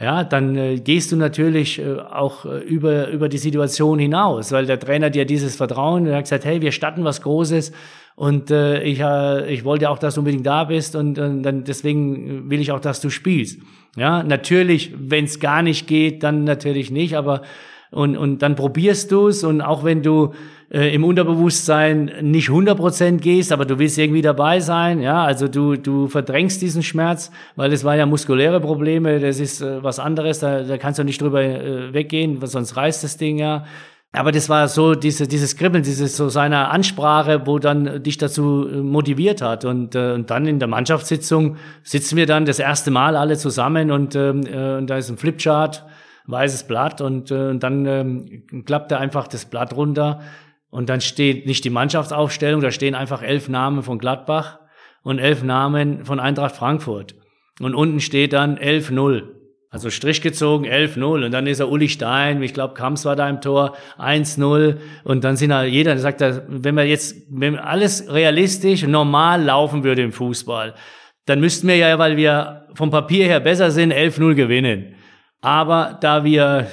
ja, 0.00 0.24
dann 0.24 0.56
äh, 0.56 0.76
gehst 0.76 1.12
du 1.12 1.16
natürlich 1.16 1.80
auch 1.80 2.44
über, 2.44 3.08
über 3.08 3.28
die 3.28 3.38
Situation 3.38 3.98
hinaus, 3.98 4.50
weil 4.50 4.66
der 4.66 4.80
Trainer 4.80 5.08
dir 5.10 5.24
dieses 5.24 5.54
Vertrauen, 5.54 6.06
er 6.06 6.16
hat 6.16 6.24
gesagt, 6.24 6.44
hey, 6.44 6.60
wir 6.60 6.72
starten 6.72 7.04
was 7.04 7.22
Großes 7.22 7.72
und 8.16 8.50
äh, 8.50 8.82
ich, 8.82 9.00
äh, 9.00 9.52
ich 9.52 9.64
wollte 9.64 9.90
auch, 9.90 9.98
dass 9.98 10.14
du 10.14 10.20
unbedingt 10.20 10.46
da 10.46 10.64
bist 10.64 10.94
und 10.94 11.18
äh, 11.18 11.42
dann 11.42 11.64
deswegen 11.64 12.48
will 12.48 12.60
ich 12.60 12.70
auch, 12.70 12.80
dass 12.80 13.00
du 13.00 13.10
spielst. 13.10 13.60
Ja, 13.96 14.22
natürlich, 14.22 14.92
wenn 14.96 15.24
es 15.24 15.38
gar 15.38 15.62
nicht 15.62 15.86
geht, 15.86 16.22
dann 16.22 16.44
natürlich 16.44 16.90
nicht, 16.90 17.16
aber 17.16 17.42
und, 17.90 18.16
und 18.16 18.42
dann 18.42 18.56
probierst 18.56 19.12
du 19.12 19.28
es 19.28 19.44
und 19.44 19.60
auch 19.60 19.84
wenn 19.84 20.02
du 20.02 20.34
äh, 20.68 20.92
im 20.92 21.04
Unterbewusstsein 21.04 22.10
nicht 22.22 22.48
100% 22.48 23.18
gehst, 23.18 23.52
aber 23.52 23.64
du 23.64 23.78
willst 23.78 23.96
irgendwie 23.98 24.22
dabei 24.22 24.58
sein, 24.58 25.00
ja, 25.00 25.22
also 25.22 25.46
du, 25.46 25.76
du 25.76 26.08
verdrängst 26.08 26.60
diesen 26.60 26.82
Schmerz, 26.82 27.30
weil 27.54 27.72
es 27.72 27.84
war 27.84 27.94
ja 27.94 28.06
muskuläre 28.06 28.60
Probleme, 28.60 29.20
das 29.20 29.38
ist 29.38 29.60
äh, 29.60 29.84
was 29.84 30.00
anderes, 30.00 30.40
da, 30.40 30.64
da 30.64 30.76
kannst 30.76 30.98
du 30.98 31.04
nicht 31.04 31.20
drüber 31.20 31.42
äh, 31.42 31.94
weggehen, 31.94 32.44
sonst 32.44 32.76
reißt 32.76 33.04
das 33.04 33.16
Ding 33.16 33.38
ja. 33.38 33.64
Aber 34.14 34.30
das 34.30 34.48
war 34.48 34.68
so 34.68 34.94
diese, 34.94 35.26
dieses 35.26 35.56
Kribbeln, 35.56 35.82
dieses 35.82 36.16
so 36.16 36.28
seiner 36.28 36.70
Ansprache, 36.70 37.46
wo 37.46 37.58
dann 37.58 38.00
dich 38.00 38.16
dazu 38.16 38.68
äh, 38.68 38.76
motiviert 38.76 39.42
hat. 39.42 39.64
Und, 39.64 39.96
äh, 39.96 40.12
und 40.12 40.30
dann 40.30 40.46
in 40.46 40.60
der 40.60 40.68
Mannschaftssitzung 40.68 41.56
sitzen 41.82 42.16
wir 42.16 42.26
dann 42.26 42.44
das 42.44 42.60
erste 42.60 42.92
Mal 42.92 43.16
alle 43.16 43.36
zusammen 43.36 43.90
und, 43.90 44.14
ähm, 44.14 44.46
äh, 44.46 44.76
und 44.76 44.86
da 44.88 44.98
ist 44.98 45.10
ein 45.10 45.16
Flipchart, 45.16 45.84
weißes 46.26 46.64
Blatt 46.68 47.00
und, 47.00 47.32
äh, 47.32 47.48
und 47.48 47.64
dann 47.64 47.86
ähm, 47.86 48.44
klappt 48.64 48.92
er 48.92 49.00
einfach 49.00 49.26
das 49.26 49.46
Blatt 49.46 49.74
runter 49.74 50.20
und 50.70 50.88
dann 50.88 51.00
steht 51.00 51.46
nicht 51.46 51.64
die 51.64 51.70
Mannschaftsaufstellung, 51.70 52.60
da 52.60 52.70
stehen 52.70 52.94
einfach 52.94 53.20
elf 53.20 53.48
Namen 53.48 53.82
von 53.82 53.98
Gladbach 53.98 54.60
und 55.02 55.18
elf 55.18 55.42
Namen 55.42 56.04
von 56.04 56.20
Eintracht 56.20 56.54
Frankfurt. 56.54 57.16
Und 57.60 57.74
unten 57.74 58.00
steht 58.00 58.32
dann 58.32 58.58
11-0. 58.58 59.33
Also 59.74 59.90
Strich 59.90 60.22
gezogen, 60.22 60.66
11-0. 60.66 61.24
Und 61.24 61.32
dann 61.32 61.48
ist 61.48 61.58
er 61.58 61.68
Uli 61.68 61.88
Stein, 61.88 62.40
ich 62.44 62.54
glaube, 62.54 62.74
Kamps 62.74 63.04
war 63.06 63.16
da 63.16 63.28
im 63.28 63.40
Tor, 63.40 63.76
1-0. 63.98 64.76
Und 65.02 65.24
dann 65.24 65.36
sind 65.36 65.50
da 65.50 65.64
jeder, 65.64 65.90
dann 65.90 65.98
sagt 65.98 66.20
wenn 66.46 66.76
wir 66.76 66.86
jetzt, 66.86 67.16
wenn 67.28 67.58
alles 67.58 68.08
realistisch, 68.08 68.86
normal 68.86 69.42
laufen 69.42 69.82
würde 69.82 70.02
im 70.02 70.12
Fußball, 70.12 70.74
dann 71.26 71.40
müssten 71.40 71.66
wir 71.66 71.74
ja, 71.74 71.98
weil 71.98 72.16
wir 72.16 72.68
vom 72.74 72.90
Papier 72.90 73.24
her 73.24 73.40
besser 73.40 73.72
sind, 73.72 73.92
11-0 73.92 74.34
gewinnen. 74.34 74.94
Aber 75.40 75.98
da 76.00 76.22
wir 76.22 76.68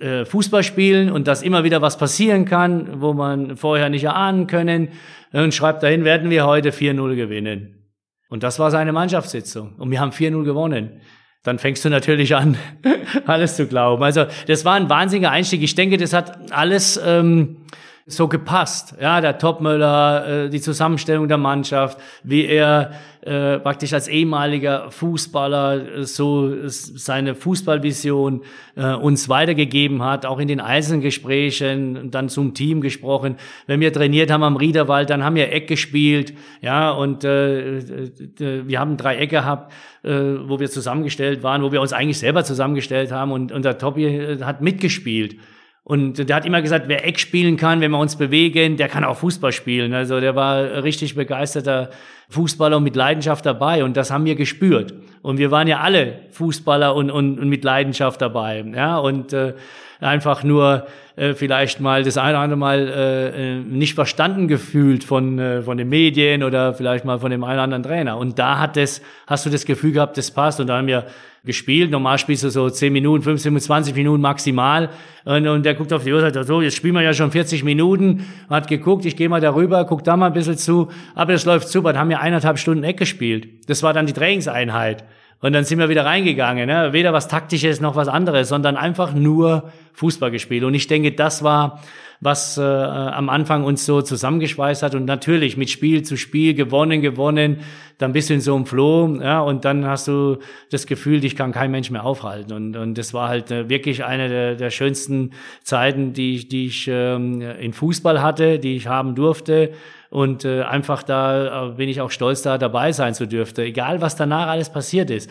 äh, 0.00 0.24
Fußball 0.24 0.64
spielen 0.64 1.12
und 1.12 1.28
dass 1.28 1.40
immer 1.40 1.62
wieder 1.62 1.82
was 1.82 1.98
passieren 1.98 2.46
kann, 2.46 3.00
wo 3.00 3.12
man 3.12 3.56
vorher 3.56 3.90
nicht 3.90 4.02
erahnen 4.02 4.48
können, 4.48 4.88
und 5.30 5.54
schreibt 5.54 5.84
dahin, 5.84 6.04
werden 6.04 6.30
wir 6.30 6.46
heute 6.46 6.70
4-0 6.70 7.14
gewinnen. 7.14 7.92
Und 8.28 8.42
das 8.42 8.58
war 8.58 8.72
seine 8.72 8.92
Mannschaftssitzung. 8.92 9.76
Und 9.76 9.92
wir 9.92 10.00
haben 10.00 10.10
4-0 10.10 10.42
gewonnen 10.42 11.00
dann 11.44 11.58
fängst 11.58 11.84
du 11.84 11.90
natürlich 11.90 12.34
an, 12.34 12.56
alles 13.26 13.54
zu 13.54 13.66
glauben. 13.66 14.02
Also 14.02 14.24
das 14.48 14.64
war 14.64 14.74
ein 14.74 14.90
wahnsinniger 14.90 15.30
Einstieg. 15.30 15.62
Ich 15.62 15.74
denke, 15.76 15.98
das 15.98 16.12
hat 16.12 16.52
alles 16.52 17.00
ähm, 17.04 17.58
so 18.06 18.28
gepasst. 18.28 18.96
Ja, 19.00 19.20
der 19.20 19.38
Topmöller, 19.38 20.46
äh, 20.46 20.50
die 20.50 20.60
Zusammenstellung 20.60 21.28
der 21.28 21.38
Mannschaft, 21.38 21.98
wie 22.22 22.44
er 22.44 22.92
äh, 23.22 23.58
praktisch 23.58 23.94
als 23.94 24.08
ehemaliger 24.08 24.90
Fußballer 24.90 25.98
äh, 25.98 26.04
so 26.04 26.52
äh, 26.52 26.68
seine 26.68 27.34
Fußballvision 27.34 28.42
äh, 28.76 28.92
uns 28.92 29.30
weitergegeben 29.30 30.02
hat, 30.02 30.26
auch 30.26 30.38
in 30.38 30.48
den 30.48 30.60
Einzelgesprächen, 30.60 32.10
dann 32.10 32.28
zum 32.28 32.52
Team 32.52 32.82
gesprochen. 32.82 33.36
Wenn 33.66 33.80
wir 33.80 33.92
trainiert 33.92 34.30
haben 34.30 34.42
am 34.42 34.56
Riederwald, 34.56 35.08
dann 35.08 35.24
haben 35.24 35.36
wir 35.36 35.50
Eck 35.52 35.68
gespielt, 35.68 36.34
ja, 36.60 36.90
und 36.90 37.24
äh, 37.24 37.78
äh, 37.78 38.10
wir 38.38 38.80
haben 38.80 38.98
drei 38.98 39.16
Eck 39.16 39.30
gehabt, 39.30 39.72
äh, 40.04 40.48
wo 40.48 40.60
wir 40.60 40.70
zusammengestellt 40.70 41.42
waren, 41.42 41.62
wo 41.62 41.72
wir 41.72 41.80
uns 41.80 41.92
eigentlich 41.92 42.18
selber 42.18 42.44
zusammengestellt 42.44 43.10
haben 43.10 43.32
und, 43.32 43.64
der 43.64 43.78
Tobi 43.78 44.04
äh, 44.04 44.42
hat 44.42 44.60
mitgespielt. 44.60 45.36
Und 45.82 46.28
der 46.30 46.36
hat 46.36 46.46
immer 46.46 46.62
gesagt, 46.62 46.88
wer 46.88 47.06
Eck 47.06 47.18
spielen 47.18 47.58
kann, 47.58 47.82
wenn 47.82 47.90
wir 47.90 47.98
uns 47.98 48.16
bewegen, 48.16 48.78
der 48.78 48.88
kann 48.88 49.04
auch 49.04 49.18
Fußball 49.18 49.52
spielen. 49.52 49.92
Also 49.92 50.18
der 50.18 50.34
war 50.34 50.82
richtig 50.82 51.14
begeisterter 51.14 51.90
Fußballer 52.30 52.78
und 52.78 52.84
mit 52.84 52.96
Leidenschaft 52.96 53.44
dabei. 53.44 53.84
Und 53.84 53.94
das 53.98 54.10
haben 54.10 54.24
wir 54.24 54.34
gespürt. 54.34 54.94
Und 55.20 55.36
wir 55.36 55.50
waren 55.50 55.68
ja 55.68 55.80
alle 55.80 56.20
Fußballer 56.30 56.94
und, 56.94 57.10
und, 57.10 57.38
und 57.38 57.48
mit 57.50 57.64
Leidenschaft 57.64 58.22
dabei. 58.22 58.64
Ja, 58.74 58.96
und 58.96 59.34
äh, 59.34 59.52
einfach 60.00 60.42
nur 60.42 60.86
äh, 61.16 61.34
vielleicht 61.34 61.80
mal 61.80 62.02
das 62.02 62.18
eine 62.18 62.30
oder 62.30 62.40
andere 62.40 62.58
Mal 62.58 62.88
äh, 62.88 63.58
nicht 63.60 63.94
verstanden 63.94 64.48
gefühlt 64.48 65.04
von, 65.04 65.38
äh, 65.38 65.62
von 65.62 65.76
den 65.76 65.88
Medien 65.88 66.42
oder 66.42 66.74
vielleicht 66.74 67.04
mal 67.04 67.20
von 67.20 67.30
dem 67.30 67.44
einen 67.44 67.54
oder 67.54 67.62
anderen 67.62 67.82
Trainer. 67.84 68.18
Und 68.18 68.38
da 68.38 68.58
hat 68.58 68.76
das, 68.76 69.00
hast 69.26 69.46
du 69.46 69.50
das 69.50 69.64
Gefühl 69.64 69.92
gehabt, 69.92 70.16
das 70.16 70.30
passt. 70.30 70.58
Und 70.58 70.66
da 70.66 70.78
haben 70.78 70.88
wir 70.88 71.06
gespielt. 71.44 71.90
Normal 71.90 72.18
spielst 72.18 72.42
du 72.42 72.50
so 72.50 72.68
10 72.68 72.92
Minuten, 72.92 73.22
15, 73.22 73.60
20 73.60 73.94
Minuten 73.94 74.22
maximal. 74.22 74.90
Und, 75.24 75.46
und 75.46 75.64
der 75.64 75.74
guckt 75.74 75.92
auf 75.92 76.02
die 76.02 76.12
Uhr 76.12 76.22
und 76.22 76.32
sagt, 76.32 76.46
so, 76.46 76.62
jetzt 76.62 76.74
spielen 76.74 76.94
wir 76.94 77.02
ja 77.02 77.12
schon 77.14 77.30
40 77.30 77.62
Minuten. 77.62 78.26
Hat 78.50 78.66
geguckt, 78.66 79.04
ich 79.04 79.16
gehe 79.16 79.28
mal 79.28 79.40
darüber, 79.40 79.84
guck 79.84 80.02
da 80.02 80.16
mal 80.16 80.26
ein 80.26 80.32
bisschen 80.32 80.56
zu. 80.56 80.88
Aber 81.14 81.32
das 81.32 81.44
läuft 81.44 81.68
super. 81.68 81.92
Dann 81.92 82.00
haben 82.00 82.10
wir 82.10 82.20
eineinhalb 82.20 82.58
Stunden 82.58 82.82
Eck 82.82 82.96
gespielt. 82.96 83.68
Das 83.68 83.82
war 83.82 83.92
dann 83.92 84.06
die 84.06 84.12
Trainingseinheit. 84.12 85.04
Und 85.40 85.52
dann 85.52 85.64
sind 85.64 85.78
wir 85.78 85.88
wieder 85.88 86.04
reingegangen. 86.06 86.66
Ne? 86.66 86.92
Weder 86.92 87.12
was 87.12 87.28
Taktisches 87.28 87.80
noch 87.80 87.96
was 87.96 88.08
anderes, 88.08 88.48
sondern 88.48 88.76
einfach 88.76 89.12
nur 89.14 89.70
Fußball 89.92 90.30
gespielt. 90.30 90.64
Und 90.64 90.72
ich 90.74 90.86
denke, 90.86 91.12
das 91.12 91.42
war, 91.44 91.82
was 92.20 92.56
äh, 92.56 92.62
am 92.62 93.28
Anfang 93.28 93.64
uns 93.64 93.84
so 93.84 94.00
zusammengeschweißt 94.00 94.82
hat. 94.82 94.94
Und 94.94 95.04
natürlich 95.04 95.58
mit 95.58 95.68
Spiel 95.68 96.02
zu 96.02 96.16
Spiel 96.16 96.54
gewonnen, 96.54 97.02
gewonnen, 97.02 97.58
dann 97.98 98.12
bist 98.12 98.30
du 98.30 98.34
in 98.34 98.40
so 98.40 98.54
einem 98.56 98.64
Floh. 98.64 99.18
Ja? 99.20 99.40
Und 99.40 99.66
dann 99.66 99.84
hast 99.86 100.08
du 100.08 100.38
das 100.70 100.86
Gefühl, 100.86 101.20
dich 101.20 101.36
kann 101.36 101.52
kein 101.52 101.70
Mensch 101.70 101.90
mehr 101.90 102.04
aufhalten. 102.06 102.52
Und, 102.54 102.76
und 102.76 102.96
das 102.96 103.12
war 103.12 103.28
halt 103.28 103.50
äh, 103.50 103.68
wirklich 103.68 104.02
eine 104.04 104.30
der, 104.30 104.54
der 104.54 104.70
schönsten 104.70 105.32
Zeiten, 105.62 106.14
die, 106.14 106.36
ich- 106.36 106.48
die 106.48 106.66
ich 106.66 106.88
ähm, 106.90 107.42
in 107.42 107.74
Fußball 107.74 108.22
hatte, 108.22 108.58
die 108.58 108.76
ich 108.76 108.86
haben 108.86 109.14
durfte. 109.14 109.72
Und 110.14 110.44
äh, 110.44 110.62
einfach 110.62 111.02
da 111.02 111.70
äh, 111.70 111.72
bin 111.72 111.88
ich 111.88 112.00
auch 112.00 112.12
stolz, 112.12 112.42
da 112.42 112.56
dabei 112.56 112.92
sein 112.92 113.14
zu 113.14 113.26
dürfte. 113.26 113.64
Egal, 113.64 114.00
was 114.00 114.14
danach 114.14 114.46
alles 114.46 114.70
passiert 114.70 115.10
ist. 115.10 115.28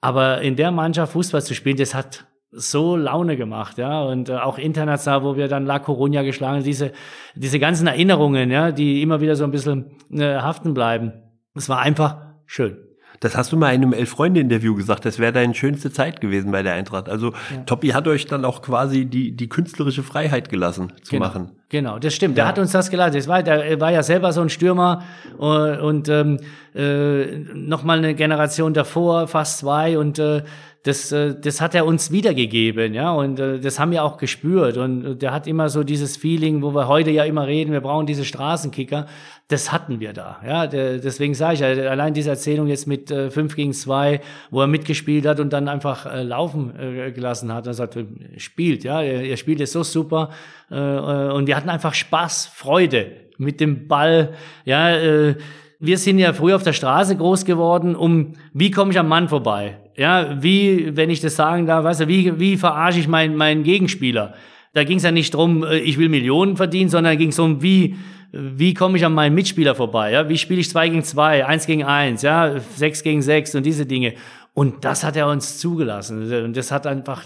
Aber 0.00 0.40
in 0.40 0.56
der 0.56 0.70
Mannschaft 0.70 1.12
Fußball 1.12 1.42
zu 1.42 1.54
spielen, 1.54 1.76
das 1.76 1.94
hat 1.94 2.24
so 2.50 2.96
Laune 2.96 3.36
gemacht, 3.36 3.76
ja. 3.76 4.02
Und 4.02 4.30
äh, 4.30 4.36
auch 4.36 4.56
international, 4.56 5.22
wo 5.22 5.36
wir 5.36 5.48
dann 5.48 5.66
La 5.66 5.76
Coruña 5.76 6.24
geschlagen 6.24 6.64
diese, 6.64 6.92
diese 7.34 7.58
ganzen 7.58 7.86
Erinnerungen, 7.86 8.50
ja, 8.50 8.72
die 8.72 9.02
immer 9.02 9.20
wieder 9.20 9.36
so 9.36 9.44
ein 9.44 9.50
bisschen 9.50 9.98
äh, 10.10 10.36
haften 10.36 10.72
bleiben. 10.72 11.12
Es 11.54 11.68
war 11.68 11.80
einfach 11.80 12.16
schön. 12.46 12.78
Das 13.22 13.36
hast 13.36 13.52
du 13.52 13.56
mal 13.56 13.72
in 13.72 13.82
einem 13.82 13.92
Elf-Freunde-Interview 13.92 14.74
gesagt, 14.74 15.04
das 15.04 15.20
wäre 15.20 15.32
deine 15.32 15.54
schönste 15.54 15.92
Zeit 15.92 16.20
gewesen 16.20 16.50
bei 16.50 16.64
der 16.64 16.74
Eintracht. 16.74 17.08
Also 17.08 17.32
Toppi 17.66 17.90
hat 17.90 18.08
euch 18.08 18.26
dann 18.26 18.44
auch 18.44 18.62
quasi 18.62 19.04
die, 19.04 19.30
die 19.30 19.48
künstlerische 19.48 20.02
Freiheit 20.02 20.48
gelassen 20.48 20.92
zu 21.04 21.12
genau. 21.12 21.26
machen. 21.26 21.50
Genau, 21.68 22.00
das 22.00 22.14
stimmt. 22.14 22.36
Der 22.36 22.48
hat 22.48 22.58
uns 22.58 22.72
das 22.72 22.90
gelassen. 22.90 23.14
Das 23.14 23.28
war, 23.28 23.44
der 23.44 23.80
war 23.80 23.92
ja 23.92 24.02
selber 24.02 24.32
so 24.32 24.40
ein 24.40 24.48
Stürmer 24.48 25.04
und, 25.38 25.78
und 25.78 26.08
ähm, 26.08 26.40
äh, 26.74 27.26
noch 27.54 27.84
mal 27.84 27.98
eine 27.98 28.16
Generation 28.16 28.74
davor, 28.74 29.28
fast 29.28 29.58
zwei. 29.58 29.98
Und 29.98 30.18
äh, 30.18 30.42
das, 30.84 31.12
äh, 31.12 31.36
das 31.40 31.60
hat 31.60 31.76
er 31.76 31.86
uns 31.86 32.10
wiedergegeben, 32.10 32.92
ja, 32.92 33.12
und 33.12 33.38
äh, 33.38 33.60
das 33.60 33.78
haben 33.78 33.92
wir 33.92 34.02
auch 34.02 34.16
gespürt. 34.16 34.76
Und 34.76 35.04
äh, 35.04 35.16
der 35.16 35.32
hat 35.32 35.46
immer 35.46 35.68
so 35.68 35.84
dieses 35.84 36.16
Feeling, 36.16 36.60
wo 36.60 36.74
wir 36.74 36.88
heute 36.88 37.10
ja 37.10 37.22
immer 37.22 37.46
reden, 37.46 37.72
wir 37.72 37.80
brauchen 37.80 38.06
diese 38.06 38.24
Straßenkicker. 38.24 39.06
Das 39.46 39.70
hatten 39.70 40.00
wir 40.00 40.12
da, 40.12 40.40
ja. 40.44 40.66
Deswegen 40.66 41.34
sage 41.34 41.54
ich, 41.54 41.62
allein 41.62 42.14
diese 42.14 42.30
Erzählung 42.30 42.66
jetzt 42.66 42.86
mit 42.86 43.10
äh, 43.10 43.30
5 43.30 43.54
gegen 43.54 43.72
2, 43.74 44.20
wo 44.50 44.62
er 44.62 44.66
mitgespielt 44.66 45.26
hat 45.26 45.40
und 45.40 45.52
dann 45.52 45.68
einfach 45.68 46.06
laufen 46.22 46.72
gelassen 47.14 47.52
hat. 47.52 47.66
Er 47.66 47.74
sagt, 47.74 47.98
spielt, 48.38 48.82
ja, 48.82 49.02
er, 49.02 49.36
spielt 49.36 49.60
es 49.60 49.72
so 49.72 49.82
super. 49.82 50.30
Und 50.70 51.46
wir 51.46 51.56
hatten 51.56 51.68
einfach 51.68 51.92
Spaß, 51.92 52.46
Freude 52.46 53.12
mit 53.36 53.60
dem 53.60 53.88
Ball, 53.88 54.32
ja. 54.64 55.34
Wir 55.78 55.98
sind 55.98 56.18
ja 56.18 56.32
früher 56.32 56.56
auf 56.56 56.62
der 56.62 56.72
Straße 56.72 57.16
groß 57.16 57.44
geworden, 57.44 57.94
um 57.94 58.34
wie 58.54 58.70
komme 58.70 58.92
ich 58.92 58.98
am 58.98 59.08
Mann 59.08 59.28
vorbei? 59.28 59.81
Ja, 59.96 60.42
wie, 60.42 60.96
wenn 60.96 61.10
ich 61.10 61.20
das 61.20 61.36
sagen 61.36 61.66
darf, 61.66 61.84
weißt 61.84 62.00
du, 62.00 62.08
wie, 62.08 62.38
wie 62.38 62.56
verarsche 62.56 62.98
ich 62.98 63.08
meinen, 63.08 63.36
meinen 63.36 63.62
Gegenspieler? 63.62 64.34
Da 64.72 64.84
ging 64.84 64.96
es 64.96 65.02
ja 65.02 65.10
nicht 65.10 65.34
drum, 65.34 65.64
äh, 65.64 65.78
ich 65.78 65.98
will 65.98 66.08
Millionen 66.08 66.56
verdienen, 66.56 66.88
sondern 66.88 67.18
ging 67.18 67.28
es 67.28 67.38
um, 67.38 67.62
wie, 67.62 67.96
wie 68.32 68.72
komme 68.72 68.96
ich 68.96 69.04
an 69.04 69.12
meinen 69.12 69.34
Mitspieler 69.34 69.74
vorbei? 69.74 70.12
Ja, 70.12 70.28
wie 70.28 70.38
spiele 70.38 70.60
ich 70.60 70.70
zwei 70.70 70.88
gegen 70.88 71.04
zwei, 71.04 71.44
eins 71.44 71.66
gegen 71.66 71.84
eins, 71.84 72.22
ja, 72.22 72.58
sechs 72.74 73.02
gegen 73.02 73.20
sechs 73.20 73.54
und 73.54 73.66
diese 73.66 73.84
Dinge. 73.84 74.14
Und 74.54 74.84
das 74.84 75.04
hat 75.04 75.16
er 75.16 75.28
uns 75.28 75.58
zugelassen. 75.58 76.32
Und 76.44 76.56
das 76.56 76.70
hat 76.72 76.86
einfach 76.86 77.24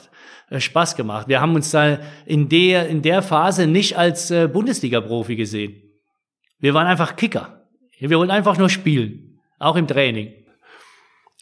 äh, 0.51 0.61
Spaß 0.61 0.97
gemacht. 0.97 1.29
Wir 1.29 1.41
haben 1.41 1.55
uns 1.55 1.71
da 1.71 1.99
in 2.25 2.49
der, 2.49 2.89
in 2.89 3.03
der 3.03 3.23
Phase 3.23 3.67
nicht 3.67 3.97
als 3.97 4.31
äh, 4.31 4.49
Bundesliga-Profi 4.49 5.37
gesehen. 5.37 5.83
Wir 6.59 6.75
waren 6.75 6.87
einfach 6.87 7.17
Kicker. 7.17 7.63
Wir 7.99 8.19
wollen 8.19 8.31
einfach 8.31 8.59
nur 8.59 8.69
spielen, 8.69 9.39
auch 9.59 9.77
im 9.77 9.87
Training. 9.87 10.33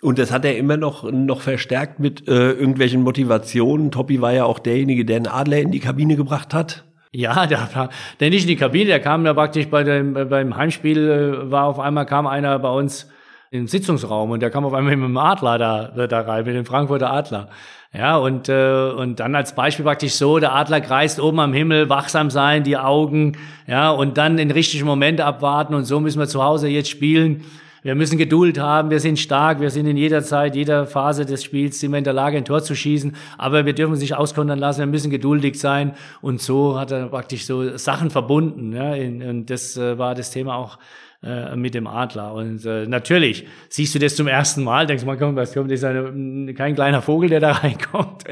Und 0.03 0.19
das 0.19 0.33
hat 0.33 0.45
er 0.45 0.57
immer 0.57 0.77
noch, 0.77 1.11
noch 1.11 1.41
verstärkt 1.41 1.99
mit 1.99 2.29
äh, 2.29 2.51
irgendwelchen 2.53 3.03
Motivationen. 3.03 3.91
Toppi 3.91 4.21
war 4.21 4.33
ja 4.33 4.45
auch 4.45 4.59
derjenige, 4.59 5.05
der 5.05 5.17
einen 5.17 5.27
Adler 5.29 5.59
in 5.59 5.71
die 5.71 5.81
Kabine 5.81 6.17
gebracht 6.17 6.53
hat. 6.53 6.85
Ja, 7.13 7.47
der 7.47 7.69
war 7.75 7.91
der 8.19 8.31
nicht 8.31 8.43
in 8.43 8.49
die 8.49 8.57
Kabine, 8.57 8.87
der 8.87 9.01
kam 9.01 9.25
da 9.25 9.35
praktisch 9.35 9.69
bei 9.69 9.85
dem, 9.85 10.15
beim 10.15 10.57
Heimspiel, 10.57 11.09
äh, 11.47 11.51
war 11.51 11.67
auf 11.67 11.79
einmal 11.79 12.07
kam 12.07 12.27
einer 12.27 12.59
bei 12.59 12.71
uns 12.71 13.09
im 13.53 13.69
Sitzungsraum 13.69 14.33
und 14.33 14.41
der 14.41 14.51
kam 14.51 14.65
auf 14.65 14.75
einmal 14.75 14.97
mit 14.97 15.09
dem 15.09 15.17
Adler 15.17 15.59
da, 15.59 16.07
da 16.09 16.21
rein, 16.23 16.45
mit 16.45 16.57
dem 16.57 16.67
Frankfurter 16.67 17.13
Adler. 17.13 17.49
Ja, 17.97 18.17
und, 18.17 18.49
äh, 18.49 18.91
und 18.91 19.21
dann 19.21 19.37
als 19.37 19.55
Beispiel 19.55 19.85
praktisch 19.85 20.15
so, 20.15 20.41
der 20.41 20.57
Adler 20.57 20.81
kreist 20.81 21.21
oben 21.21 21.39
am 21.39 21.53
Himmel, 21.53 21.89
wachsam 21.89 22.31
sein, 22.31 22.65
die 22.65 22.77
Augen, 22.77 23.39
ja, 23.69 23.91
und 23.91 24.19
dann 24.19 24.37
den 24.37 24.51
richtigen 24.51 24.85
Moment 24.85 25.21
abwarten 25.21 25.75
und 25.75 25.85
so 25.85 26.01
müssen 26.01 26.19
wir 26.19 26.27
zu 26.27 26.43
Hause 26.43 26.67
jetzt 26.67 26.91
spielen. 26.91 27.45
Wir 27.85 27.95
müssen 27.95 28.17
Geduld 28.17 28.59
haben, 28.59 28.89
wir 28.89 28.99
sind 28.99 29.19
stark, 29.19 29.61
wir 29.61 29.69
sind 29.69 29.87
in 29.87 29.99
jeder 29.99 30.23
Zeit, 30.23 30.57
jeder 30.57 30.87
Phase 30.87 31.27
des 31.27 31.45
Spiels 31.45 31.83
wir 31.83 31.99
in 31.99 32.03
der 32.03 32.15
Lage, 32.15 32.39
ein 32.39 32.47
Tor 32.47 32.63
zu 32.63 32.75
schießen, 32.75 33.15
aber 33.37 33.67
wir 33.67 33.75
dürfen 33.75 33.93
uns 33.93 34.01
nicht 34.01 34.15
auskontern 34.15 34.59
lassen, 34.59 34.79
wir 34.79 34.87
müssen 34.87 35.11
geduldig 35.11 35.61
sein. 35.61 35.93
Und 36.23 36.41
so 36.41 36.81
hat 36.81 36.93
er 36.93 37.09
praktisch 37.09 37.45
so 37.45 37.77
Sachen 37.77 38.09
verbunden, 38.09 38.73
ja, 38.73 38.93
und 38.93 39.51
das 39.51 39.77
äh, 39.77 39.99
war 39.99 40.15
das 40.15 40.31
Thema 40.31 40.57
auch 40.57 40.79
äh, 41.23 41.57
mit 41.57 41.75
dem 41.75 41.87
Adler. 41.87 42.33
Und 42.33 42.65
äh, 42.65 42.87
natürlich 42.87 43.47
siehst 43.69 43.95
du 43.95 43.99
das 43.99 44.17
zum 44.17 44.29
ersten 44.29 44.65
Mal, 44.65 44.87
denkst 44.87 45.05
mal, 45.05 45.19
komm, 45.19 45.37
was 45.37 45.53
kommt, 45.53 45.71
ist 45.71 45.85
eine, 45.85 46.55
kein 46.55 46.75
kleiner 46.75 47.03
Vogel, 47.03 47.29
der 47.29 47.41
da 47.41 47.53
reinkommt, 47.63 48.25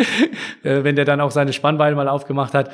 wenn 0.62 0.96
der 0.96 1.04
dann 1.04 1.20
auch 1.20 1.30
seine 1.30 1.52
Spannbeine 1.52 1.94
mal 1.94 2.08
aufgemacht 2.08 2.54
hat. 2.54 2.70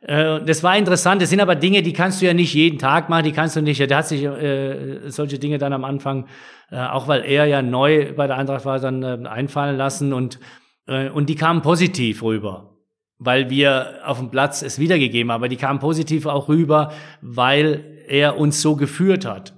Äh, 0.00 0.40
das 0.44 0.62
war 0.62 0.76
interessant. 0.76 1.22
Das 1.22 1.30
sind 1.30 1.40
aber 1.40 1.54
Dinge, 1.54 1.82
die 1.82 1.92
kannst 1.92 2.20
du 2.20 2.26
ja 2.26 2.34
nicht 2.34 2.54
jeden 2.54 2.78
Tag 2.78 3.08
machen, 3.08 3.24
die 3.24 3.32
kannst 3.32 3.56
du 3.56 3.62
nicht. 3.62 3.78
Der 3.80 3.96
hat 3.96 4.08
sich 4.08 4.24
äh, 4.24 5.10
solche 5.10 5.38
Dinge 5.38 5.58
dann 5.58 5.72
am 5.72 5.84
Anfang, 5.84 6.26
äh, 6.70 6.78
auch 6.78 7.08
weil 7.08 7.24
er 7.24 7.46
ja 7.46 7.62
neu 7.62 8.12
bei 8.14 8.26
der 8.26 8.36
Eintracht 8.36 8.64
war, 8.64 8.78
dann 8.78 9.02
äh, 9.02 9.28
einfallen 9.28 9.76
lassen 9.76 10.12
und 10.12 10.38
äh, 10.86 11.08
und 11.08 11.28
die 11.28 11.36
kamen 11.36 11.62
positiv 11.62 12.22
rüber, 12.22 12.76
weil 13.18 13.50
wir 13.50 14.00
auf 14.04 14.18
dem 14.18 14.30
Platz 14.30 14.62
es 14.62 14.78
wiedergegeben 14.78 15.30
haben. 15.30 15.40
Aber 15.40 15.48
die 15.48 15.56
kamen 15.56 15.78
positiv 15.78 16.26
auch 16.26 16.48
rüber, 16.48 16.92
weil 17.20 18.04
er 18.08 18.38
uns 18.38 18.60
so 18.60 18.76
geführt 18.76 19.24
hat. 19.24 19.54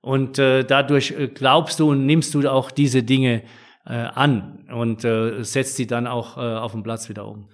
Und 0.00 0.38
äh, 0.38 0.64
dadurch 0.64 1.12
äh, 1.12 1.28
glaubst 1.28 1.80
du 1.80 1.90
und 1.90 2.06
nimmst 2.06 2.34
du 2.34 2.48
auch 2.48 2.70
diese 2.70 3.02
Dinge 3.02 3.42
äh, 3.86 3.94
an 3.94 4.66
und 4.72 5.04
äh, 5.04 5.42
setzt 5.42 5.76
sie 5.76 5.86
dann 5.86 6.06
auch 6.06 6.36
äh, 6.36 6.40
auf 6.40 6.72
dem 6.72 6.82
Platz 6.82 7.08
wieder 7.08 7.26
um. 7.26 7.48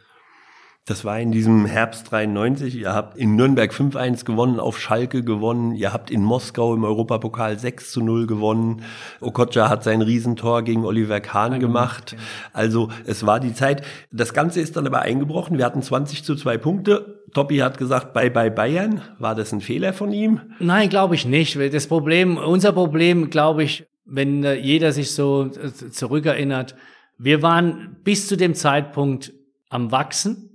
Das 0.87 1.03
war 1.03 1.19
in 1.19 1.33
diesem 1.33 1.65
Herbst 1.65 2.13
93. 2.13 2.77
Ihr 2.77 2.93
habt 2.93 3.17
in 3.17 3.37
Nürnberg 3.37 3.73
5-1 3.73 4.27
gewonnen, 4.27 4.61
auf 4.61 4.79
Schalke 4.79 5.25
gewonnen. 5.25 5.75
Ihr 5.75 5.95
habt 5.95 6.11
in 6.11 6.23
Moskau 6.23 6.75
im 6.75 6.85
Europapokal 6.85 7.59
6 7.59 7.91
zu 7.91 8.03
0 8.03 8.27
gewonnen. 8.27 8.83
Okocha 9.23 9.71
hat 9.71 9.83
sein 9.83 10.03
Riesentor 10.03 10.63
gegen 10.63 10.85
Oliver 10.85 11.21
Kahn 11.21 11.59
gemacht. 11.59 12.17
Also 12.53 12.91
es 13.07 13.25
war 13.25 13.41
die 13.41 13.55
Zeit. 13.55 13.81
Das 14.13 14.35
Ganze 14.35 14.61
ist 14.61 14.77
dann 14.77 14.87
aber 14.87 15.01
eingebrochen. 15.01 15.57
Wir 15.57 15.65
hatten 15.65 15.81
20 15.81 16.23
zu 16.23 16.37
2 16.37 16.59
Punkte. 16.59 17.23
Toppi 17.33 17.57
hat 17.59 17.79
gesagt, 17.79 18.13
bye 18.13 18.31
bye 18.31 18.51
Bayern. 18.51 19.01
War 19.19 19.35
das 19.35 19.53
ein 19.53 19.63
Fehler 19.63 19.95
von 19.95 20.13
ihm? 20.13 20.43
Nein, 20.59 20.91
glaube 20.91 21.15
ich 21.15 21.25
nicht. 21.25 21.59
Das 21.73 21.87
Problem, 21.87 22.37
unser 22.37 22.73
Problem, 22.75 23.31
glaube 23.31 23.65
ich, 23.65 23.87
wenn 24.05 24.45
äh, 24.45 24.53
jeder 24.57 24.93
sich 24.93 25.13
so 25.13 25.47
äh, 25.47 25.91
zurückerinnert, 25.91 26.77
wir 27.17 27.41
waren 27.41 27.97
bis 28.05 28.29
zu 28.29 28.37
dem 28.37 28.55
Zeitpunkt 28.55 29.33
am 29.71 29.91
Wachsen 29.91 30.51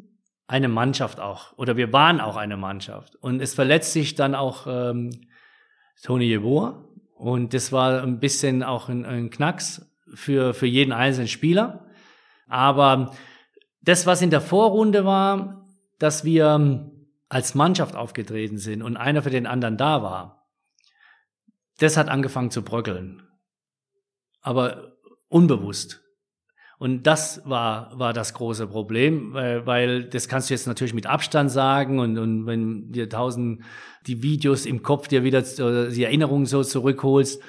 eine 0.49 0.67
Mannschaft 0.67 1.19
auch. 1.19 1.55
Oder 1.57 1.77
wir 1.77 1.93
waren 1.93 2.19
auch 2.19 2.35
eine 2.35 2.57
Mannschaft. 2.57 3.15
Und 3.17 3.39
es 3.39 3.53
verletzt 3.53 3.93
sich 3.93 4.15
dann 4.15 4.33
auch 4.33 4.65
ähm, 4.67 5.11
Tony 6.01 6.25
Jeboa. 6.25 6.85
Und 7.13 7.53
das 7.53 7.71
war 7.71 8.01
ein 8.01 8.19
bisschen 8.19 8.63
auch 8.63 8.89
ein, 8.89 9.05
ein 9.05 9.29
Knacks 9.29 9.87
für, 10.15 10.55
für 10.55 10.65
jeden 10.65 10.91
einzelnen 10.91 11.27
Spieler. 11.27 11.85
Aber 12.47 13.11
das, 13.81 14.07
was 14.07 14.23
in 14.23 14.31
der 14.31 14.41
Vorrunde 14.41 15.05
war, 15.05 15.67
dass 15.99 16.23
wir 16.23 16.89
als 17.29 17.53
Mannschaft 17.53 17.95
aufgetreten 17.95 18.57
sind 18.57 18.81
und 18.81 18.97
einer 18.97 19.21
für 19.21 19.29
den 19.29 19.45
anderen 19.45 19.77
da 19.77 20.01
war, 20.01 20.47
das 21.77 21.95
hat 21.95 22.09
angefangen 22.09 22.49
zu 22.49 22.63
bröckeln. 22.63 23.21
Aber 24.41 24.93
unbewusst. 25.27 26.01
Und 26.79 27.05
das 27.05 27.41
war, 27.45 27.91
war 27.93 28.13
das 28.13 28.33
große 28.33 28.65
Problem, 28.65 29.33
weil, 29.33 29.65
weil 29.65 30.03
das 30.05 30.27
kannst 30.27 30.49
du 30.49 30.53
jetzt 30.53 30.65
natürlich 30.65 30.93
mit 30.93 31.05
Abstand 31.05 31.51
sagen 31.51 31.99
und, 31.99 32.17
und 32.17 32.45
wenn 32.45 32.91
dir 32.91 33.09
tausend 33.09 33.61
die 34.07 34.23
Videos 34.23 34.65
im 34.65 34.81
Kopf 34.81 35.09
dir 35.09 35.23
wieder 35.25 35.43
oder 35.59 35.89
die 35.89 36.05
Erinnerungen 36.05 36.45
so 36.45 36.63
zurückholst, 36.63 37.43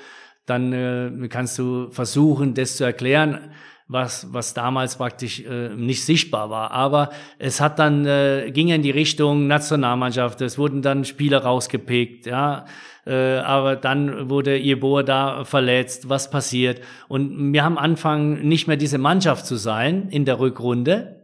dann 0.46 0.72
äh, 0.72 1.28
kannst 1.28 1.58
du 1.58 1.90
versuchen, 1.90 2.54
das 2.54 2.76
zu 2.76 2.84
erklären 2.84 3.52
was, 3.90 4.32
was 4.32 4.54
damals 4.54 4.96
praktisch 4.96 5.40
äh, 5.40 5.70
nicht 5.70 6.04
sichtbar 6.04 6.48
war. 6.48 6.70
Aber 6.70 7.10
es 7.38 7.60
hat 7.60 7.80
dann, 7.80 8.06
äh, 8.06 8.52
ging 8.52 8.68
in 8.68 8.82
die 8.82 8.92
Richtung 8.92 9.48
Nationalmannschaft, 9.48 10.40
es 10.42 10.58
wurden 10.58 10.80
dann 10.80 11.04
Spieler 11.04 11.42
rausgepickt, 11.42 12.26
ja. 12.26 12.66
Äh, 13.10 13.38
aber 13.38 13.74
dann 13.74 14.30
wurde 14.30 14.56
Jeboa 14.56 15.02
da 15.02 15.44
verletzt, 15.44 16.08
was 16.08 16.30
passiert? 16.30 16.80
Und 17.08 17.52
wir 17.52 17.64
haben 17.64 17.76
angefangen, 17.76 18.46
nicht 18.46 18.68
mehr 18.68 18.76
diese 18.76 18.98
Mannschaft 18.98 19.46
zu 19.46 19.56
sein 19.56 20.08
in 20.10 20.24
der 20.24 20.38
Rückrunde. 20.38 21.16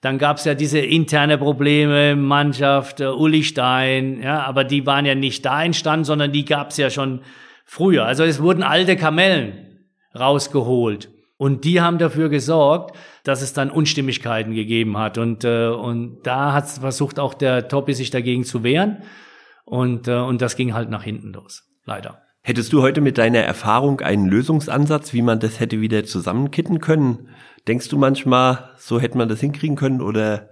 Dann 0.00 0.18
gab's 0.18 0.44
ja 0.44 0.54
diese 0.54 0.80
interne 0.80 1.38
Probleme, 1.38 2.16
Mannschaft, 2.16 3.00
äh, 3.00 3.06
Uli 3.06 3.44
Stein, 3.44 4.20
ja, 4.20 4.42
aber 4.42 4.64
die 4.64 4.84
waren 4.86 5.06
ja 5.06 5.14
nicht 5.14 5.44
da 5.46 5.62
entstanden, 5.62 6.04
sondern 6.04 6.32
die 6.32 6.44
gab's 6.44 6.78
ja 6.78 6.90
schon 6.90 7.20
früher. 7.64 8.06
Also 8.06 8.24
es 8.24 8.42
wurden 8.42 8.64
alte 8.64 8.96
Kamellen 8.96 9.86
rausgeholt. 10.18 11.10
Und 11.36 11.64
die 11.64 11.80
haben 11.80 11.98
dafür 11.98 12.28
gesorgt, 12.28 12.96
dass 13.22 13.40
es 13.40 13.52
dann 13.52 13.70
Unstimmigkeiten 13.70 14.52
gegeben 14.52 14.98
hat. 14.98 15.16
Und, 15.16 15.44
äh, 15.44 15.68
und 15.68 16.22
da 16.24 16.54
hat 16.54 16.68
versucht 16.68 17.20
auch 17.20 17.34
der 17.34 17.68
Toppi 17.68 17.94
sich 17.94 18.10
dagegen 18.10 18.42
zu 18.42 18.64
wehren. 18.64 19.04
Und, 19.64 20.08
äh, 20.08 20.16
und 20.16 20.42
das 20.42 20.56
ging 20.56 20.74
halt 20.74 20.90
nach 20.90 21.02
hinten 21.02 21.32
los, 21.32 21.64
leider. 21.84 22.22
Hättest 22.42 22.72
du 22.72 22.80
heute 22.80 23.00
mit 23.00 23.18
deiner 23.18 23.40
Erfahrung 23.40 24.00
einen 24.00 24.26
Lösungsansatz, 24.26 25.12
wie 25.12 25.22
man 25.22 25.40
das 25.40 25.60
hätte 25.60 25.80
wieder 25.80 26.04
zusammenkitten 26.04 26.80
können? 26.80 27.28
Denkst 27.68 27.88
du 27.88 27.98
manchmal, 27.98 28.70
so 28.78 28.98
hätte 28.98 29.18
man 29.18 29.28
das 29.28 29.40
hinkriegen 29.40 29.76
können 29.76 30.00
oder? 30.00 30.48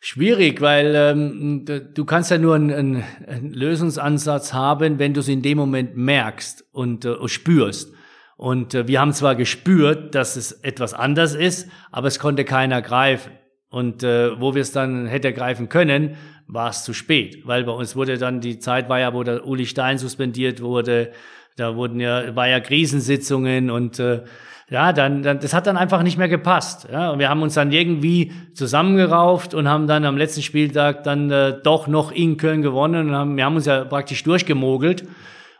Schwierig, 0.00 0.60
weil 0.60 0.94
ähm, 0.94 1.64
du 1.64 2.04
kannst 2.04 2.30
ja 2.30 2.38
nur 2.38 2.54
einen, 2.54 3.02
einen 3.26 3.52
Lösungsansatz 3.52 4.52
haben, 4.52 4.98
wenn 4.98 5.14
du 5.14 5.20
es 5.20 5.28
in 5.28 5.40
dem 5.40 5.56
Moment 5.56 5.96
merkst 5.96 6.64
und 6.72 7.04
äh, 7.04 7.28
spürst. 7.28 7.94
Und 8.36 8.74
äh, 8.74 8.86
wir 8.86 9.00
haben 9.00 9.12
zwar 9.12 9.34
gespürt, 9.34 10.14
dass 10.14 10.36
es 10.36 10.52
etwas 10.52 10.92
anders 10.92 11.34
ist, 11.34 11.70
aber 11.90 12.08
es 12.08 12.18
konnte 12.18 12.44
keiner 12.44 12.82
greifen. 12.82 13.32
Und 13.74 14.04
äh, 14.04 14.40
wo 14.40 14.54
wir 14.54 14.62
es 14.62 14.70
dann 14.70 15.06
hätte 15.06 15.32
greifen 15.32 15.68
können, 15.68 16.16
war 16.46 16.70
es 16.70 16.84
zu 16.84 16.92
spät, 16.94 17.44
weil 17.44 17.64
bei 17.64 17.72
uns 17.72 17.96
wurde 17.96 18.18
dann 18.18 18.40
die 18.40 18.60
Zeit 18.60 18.88
war 18.88 19.00
ja, 19.00 19.12
wo 19.12 19.24
der 19.24 19.44
Uli 19.48 19.66
Stein 19.66 19.98
suspendiert 19.98 20.62
wurde, 20.62 21.10
da 21.56 21.74
wurden 21.74 21.98
ja 21.98 22.36
war 22.36 22.46
ja 22.46 22.60
Krisensitzungen 22.60 23.70
und 23.70 23.98
äh, 23.98 24.22
ja, 24.70 24.92
dann, 24.92 25.24
dann 25.24 25.40
das 25.40 25.54
hat 25.54 25.66
dann 25.66 25.76
einfach 25.76 26.04
nicht 26.04 26.18
mehr 26.18 26.28
gepasst. 26.28 26.86
Ja, 26.90 27.10
und 27.10 27.18
wir 27.18 27.28
haben 27.28 27.42
uns 27.42 27.54
dann 27.54 27.72
irgendwie 27.72 28.30
zusammengerauft 28.52 29.54
und 29.54 29.68
haben 29.68 29.88
dann 29.88 30.04
am 30.04 30.16
letzten 30.16 30.42
Spieltag 30.42 31.02
dann 31.02 31.32
äh, 31.32 31.58
doch 31.64 31.88
noch 31.88 32.12
in 32.12 32.36
Köln 32.36 32.62
gewonnen 32.62 33.08
und 33.08 33.16
haben, 33.16 33.36
wir 33.36 33.44
haben 33.44 33.56
uns 33.56 33.66
ja 33.66 33.84
praktisch 33.84 34.22
durchgemogelt 34.22 35.04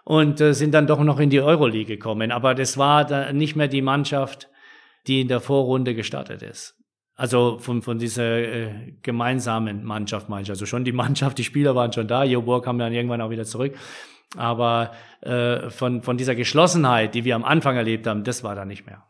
und 0.05 0.41
äh, 0.41 0.55
sind 0.55 0.73
dann 0.73 0.87
doch 0.87 1.03
noch 1.03 1.19
in 1.19 1.31
die 1.31 1.41
Euroleague 1.41 1.97
gekommen. 1.97 2.31
Aber 2.31 2.55
das 2.55 2.79
war 2.79 3.05
da 3.05 3.33
nicht 3.33 3.57
mehr 3.57 3.67
die 3.67 3.83
Mannschaft, 3.83 4.49
die 5.09 5.21
in 5.21 5.27
der 5.27 5.41
Vorrunde 5.41 5.97
gestartet 5.97 6.43
ist. 6.43 6.77
Also 7.17 7.59
von, 7.59 7.83
von 7.83 7.99
dieser 7.99 8.39
äh, 8.39 8.93
gemeinsamen 9.03 9.85
Mannschaft 9.85 10.29
meine 10.29 10.43
ich. 10.43 10.51
Also 10.51 10.67
schon 10.67 10.85
die 10.85 10.93
Mannschaft, 10.93 11.39
die 11.39 11.45
Spieler 11.45 11.75
waren 11.75 11.93
schon 11.93 12.09
da. 12.09 12.25
Jobor 12.25 12.63
kam 12.63 12.79
dann 12.79 12.93
irgendwann 12.93 13.21
auch 13.21 13.31
wieder 13.31 13.45
zurück. 13.45 13.77
Aber 14.37 14.93
äh, 15.21 15.71
von, 15.71 16.03
von 16.03 16.17
dieser 16.17 16.35
Geschlossenheit, 16.35 17.15
die 17.15 17.25
wir 17.25 17.37
am 17.37 17.45
Anfang 17.45 17.77
erlebt 17.77 18.07
haben, 18.07 18.25
das 18.25 18.43
war 18.43 18.57
da 18.57 18.65
nicht 18.65 18.87
mehr. 18.87 19.05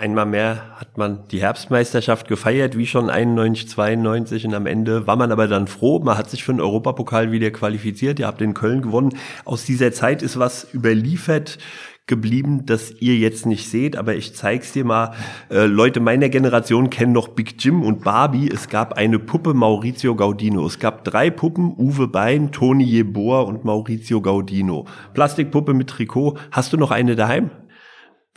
Einmal 0.00 0.26
mehr 0.26 0.62
hat 0.76 0.96
man 0.96 1.26
die 1.32 1.40
Herbstmeisterschaft 1.40 2.28
gefeiert, 2.28 2.78
wie 2.78 2.86
schon 2.86 3.10
91, 3.10 3.68
92 3.68 4.46
und 4.46 4.54
am 4.54 4.66
Ende 4.66 5.08
war 5.08 5.16
man 5.16 5.32
aber 5.32 5.48
dann 5.48 5.66
froh. 5.66 5.98
Man 5.98 6.16
hat 6.16 6.30
sich 6.30 6.44
für 6.44 6.52
den 6.52 6.60
Europapokal 6.60 7.32
wieder 7.32 7.50
qualifiziert. 7.50 8.20
Ihr 8.20 8.28
habt 8.28 8.40
in 8.40 8.54
Köln 8.54 8.82
gewonnen. 8.82 9.18
Aus 9.44 9.64
dieser 9.64 9.90
Zeit 9.90 10.22
ist 10.22 10.38
was 10.38 10.72
überliefert 10.72 11.58
geblieben, 12.06 12.64
das 12.64 12.92
ihr 13.00 13.16
jetzt 13.16 13.44
nicht 13.44 13.68
seht, 13.68 13.96
aber 13.96 14.14
ich 14.14 14.36
zeig's 14.36 14.72
dir 14.72 14.84
mal. 14.84 15.14
Äh, 15.50 15.66
Leute 15.66 15.98
meiner 15.98 16.28
Generation 16.28 16.90
kennen 16.90 17.12
noch 17.12 17.26
Big 17.26 17.56
Jim 17.58 17.82
und 17.82 18.04
Barbie. 18.04 18.48
Es 18.48 18.68
gab 18.68 18.92
eine 18.92 19.18
Puppe 19.18 19.52
Maurizio 19.52 20.14
Gaudino. 20.14 20.64
Es 20.64 20.78
gab 20.78 21.02
drei 21.02 21.28
Puppen, 21.28 21.74
Uwe 21.76 22.06
Bein, 22.06 22.52
Toni 22.52 22.84
Jeboa 22.84 23.40
und 23.40 23.64
Maurizio 23.64 24.20
Gaudino. 24.20 24.86
Plastikpuppe 25.12 25.74
mit 25.74 25.90
Trikot. 25.90 26.38
Hast 26.52 26.72
du 26.72 26.76
noch 26.76 26.92
eine 26.92 27.16
daheim? 27.16 27.50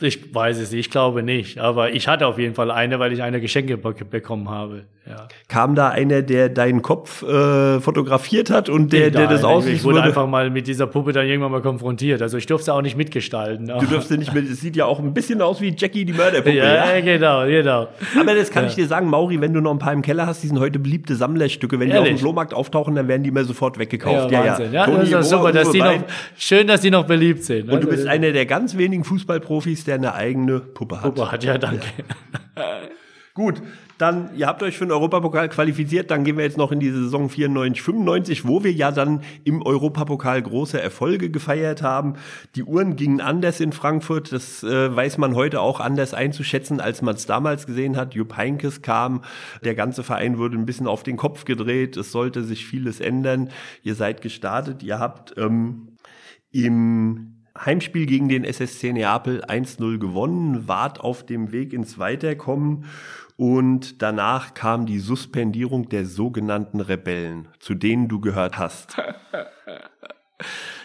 Ich 0.02 0.34
weiß 0.34 0.58
es 0.58 0.70
nicht, 0.70 0.80
ich 0.80 0.90
glaube 0.90 1.22
nicht. 1.22 1.58
Aber 1.58 1.92
ich 1.92 2.08
hatte 2.08 2.26
auf 2.26 2.38
jeden 2.38 2.54
Fall 2.54 2.70
eine, 2.70 2.98
weil 2.98 3.12
ich 3.12 3.22
eine 3.22 3.40
Geschenke 3.40 3.76
bekommen 3.76 4.48
habe. 4.48 4.84
Ja. 5.04 5.26
Kam 5.48 5.74
da 5.74 5.88
einer, 5.88 6.22
der 6.22 6.48
deinen 6.48 6.80
Kopf 6.80 7.24
äh, 7.24 7.80
fotografiert 7.80 8.50
hat 8.50 8.68
und 8.68 8.92
der, 8.92 9.10
der 9.10 9.26
das 9.26 9.42
aussieht? 9.42 9.74
Ich 9.74 9.84
wurde 9.84 10.00
einfach 10.00 10.28
mal 10.28 10.48
mit 10.48 10.68
dieser 10.68 10.86
Puppe 10.86 11.12
dann 11.12 11.26
irgendwann 11.26 11.50
mal 11.50 11.60
konfrontiert. 11.60 12.22
Also 12.22 12.36
ich 12.36 12.46
durfte 12.46 12.72
auch 12.72 12.82
nicht 12.82 12.96
mitgestalten. 12.96 13.66
Du 13.66 13.86
durfte 13.86 14.16
nicht 14.16 14.32
mit, 14.32 14.48
es 14.48 14.60
sieht 14.60 14.76
ja 14.76 14.84
auch 14.86 15.00
ein 15.00 15.12
bisschen 15.12 15.42
aus 15.42 15.60
wie 15.60 15.74
Jackie 15.76 16.04
die 16.04 16.12
Mörderpuppe. 16.12 16.54
Ja, 16.54 16.94
ja, 16.94 17.00
genau, 17.00 17.44
genau. 17.46 17.88
Aber 18.18 18.34
das 18.36 18.52
kann 18.52 18.64
ja. 18.64 18.70
ich 18.70 18.76
dir 18.76 18.86
sagen, 18.86 19.10
Mauri, 19.10 19.40
wenn 19.40 19.52
du 19.52 19.60
noch 19.60 19.72
ein 19.72 19.80
paar 19.80 19.92
im 19.92 20.02
Keller 20.02 20.26
hast, 20.26 20.44
die 20.44 20.46
sind 20.46 20.60
heute 20.60 20.78
beliebte 20.78 21.16
Sammlerstücke. 21.16 21.80
Wenn 21.80 21.88
Ehrlich? 21.88 22.04
die 22.04 22.12
auf 22.12 22.18
dem 22.18 22.18
Flohmarkt 22.18 22.54
auftauchen, 22.54 22.94
dann 22.94 23.08
werden 23.08 23.24
die 23.24 23.30
immer 23.30 23.42
sofort 23.42 23.80
weggekauft. 23.80 24.30
Ja, 24.30 24.44
ja. 24.44 24.50
Wahnsinn. 24.52 24.72
ja. 24.72 24.88
ja 24.88 24.98
das 24.98 25.24
ist 25.24 25.30
super, 25.30 25.50
dass 25.50 25.70
die 25.70 25.80
noch, 25.80 26.04
schön, 26.36 26.66
dass 26.68 26.80
die 26.80 26.90
noch 26.92 27.06
beliebt 27.06 27.42
sind. 27.42 27.68
Und 27.68 27.82
du 27.82 27.88
bist 27.88 28.06
einer 28.06 28.30
der 28.30 28.46
ganz 28.46 28.76
wenigen 28.76 29.02
Fußballprofis, 29.02 29.84
der 29.84 29.96
eine 29.96 30.14
eigene 30.14 30.60
Puppe 30.60 30.96
hat. 30.96 31.02
Puppe 31.02 31.32
hat, 31.32 31.42
ja, 31.42 31.58
danke. 31.58 31.86
Gut, 33.34 33.62
dann, 34.02 34.34
ihr 34.34 34.48
habt 34.48 34.62
euch 34.62 34.76
für 34.76 34.84
den 34.84 34.90
Europapokal 34.90 35.48
qualifiziert, 35.48 36.10
dann 36.10 36.24
gehen 36.24 36.36
wir 36.36 36.44
jetzt 36.44 36.58
noch 36.58 36.72
in 36.72 36.80
die 36.80 36.90
Saison 36.90 37.28
94, 37.28 37.82
95, 37.82 38.48
wo 38.48 38.64
wir 38.64 38.72
ja 38.72 38.90
dann 38.90 39.22
im 39.44 39.62
Europapokal 39.62 40.42
große 40.42 40.80
Erfolge 40.80 41.30
gefeiert 41.30 41.82
haben. 41.82 42.14
Die 42.56 42.64
Uhren 42.64 42.96
gingen 42.96 43.20
anders 43.20 43.60
in 43.60 43.72
Frankfurt, 43.72 44.32
das 44.32 44.64
äh, 44.64 44.94
weiß 44.94 45.18
man 45.18 45.36
heute 45.36 45.60
auch 45.60 45.78
anders 45.78 46.14
einzuschätzen, 46.14 46.80
als 46.80 47.00
man 47.00 47.14
es 47.14 47.26
damals 47.26 47.66
gesehen 47.66 47.96
hat. 47.96 48.14
Jupp 48.14 48.36
Heinkes 48.36 48.82
kam, 48.82 49.22
der 49.64 49.76
ganze 49.76 50.02
Verein 50.02 50.36
wurde 50.36 50.56
ein 50.56 50.66
bisschen 50.66 50.88
auf 50.88 51.04
den 51.04 51.16
Kopf 51.16 51.44
gedreht, 51.44 51.96
es 51.96 52.10
sollte 52.10 52.42
sich 52.42 52.66
vieles 52.66 53.00
ändern. 53.00 53.50
Ihr 53.84 53.94
seid 53.94 54.20
gestartet, 54.20 54.82
ihr 54.82 54.98
habt 54.98 55.34
ähm, 55.38 55.96
im 56.50 57.31
Heimspiel 57.58 58.06
gegen 58.06 58.28
den 58.28 58.44
SSC 58.44 58.92
Neapel 58.92 59.44
1-0 59.44 59.98
gewonnen, 59.98 60.68
wart 60.68 61.00
auf 61.00 61.26
dem 61.26 61.52
Weg 61.52 61.72
ins 61.72 61.98
Weiterkommen 61.98 62.86
und 63.36 64.02
danach 64.02 64.54
kam 64.54 64.86
die 64.86 64.98
Suspendierung 64.98 65.88
der 65.88 66.06
sogenannten 66.06 66.80
Rebellen, 66.80 67.48
zu 67.58 67.74
denen 67.74 68.08
du 68.08 68.20
gehört 68.20 68.58
hast. 68.58 68.96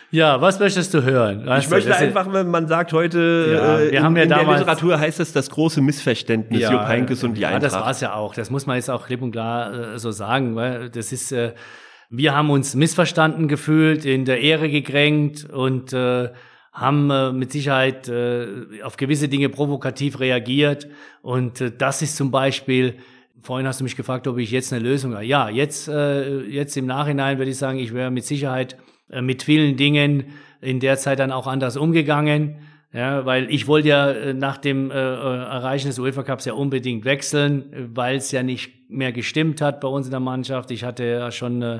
Ja, 0.09 0.39
was 0.39 0.57
möchtest 0.59 0.93
du 0.93 1.03
hören? 1.03 1.45
Weißt 1.45 1.65
ich 1.65 1.69
möchte 1.69 1.93
einfach, 1.95 2.31
wenn 2.31 2.49
man 2.49 2.67
sagt 2.67 2.93
heute, 2.93 3.51
ja, 3.53 3.79
wir 3.79 3.91
in, 3.91 4.03
haben 4.03 4.15
ja 4.15 4.23
in 4.23 4.29
damals, 4.29 4.47
der 4.47 4.57
Literatur 4.59 4.99
heißt 4.99 5.19
es 5.19 5.33
das 5.33 5.49
große 5.49 5.81
Missverständnis, 5.81 6.61
ja, 6.61 6.71
Jupp 6.71 6.87
Heynckes 6.87 7.25
und 7.25 7.33
die 7.33 7.45
Eintracht. 7.45 7.63
Ja, 7.63 7.69
das 7.69 7.85
war 7.85 7.91
es 7.91 8.01
ja 8.01 8.13
auch. 8.13 8.33
Das 8.33 8.49
muss 8.49 8.65
man 8.65 8.77
jetzt 8.77 8.89
auch 8.89 9.05
klipp 9.05 9.21
und 9.21 9.31
klar 9.31 9.95
äh, 9.95 9.99
so 9.99 10.11
sagen, 10.11 10.55
weil 10.55 10.89
das 10.89 11.11
ist, 11.11 11.33
äh, 11.33 11.53
wir 12.09 12.33
haben 12.33 12.49
uns 12.51 12.73
missverstanden 12.73 13.49
gefühlt, 13.49 14.05
in 14.05 14.23
der 14.23 14.39
Ehre 14.39 14.69
gekränkt 14.69 15.43
und 15.43 15.91
äh, 15.91 16.29
haben 16.77 17.09
äh, 17.09 17.31
mit 17.33 17.51
Sicherheit 17.51 18.07
äh, 18.07 18.47
auf 18.83 18.97
gewisse 18.97 19.27
Dinge 19.27 19.49
provokativ 19.49 20.19
reagiert. 20.19 20.87
Und 21.23 21.59
äh, 21.59 21.71
das 21.75 22.03
ist 22.03 22.15
zum 22.15 22.29
Beispiel, 22.29 22.95
vorhin 23.41 23.65
hast 23.65 23.79
du 23.79 23.83
mich 23.83 23.95
gefragt, 23.95 24.27
ob 24.27 24.37
ich 24.37 24.51
jetzt 24.51 24.71
eine 24.71 24.83
Lösung 24.83 25.13
habe. 25.15 25.25
Ja, 25.25 25.49
jetzt, 25.49 25.87
äh, 25.87 26.41
jetzt 26.41 26.77
im 26.77 26.85
Nachhinein 26.85 27.39
würde 27.39 27.49
ich 27.49 27.57
sagen, 27.57 27.79
ich 27.79 27.93
wäre 27.93 28.11
mit 28.11 28.25
Sicherheit 28.25 28.77
äh, 29.09 29.21
mit 29.23 29.41
vielen 29.41 29.75
Dingen 29.75 30.25
in 30.61 30.79
der 30.79 30.97
Zeit 30.97 31.17
dann 31.17 31.31
auch 31.31 31.47
anders 31.47 31.77
umgegangen. 31.77 32.57
Ja, 32.93 33.25
weil 33.25 33.51
ich 33.51 33.67
wollte 33.67 33.89
ja 33.89 34.11
äh, 34.11 34.33
nach 34.33 34.57
dem 34.57 34.91
äh, 34.91 34.93
äh 34.93 34.97
Erreichen 34.97 35.87
des 35.87 35.99
UEFA 35.99 36.23
Cups 36.23 36.45
ja 36.45 36.53
unbedingt 36.53 37.05
wechseln, 37.05 37.89
weil 37.93 38.17
es 38.17 38.31
ja 38.31 38.43
nicht 38.43 38.89
mehr 38.89 39.11
gestimmt 39.11 39.61
hat 39.61 39.81
bei 39.81 39.87
uns 39.87 40.05
in 40.07 40.11
der 40.11 40.19
Mannschaft. 40.19 40.71
Ich 40.71 40.83
hatte 40.83 41.03
ja 41.03 41.31
schon 41.31 41.61
äh, 41.61 41.79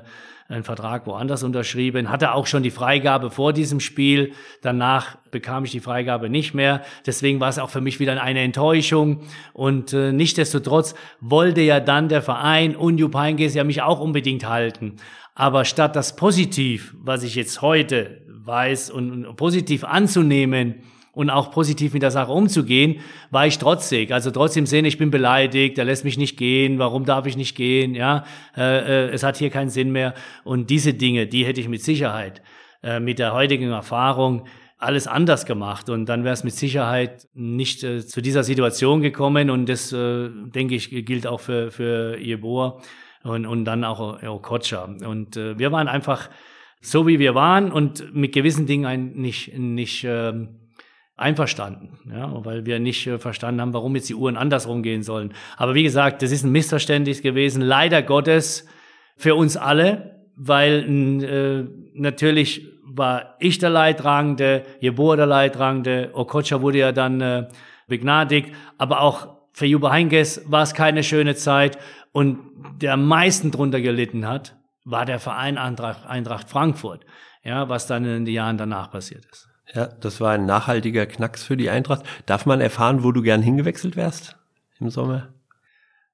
einen 0.50 0.64
Vertrag 0.64 1.06
woanders 1.08 1.44
unterschrieben, 1.44 2.10
hatte 2.10 2.34
auch 2.34 2.48
schon 2.48 2.64
die 2.64 2.72
Freigabe 2.72 3.32
vor 3.32 3.52
diesem 3.52 3.80
Spiel. 3.80 4.32
Danach 4.62 5.18
bekam 5.30 5.66
ich 5.66 5.72
die 5.72 5.82
Freigabe 5.82 6.30
nicht 6.30 6.54
mehr. 6.54 6.84
Deswegen 7.06 7.40
war 7.40 7.50
es 7.50 7.60
auch 7.60 7.70
für 7.70 7.82
mich 7.82 8.00
wieder 8.00 8.22
eine 8.22 8.40
Enttäuschung. 8.40 9.24
Und 9.54 9.92
äh, 9.94 10.14
nichtdestotrotz 10.14 10.96
wollte 11.20 11.62
ja 11.62 11.80
dann 11.80 12.08
der 12.08 12.22
Verein 12.22 12.76
und 12.76 12.98
Jupp 12.98 13.16
Heynckes 13.16 13.56
ja 13.56 13.64
mich 13.64 13.82
auch 13.82 14.00
unbedingt 14.00 14.48
halten. 14.48 14.96
Aber 15.36 15.66
statt 15.66 15.96
das 15.96 16.16
positiv, 16.16 16.96
was 16.98 17.24
ich 17.24 17.36
jetzt 17.36 17.62
heute 17.62 18.22
weiß 18.28 18.90
und, 18.90 19.26
und 19.26 19.36
positiv 19.36 19.84
anzunehmen, 19.84 20.76
und 21.18 21.32
auch 21.32 21.50
positiv 21.50 21.94
mit 21.94 22.04
der 22.04 22.12
Sache 22.12 22.32
umzugehen, 22.32 23.00
war 23.32 23.48
ich 23.48 23.58
trotzig. 23.58 24.14
Also 24.14 24.30
trotzdem 24.30 24.68
sehen, 24.68 24.86
ich 24.86 25.00
bin 25.00 25.10
beleidigt, 25.10 25.80
er 25.80 25.86
lässt 25.86 26.06
mich 26.06 26.16
nicht 26.20 26.38
gehen, 26.38 26.78
warum 26.78 27.06
darf 27.06 27.26
ich 27.26 27.36
nicht 27.36 27.56
gehen, 27.56 27.96
ja, 27.96 28.24
äh, 28.56 29.08
äh, 29.08 29.10
es 29.10 29.24
hat 29.24 29.36
hier 29.36 29.50
keinen 29.50 29.72
Sinn 29.72 29.92
mehr. 29.92 30.14
Und 30.44 30.70
diese 30.70 30.94
Dinge, 30.94 31.26
die 31.26 31.44
hätte 31.44 31.60
ich 31.60 31.70
mit 31.70 31.82
Sicherheit 31.82 32.44
äh, 32.84 33.00
mit 33.00 33.18
der 33.18 33.34
heutigen 33.34 33.72
Erfahrung 33.72 34.46
alles 34.78 35.08
anders 35.08 35.48
gemacht 35.48 35.90
und 35.90 36.06
dann 36.06 36.24
wäre 36.24 36.34
es 36.34 36.44
mit 36.44 36.54
Sicherheit 36.54 37.28
nicht 37.34 37.84
äh, 37.84 38.06
zu 38.06 38.22
dieser 38.22 38.44
Situation 38.44 39.02
gekommen 39.02 39.50
und 39.50 39.68
das, 39.68 39.92
äh, 39.92 40.30
denke 40.30 40.76
ich, 40.76 40.92
gilt 41.04 41.26
auch 41.26 41.40
für, 41.40 41.72
für 41.72 42.20
Jeboa 42.20 42.80
und, 43.24 43.48
und 43.48 43.66
dann 43.66 43.84
auch 43.84 44.22
Okocha. 44.22 44.84
Und 44.84 45.36
äh, 45.36 45.58
wir 45.58 45.72
waren 45.72 45.88
einfach 45.88 46.30
so, 46.80 47.08
wie 47.08 47.18
wir 47.18 47.34
waren 47.34 47.72
und 47.72 48.14
mit 48.14 48.34
gewissen 48.34 48.68
Dingen 48.68 48.86
ein, 48.86 49.14
nicht, 49.14 49.58
nicht 49.58 50.04
ähm, 50.08 50.67
einverstanden, 51.18 51.98
ja, 52.12 52.32
weil 52.46 52.66
wir 52.66 52.80
nicht 52.80 53.06
äh, 53.08 53.18
verstanden 53.18 53.60
haben, 53.60 53.74
warum 53.74 53.96
jetzt 53.96 54.08
die 54.08 54.16
Uhren 54.16 54.38
andersrum 54.38 54.84
gehen 54.84 55.02
sollen. 55.02 55.34
Aber 55.58 55.74
wie 55.74 55.84
gesagt, 55.84 56.22
das 56.22 56.32
ist 56.32 56.44
ein 56.44 56.52
Missverständnis 56.52 57.24
gewesen, 57.24 57.62
leider 57.62 58.04
Gottes 58.04 58.68
für 59.18 59.34
uns 59.34 59.58
alle, 59.58 60.28
weil 60.36 61.24
äh, 61.24 61.66
natürlich 61.96 62.68
war 62.84 63.36
ich 63.40 63.58
der 63.58 63.72
Leidtragende, 63.72 64.64
Jeboa 64.80 65.16
der 65.16 65.26
Leidtragende, 65.26 66.12
Okocha 66.14 66.62
wurde 66.62 66.78
ja 66.78 66.92
dann 66.92 67.20
äh, 67.20 67.48
begnadigt, 67.88 68.54
aber 68.78 69.02
auch 69.02 69.38
für 69.54 69.66
Juba 69.66 69.92
Heinges 69.92 70.44
war 70.46 70.62
es 70.62 70.76
keine 70.76 71.04
schöne 71.04 71.36
Zeit 71.36 71.80
und 72.12 72.40
der 72.80 72.94
am 72.94 73.08
meisten 73.08 73.50
drunter 73.50 73.82
gelitten 73.82 74.28
hat, 74.28 74.56
war 74.86 75.06
der 75.06 75.20
Verein 75.20 75.58
Eintracht, 75.58 76.06
Eintracht 76.06 76.50
Frankfurt, 76.50 77.06
ja, 77.44 77.70
was 77.70 77.88
dann 77.88 78.06
in 78.06 78.26
den 78.26 78.34
Jahren 78.34 78.58
danach 78.58 78.92
passiert 78.92 79.26
ist. 79.26 79.50
Ja, 79.74 79.88
das 79.88 80.22
war 80.22 80.32
ein 80.32 80.46
nachhaltiger 80.46 81.06
Knacks 81.06 81.44
für 81.44 81.58
die 81.58 81.70
Eintracht. 81.70 82.04
Darf 82.26 82.46
man 82.46 82.62
erfahren, 82.62 83.04
wo 83.04 83.12
du 83.12 83.22
gern 83.22 83.42
hingewechselt 83.42 83.96
wärst 83.96 84.38
im 84.80 84.90
Sommer? 84.90 85.30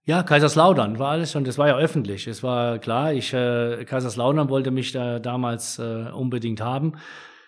Ja, 0.05 0.21
Kaiserslautern 0.23 0.99
war 0.99 1.11
alles 1.11 1.31
schon, 1.31 1.45
das 1.45 1.57
war 1.57 1.67
ja 1.67 1.77
öffentlich. 1.77 2.27
Es 2.27 2.43
war 2.43 2.77
klar, 2.79 3.13
ich, 3.13 3.33
äh, 3.33 3.85
Kaiserslautern 3.85 4.49
wollte 4.49 4.69
mich 4.69 4.91
da 4.91 5.19
damals 5.19 5.79
äh, 5.79 6.09
unbedingt 6.11 6.59
haben. 6.59 6.93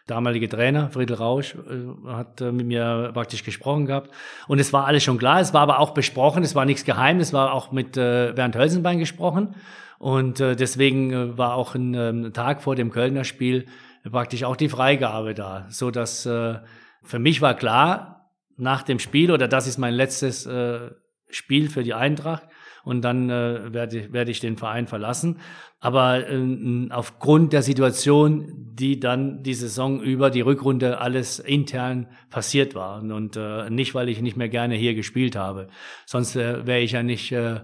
Damalige 0.07 0.47
Trainer, 0.47 0.89
Friedel 0.89 1.17
Rausch, 1.17 1.55
äh, 1.55 2.07
hat 2.07 2.39
äh, 2.39 2.53
mit 2.53 2.67
mir 2.67 3.11
praktisch 3.13 3.43
gesprochen 3.43 3.87
gehabt. 3.87 4.11
Und 4.47 4.59
es 4.59 4.71
war 4.71 4.85
alles 4.85 5.03
schon 5.03 5.17
klar, 5.17 5.41
es 5.41 5.53
war 5.53 5.61
aber 5.61 5.79
auch 5.79 5.93
besprochen, 5.93 6.43
es 6.43 6.55
war 6.55 6.63
nichts 6.63 6.85
geheim, 6.85 7.19
es 7.19 7.33
war 7.33 7.51
auch 7.51 7.73
mit 7.73 7.97
äh, 7.97 8.31
Bernd 8.33 8.55
Hölzenbein 8.55 8.99
gesprochen. 8.99 9.55
Und 9.97 10.39
äh, 10.39 10.55
deswegen 10.55 11.11
äh, 11.11 11.37
war 11.37 11.55
auch 11.55 11.75
ein 11.75 11.93
äh, 11.93 12.31
Tag 12.31 12.61
vor 12.61 12.75
dem 12.75 12.91
Kölner 12.91 13.25
Spiel 13.25 13.65
praktisch 14.11 14.43
auch 14.43 14.55
die 14.55 14.69
Freigabe 14.69 15.33
da, 15.33 15.65
so 15.69 15.91
dass 15.91 16.25
äh, 16.25 16.59
für 17.03 17.19
mich 17.19 17.41
war 17.41 17.55
klar 17.55 18.31
nach 18.57 18.83
dem 18.83 18.99
Spiel 18.99 19.31
oder 19.31 19.47
das 19.47 19.67
ist 19.67 19.77
mein 19.77 19.93
letztes 19.93 20.45
äh, 20.45 20.91
Spiel 21.29 21.69
für 21.69 21.83
die 21.83 21.93
Eintracht 21.93 22.43
und 22.83 23.01
dann 23.01 23.29
äh, 23.29 23.73
werde, 23.73 24.13
werde 24.13 24.31
ich 24.31 24.39
den 24.39 24.57
Verein 24.57 24.87
verlassen. 24.87 25.39
Aber 25.79 26.27
äh, 26.29 26.87
aufgrund 26.91 27.51
der 27.51 27.63
Situation, 27.63 28.73
die 28.73 28.99
dann 28.99 29.43
die 29.43 29.53
Saison 29.53 30.01
über 30.01 30.29
die 30.29 30.41
Rückrunde 30.41 30.99
alles 30.99 31.39
intern 31.39 32.07
passiert 32.29 32.75
war 32.75 33.01
und 33.01 33.35
äh, 33.35 33.69
nicht, 33.69 33.95
weil 33.95 34.09
ich 34.09 34.21
nicht 34.21 34.37
mehr 34.37 34.49
gerne 34.49 34.75
hier 34.75 34.93
gespielt 34.93 35.35
habe, 35.35 35.67
sonst 36.05 36.35
äh, 36.35 36.65
wäre 36.65 36.79
ich 36.79 36.93
ja 36.93 37.03
nicht 37.03 37.31
äh, 37.31 37.61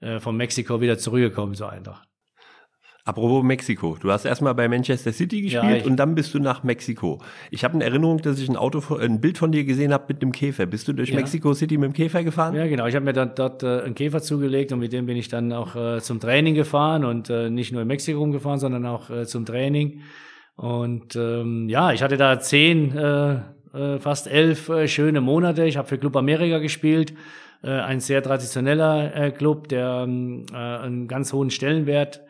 äh 0.00 0.20
von 0.20 0.36
Mexiko 0.36 0.80
wieder 0.80 0.98
zurückgekommen 0.98 1.54
zur 1.54 1.70
Eintracht. 1.70 2.05
Apropos 3.06 3.44
Mexiko, 3.44 3.96
du 4.00 4.10
hast 4.10 4.24
erstmal 4.24 4.52
bei 4.56 4.68
Manchester 4.68 5.12
City 5.12 5.40
gespielt 5.42 5.82
ich- 5.82 5.86
und 5.86 5.94
dann 5.96 6.16
bist 6.16 6.34
du 6.34 6.40
nach 6.40 6.64
Mexiko. 6.64 7.20
Ich 7.52 7.62
habe 7.62 7.74
eine 7.74 7.84
Erinnerung, 7.84 8.20
dass 8.20 8.40
ich 8.40 8.48
ein 8.48 8.56
Auto, 8.56 8.82
ein 8.96 9.20
Bild 9.20 9.38
von 9.38 9.52
dir 9.52 9.64
gesehen 9.64 9.92
habe 9.92 10.06
mit 10.08 10.22
einem 10.22 10.32
Käfer. 10.32 10.66
Bist 10.66 10.88
du 10.88 10.92
durch 10.92 11.10
Ja. 11.10 11.16
Mexico 11.16 11.54
City 11.54 11.78
mit 11.78 11.90
dem 11.90 11.92
Käfer 11.92 12.24
gefahren? 12.24 12.56
Ja, 12.56 12.66
genau. 12.66 12.84
Ich 12.86 12.96
habe 12.96 13.04
mir 13.04 13.12
dann 13.12 13.30
dort 13.36 13.62
äh, 13.62 13.82
einen 13.82 13.94
Käfer 13.94 14.20
zugelegt 14.22 14.72
und 14.72 14.80
mit 14.80 14.92
dem 14.92 15.06
bin 15.06 15.16
ich 15.16 15.28
dann 15.28 15.52
auch 15.52 15.76
äh, 15.76 16.00
zum 16.00 16.18
Training 16.18 16.56
gefahren 16.56 17.04
und 17.04 17.30
äh, 17.30 17.48
nicht 17.48 17.70
nur 17.70 17.82
in 17.82 17.86
Mexiko 17.86 18.18
rumgefahren, 18.18 18.58
sondern 18.58 18.84
auch 18.86 19.08
äh, 19.08 19.24
zum 19.24 19.46
Training. 19.46 20.00
Und 20.56 21.14
ähm, 21.14 21.68
ja, 21.68 21.92
ich 21.92 22.02
hatte 22.02 22.16
da 22.16 22.40
zehn, 22.40 22.90
äh, 22.96 23.34
äh, 23.72 23.98
fast 24.00 24.26
elf 24.26 24.68
äh, 24.68 24.88
schöne 24.88 25.20
Monate. 25.20 25.64
Ich 25.64 25.76
habe 25.76 25.86
für 25.86 25.98
Club 25.98 26.16
America 26.16 26.58
gespielt, 26.58 27.14
äh, 27.62 27.68
ein 27.70 28.00
sehr 28.00 28.20
traditioneller 28.20 29.14
äh, 29.14 29.30
Club, 29.30 29.68
der 29.68 30.02
ähm, 30.08 30.46
äh, 30.52 30.56
einen 30.56 31.06
ganz 31.06 31.32
hohen 31.32 31.50
Stellenwert 31.50 32.22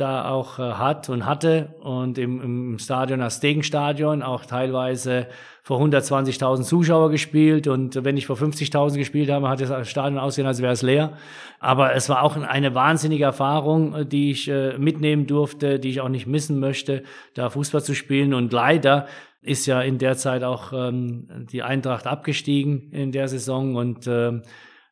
da 0.00 0.28
auch 0.28 0.58
äh, 0.58 0.72
hat 0.72 1.08
und 1.08 1.26
hatte 1.26 1.74
und 1.80 2.18
im, 2.18 2.40
im 2.40 2.78
Stadion, 2.78 3.20
das 3.20 3.36
Stegenstadion, 3.36 4.22
auch 4.22 4.46
teilweise 4.46 5.26
vor 5.62 5.80
120.000 5.80 6.62
Zuschauer 6.62 7.10
gespielt 7.10 7.68
und 7.68 8.02
wenn 8.04 8.16
ich 8.16 8.26
vor 8.26 8.36
50.000 8.36 8.96
gespielt 8.96 9.30
habe, 9.30 9.48
hat 9.48 9.60
das 9.60 9.88
Stadion 9.88 10.18
ausgesehen, 10.18 10.46
als 10.46 10.62
wäre 10.62 10.72
es 10.72 10.82
leer. 10.82 11.12
Aber 11.58 11.94
es 11.94 12.08
war 12.08 12.22
auch 12.22 12.36
eine 12.36 12.74
wahnsinnige 12.74 13.24
Erfahrung, 13.24 13.94
äh, 13.94 14.06
die 14.06 14.30
ich 14.30 14.48
äh, 14.48 14.78
mitnehmen 14.78 15.26
durfte, 15.26 15.78
die 15.78 15.90
ich 15.90 16.00
auch 16.00 16.08
nicht 16.08 16.26
missen 16.26 16.58
möchte, 16.58 17.02
da 17.34 17.50
Fußball 17.50 17.82
zu 17.82 17.94
spielen 17.94 18.34
und 18.34 18.52
leider 18.52 19.06
ist 19.42 19.66
ja 19.66 19.80
in 19.80 19.98
der 19.98 20.16
Zeit 20.16 20.42
auch 20.42 20.72
ähm, 20.72 21.46
die 21.50 21.62
Eintracht 21.62 22.06
abgestiegen 22.06 22.90
in 22.92 23.12
der 23.12 23.28
Saison 23.28 23.74
und 23.74 24.06
ähm, 24.06 24.42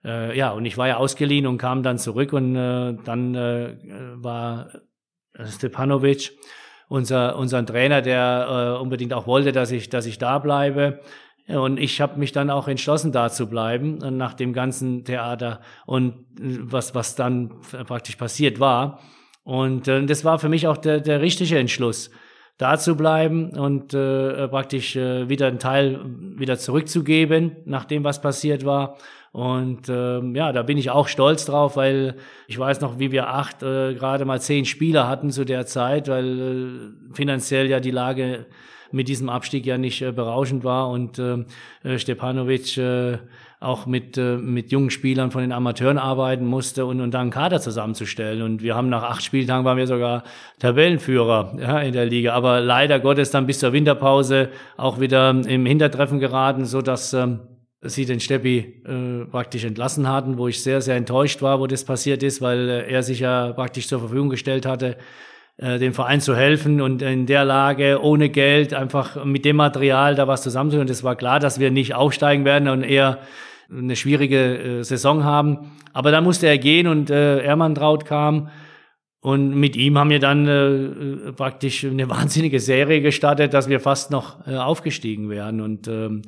äh, 0.05 0.37
ja, 0.37 0.53
und 0.53 0.65
ich 0.65 0.79
war 0.79 0.89
ja 0.89 0.97
ausgeliehen 0.97 1.47
und 1.47 1.59
kam 1.59 1.83
dann 1.83 1.99
zurück 1.99 2.33
und 2.33 2.57
äh, 2.57 2.97
dann 3.05 3.35
äh, 3.35 3.77
war 4.15 4.69
Stepanovic, 5.47 6.33
unser, 6.89 7.37
unser 7.37 7.65
Trainer, 7.65 8.03
der 8.03 8.77
äh, 8.79 8.81
unbedingt 8.81 9.13
auch 9.13 9.27
wollte, 9.27 9.53
dass 9.53 9.71
ich, 9.71 9.89
dass 9.89 10.07
ich 10.07 10.19
da 10.19 10.39
bleibe. 10.39 11.01
Und 11.47 11.79
ich 11.79 12.01
habe 12.03 12.19
mich 12.19 12.33
dann 12.33 12.51
auch 12.51 12.69
entschlossen, 12.69 13.11
da 13.11 13.31
zu 13.31 13.47
bleiben, 13.47 14.03
äh, 14.03 14.11
nach 14.11 14.35
dem 14.35 14.53
ganzen 14.53 15.05
Theater 15.05 15.61
und 15.87 16.13
äh, 16.39 16.59
was, 16.61 16.95
was 16.95 17.15
dann 17.15 17.61
praktisch 17.87 18.17
passiert 18.17 18.61
war. 18.61 19.01
Und 19.45 19.89
äh, 19.89 20.05
das 20.05 20.25
war 20.25 20.39
für 20.39 20.49
mich 20.49 20.67
auch 20.67 20.77
der, 20.77 21.01
der 21.01 21.21
richtige 21.23 21.59
Entschluss, 21.59 22.11
da 22.59 22.77
zu 22.77 22.97
bleiben 22.97 23.51
und 23.51 23.95
äh, 23.95 24.49
praktisch 24.49 24.97
äh, 24.97 25.29
wieder 25.29 25.47
einen 25.47 25.61
Teil 25.61 26.01
wieder 26.37 26.59
zurückzugeben, 26.59 27.57
nach 27.65 27.85
dem, 27.85 28.05
was 28.05 28.21
passiert 28.21 28.65
war. 28.65 28.97
Und 29.31 29.89
ähm, 29.89 30.35
ja, 30.35 30.53
da 30.53 30.63
bin 30.63 30.77
ich 30.77 30.91
auch 30.91 31.07
stolz 31.07 31.45
drauf, 31.45 31.77
weil 31.77 32.17
ich 32.49 32.59
weiß 32.59 32.81
noch, 32.81 32.99
wie 32.99 33.13
wir 33.13 33.29
acht, 33.29 33.63
äh, 33.63 33.95
gerade 33.95 34.25
mal 34.25 34.41
zehn 34.41 34.65
Spieler 34.65 35.07
hatten 35.07 35.31
zu 35.31 35.45
der 35.45 35.67
Zeit, 35.67 36.09
weil 36.09 36.41
äh, 36.41 37.15
finanziell 37.15 37.69
ja 37.69 37.79
die 37.79 37.93
Lage 37.93 38.47
mit 38.91 39.09
diesem 39.09 39.29
Abstieg 39.29 39.67
ja 39.67 39.79
nicht 39.79 40.03
äh, 40.03 40.13
berauschend 40.13 40.65
war 40.65 40.89
und 40.89 41.19
äh, 41.19 41.45
äh, 41.85 41.99
Stepanovic 41.99 42.77
äh, 42.79 43.19
auch 43.61 43.87
mit, 43.87 44.17
äh, 44.17 44.37
mit 44.37 44.71
jungen 44.71 44.91
Spielern 44.91 45.31
von 45.31 45.41
den 45.41 45.53
Amateuren 45.53 45.99
arbeiten 45.99 46.47
musste 46.47 46.87
und, 46.87 47.01
und 47.01 47.13
dann 47.13 47.23
einen 47.23 47.31
Kader 47.31 47.61
zusammenzustellen. 47.61 48.43
Und 48.43 48.63
wir 48.63 48.77
haben 48.77 48.89
nach 48.89 49.03
acht 49.03 49.23
Spieltagen 49.23 49.65
waren 49.65 49.77
wir 49.77 49.87
sogar 49.87 50.23
Tabellenführer 50.61 51.57
ja, 51.61 51.81
in 51.81 51.93
der 51.93 52.07
Liga. 52.07 52.35
Aber 52.35 52.61
leider 52.61 53.01
Gottes 53.01 53.31
dann 53.31 53.47
bis 53.47 53.59
zur 53.59 53.73
Winterpause 53.73 54.51
auch 54.77 55.01
wieder 55.01 55.31
im 55.31 55.67
Hintertreffen 55.67 56.21
geraten, 56.21 56.67
so 56.67 56.83
dass 56.83 57.13
ähm, 57.13 57.41
sie 57.83 58.07
den 58.07 58.21
Steppi 58.21 58.83
äh, 58.87 59.25
praktisch 59.27 59.65
entlassen 59.65 60.09
hatten, 60.09 60.39
wo 60.39 60.47
ich 60.47 60.63
sehr, 60.63 60.81
sehr 60.81 60.97
enttäuscht 60.97 61.43
war, 61.43 61.59
wo 61.59 61.67
das 61.67 61.85
passiert 61.85 62.23
ist, 62.23 62.41
weil 62.41 62.69
äh, 62.69 62.93
er 62.93 63.03
sich 63.03 63.21
ja 63.21 63.53
praktisch 63.53 63.89
zur 63.89 63.99
Verfügung 63.99 64.31
gestellt 64.31 64.67
hatte, 64.67 64.97
äh, 65.57 65.81
dem 65.81 65.95
Verein 65.95 66.21
zu 66.21 66.37
helfen 66.37 66.81
und 66.81 67.03
in 67.03 67.27
der 67.27 67.45
Lage, 67.45 68.01
ohne 68.01 68.29
Geld, 68.29 68.73
einfach 68.75 69.25
mit 69.25 69.45
dem 69.45 69.57
Material 69.57 70.15
da 70.15 70.29
was 70.29 70.43
zusammenzutun. 70.43 70.83
Und 70.83 70.91
es 70.91 71.03
war 71.03 71.17
klar, 71.17 71.41
dass 71.41 71.59
wir 71.59 71.73
nicht 71.73 71.97
aufsteigen 71.97 72.45
werden 72.45 72.69
und 72.69 72.85
eher 72.85 73.19
eine 73.71 73.97
schwierige 73.97 74.59
äh, 74.59 74.83
Saison 74.83 75.25
haben. 75.25 75.73
Aber 75.93 76.11
dann 76.11 76.25
musste 76.25 76.47
er 76.47 76.59
gehen 76.59 76.87
und 76.87 77.11
äh, 77.11 77.41
Ermantraut 77.41 78.05
kam. 78.05 78.51
Und 79.21 79.55
mit 79.55 79.75
ihm 79.77 79.99
haben 79.99 80.11
wir 80.11 80.21
dann 80.21 80.47
äh, 80.47 81.33
praktisch 81.33 81.85
eine 81.85 82.09
wahnsinnige 82.09 82.61
Serie 82.61 83.01
gestartet, 83.01 83.53
dass 83.53 83.69
wir 83.69 83.81
fast 83.81 84.11
noch 84.11 84.47
äh, 84.47 84.57
aufgestiegen 84.57 85.29
wären. 85.29 85.61
Und 85.61 85.89
ähm, 85.89 86.23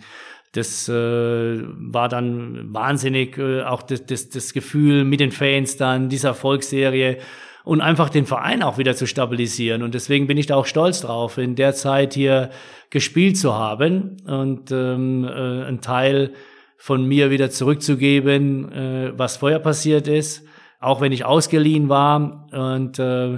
das 0.53 0.89
äh, 0.89 0.93
war 0.93 2.09
dann 2.09 2.75
wahnsinnig, 2.75 3.39
äh, 3.39 3.63
auch 3.63 3.83
das, 3.83 4.07
das, 4.07 4.29
das 4.31 4.53
Gefühl 4.53 5.05
mit 5.05 5.21
den 5.21 5.31
Fans 5.31 5.77
dann, 5.77 6.09
dieser 6.09 6.31
Erfolgsserie 6.31 7.19
und 7.63 7.81
einfach 7.81 8.09
den 8.09 8.27
Verein 8.27 8.63
auch 8.63 8.77
wieder 8.77 8.97
zu 8.97 9.07
stabilisieren. 9.07 9.83
Und 9.83 9.95
deswegen 9.95 10.27
bin 10.27 10.39
ich 10.39 10.47
da 10.47 10.57
auch 10.57 10.67
stolz 10.67 11.03
drauf, 11.03 11.39
in 11.39 11.55
der 11.55 11.75
Zeit 11.75 12.15
hier 12.15 12.51
gespielt 12.91 13.37
zu 13.39 13.55
haben 13.55 14.17
und 14.27 14.73
ähm, 14.73 15.25
äh, 15.25 15.29
einen 15.67 15.81
Teil 15.81 16.33
von 16.81 17.05
mir 17.05 17.31
wieder 17.31 17.51
zurückzugeben, 17.51 18.73
äh, 18.73 19.13
was 19.15 19.37
vorher 19.37 19.59
passiert 19.59 20.09
ist, 20.09 20.47
auch 20.81 21.03
wenn 21.03 21.13
ich 21.13 21.27
ausgeliehen 21.27 21.91
war 21.91 22.47
und 22.53 22.99
äh, 22.99 23.35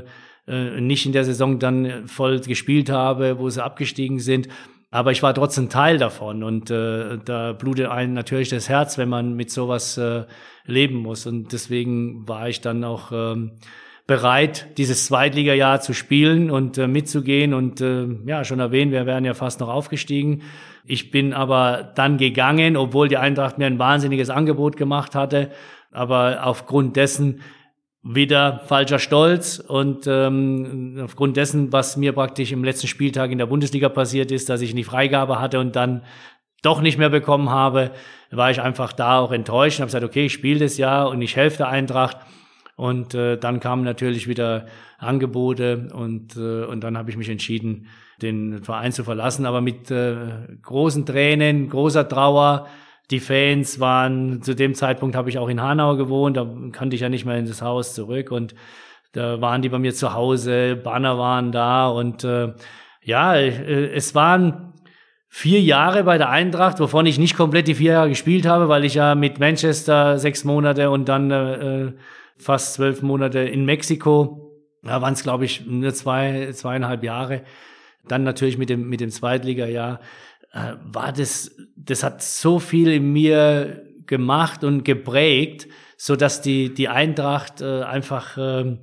äh, 0.47 0.80
nicht 0.80 1.07
in 1.07 1.12
der 1.12 1.24
Saison 1.24 1.59
dann 1.59 2.07
voll 2.07 2.38
gespielt 2.38 2.88
habe, 2.88 3.40
wo 3.40 3.51
sie 3.51 3.62
abgestiegen 3.62 4.20
sind. 4.20 4.47
Aber 4.93 5.11
ich 5.11 5.24
war 5.24 5.34
trotzdem 5.34 5.68
Teil 5.68 5.99
davon 5.99 6.45
und 6.45 6.70
äh, 6.70 7.18
da 7.24 7.53
blutet 7.53 7.86
einem 7.86 8.12
natürlich 8.14 8.51
das 8.51 8.68
Herz, 8.68 8.97
wenn 8.97 9.09
man 9.09 9.34
mit 9.34 9.51
sowas 9.51 9.99
äh, 9.99 10.22
leben 10.64 10.99
muss. 10.99 11.26
Und 11.26 11.53
deswegen 11.53 12.28
war 12.28 12.49
ich 12.49 12.61
dann 12.61 12.84
auch 12.84 13.11
ähm, 13.11 13.53
bereit, 14.07 14.68
dieses 14.78 15.07
Zweitligajahr 15.07 15.80
zu 15.80 15.95
spielen 15.95 16.49
und 16.49 16.78
äh, 16.78 16.86
mitzugehen. 16.86 17.55
Und 17.55 17.80
äh, 17.80 18.07
ja, 18.24 18.45
schon 18.45 18.61
erwähnt, 18.61 18.93
wir 18.93 19.05
wären 19.05 19.24
ja 19.24 19.34
fast 19.34 19.59
noch 19.59 19.68
aufgestiegen. 19.68 20.43
Ich 20.84 21.10
bin 21.10 21.32
aber 21.32 21.92
dann 21.94 22.18
gegangen, 22.18 22.76
obwohl 22.76 23.08
die 23.08 23.16
Eintracht 23.16 23.58
mir 23.58 23.66
ein 23.66 23.78
wahnsinniges 23.78 24.30
Angebot 24.30 24.76
gemacht 24.76 25.14
hatte. 25.14 25.50
Aber 25.90 26.44
aufgrund 26.44 26.96
dessen 26.96 27.40
wieder 28.02 28.62
falscher 28.66 28.98
Stolz 28.98 29.60
und 29.60 30.06
ähm, 30.08 31.00
aufgrund 31.04 31.36
dessen, 31.36 31.72
was 31.72 31.96
mir 31.96 32.12
praktisch 32.12 32.50
im 32.50 32.64
letzten 32.64 32.88
Spieltag 32.88 33.30
in 33.30 33.38
der 33.38 33.46
Bundesliga 33.46 33.88
passiert 33.88 34.32
ist, 34.32 34.48
dass 34.48 34.60
ich 34.60 34.74
die 34.74 34.82
Freigabe 34.82 35.40
hatte 35.40 35.60
und 35.60 35.76
dann 35.76 36.02
doch 36.62 36.80
nicht 36.80 36.98
mehr 36.98 37.10
bekommen 37.10 37.50
habe, 37.50 37.92
war 38.30 38.50
ich 38.50 38.60
einfach 38.60 38.92
da 38.92 39.18
auch 39.18 39.30
enttäuscht 39.30 39.78
und 39.78 39.82
habe 39.82 39.88
gesagt, 39.88 40.04
okay, 40.04 40.26
ich 40.26 40.32
spiele 40.32 40.60
das 40.60 40.78
Jahr 40.78 41.10
und 41.10 41.22
ich 41.22 41.36
helfe 41.36 41.58
der 41.58 41.68
Eintracht. 41.68 42.16
Und 42.74 43.14
äh, 43.14 43.36
dann 43.36 43.60
kamen 43.60 43.84
natürlich 43.84 44.26
wieder 44.26 44.66
Angebote 44.98 45.88
und, 45.92 46.36
äh, 46.36 46.64
und 46.64 46.82
dann 46.82 46.96
habe 46.96 47.10
ich 47.10 47.16
mich 47.16 47.28
entschieden, 47.28 47.88
den 48.22 48.62
Verein 48.62 48.92
zu 48.92 49.04
verlassen, 49.04 49.46
aber 49.46 49.60
mit 49.60 49.90
äh, 49.90 50.16
großen 50.62 51.04
Tränen, 51.04 51.68
großer 51.68 52.08
Trauer. 52.08 52.66
Die 53.10 53.20
Fans 53.20 53.80
waren, 53.80 54.42
zu 54.42 54.54
dem 54.54 54.74
Zeitpunkt 54.74 55.16
habe 55.16 55.28
ich 55.28 55.38
auch 55.38 55.48
in 55.48 55.60
Hanau 55.60 55.96
gewohnt, 55.96 56.36
da 56.36 56.46
kannte 56.70 56.94
ich 56.94 57.02
ja 57.02 57.08
nicht 57.08 57.26
mehr 57.26 57.36
in 57.36 57.46
das 57.46 57.60
Haus 57.60 57.94
zurück 57.94 58.30
und 58.30 58.54
da 59.12 59.40
waren 59.42 59.60
die 59.60 59.68
bei 59.68 59.78
mir 59.78 59.92
zu 59.92 60.14
Hause, 60.14 60.76
Banner 60.76 61.18
waren 61.18 61.52
da 61.52 61.88
und 61.88 62.24
äh, 62.24 62.54
ja, 63.02 63.34
äh, 63.34 63.92
es 63.92 64.14
waren 64.14 64.72
vier 65.28 65.60
Jahre 65.60 66.04
bei 66.04 66.16
der 66.16 66.30
Eintracht, 66.30 66.80
wovon 66.80 67.06
ich 67.06 67.18
nicht 67.18 67.36
komplett 67.36 67.68
die 67.68 67.74
vier 67.74 67.92
Jahre 67.92 68.08
gespielt 68.08 68.46
habe, 68.46 68.68
weil 68.68 68.84
ich 68.84 68.94
ja 68.94 69.14
mit 69.14 69.40
Manchester 69.40 70.18
sechs 70.18 70.44
Monate 70.44 70.90
und 70.90 71.08
dann 71.08 71.30
äh, 71.30 71.92
fast 72.38 72.74
zwölf 72.74 73.02
Monate 73.02 73.40
in 73.40 73.64
Mexiko, 73.64 74.52
da 74.82 75.02
waren 75.02 75.12
es 75.12 75.22
glaube 75.22 75.44
ich 75.44 75.66
nur 75.66 75.92
zwei, 75.92 76.50
zweieinhalb 76.52 77.02
Jahre. 77.02 77.42
Dann 78.09 78.24
natürlich 78.24 78.59
mit 78.59 78.68
dem, 78.68 78.88
mit 78.88 79.00
dem 79.00 79.11
Zweitliga-Jahr 79.11 80.00
äh, 80.53 80.74
war 80.84 81.12
das, 81.12 81.57
das 81.76 82.03
hat 82.03 82.22
so 82.22 82.59
viel 82.59 82.88
in 82.88 83.12
mir 83.12 83.84
gemacht 84.07 84.64
und 84.64 84.84
geprägt, 84.84 85.68
so 85.96 86.16
dass 86.16 86.42
die, 86.42 86.74
die 86.74 86.88
Eintracht 86.88 87.61
äh, 87.61 87.82
einfach, 87.82 88.36
äh, 88.36 88.76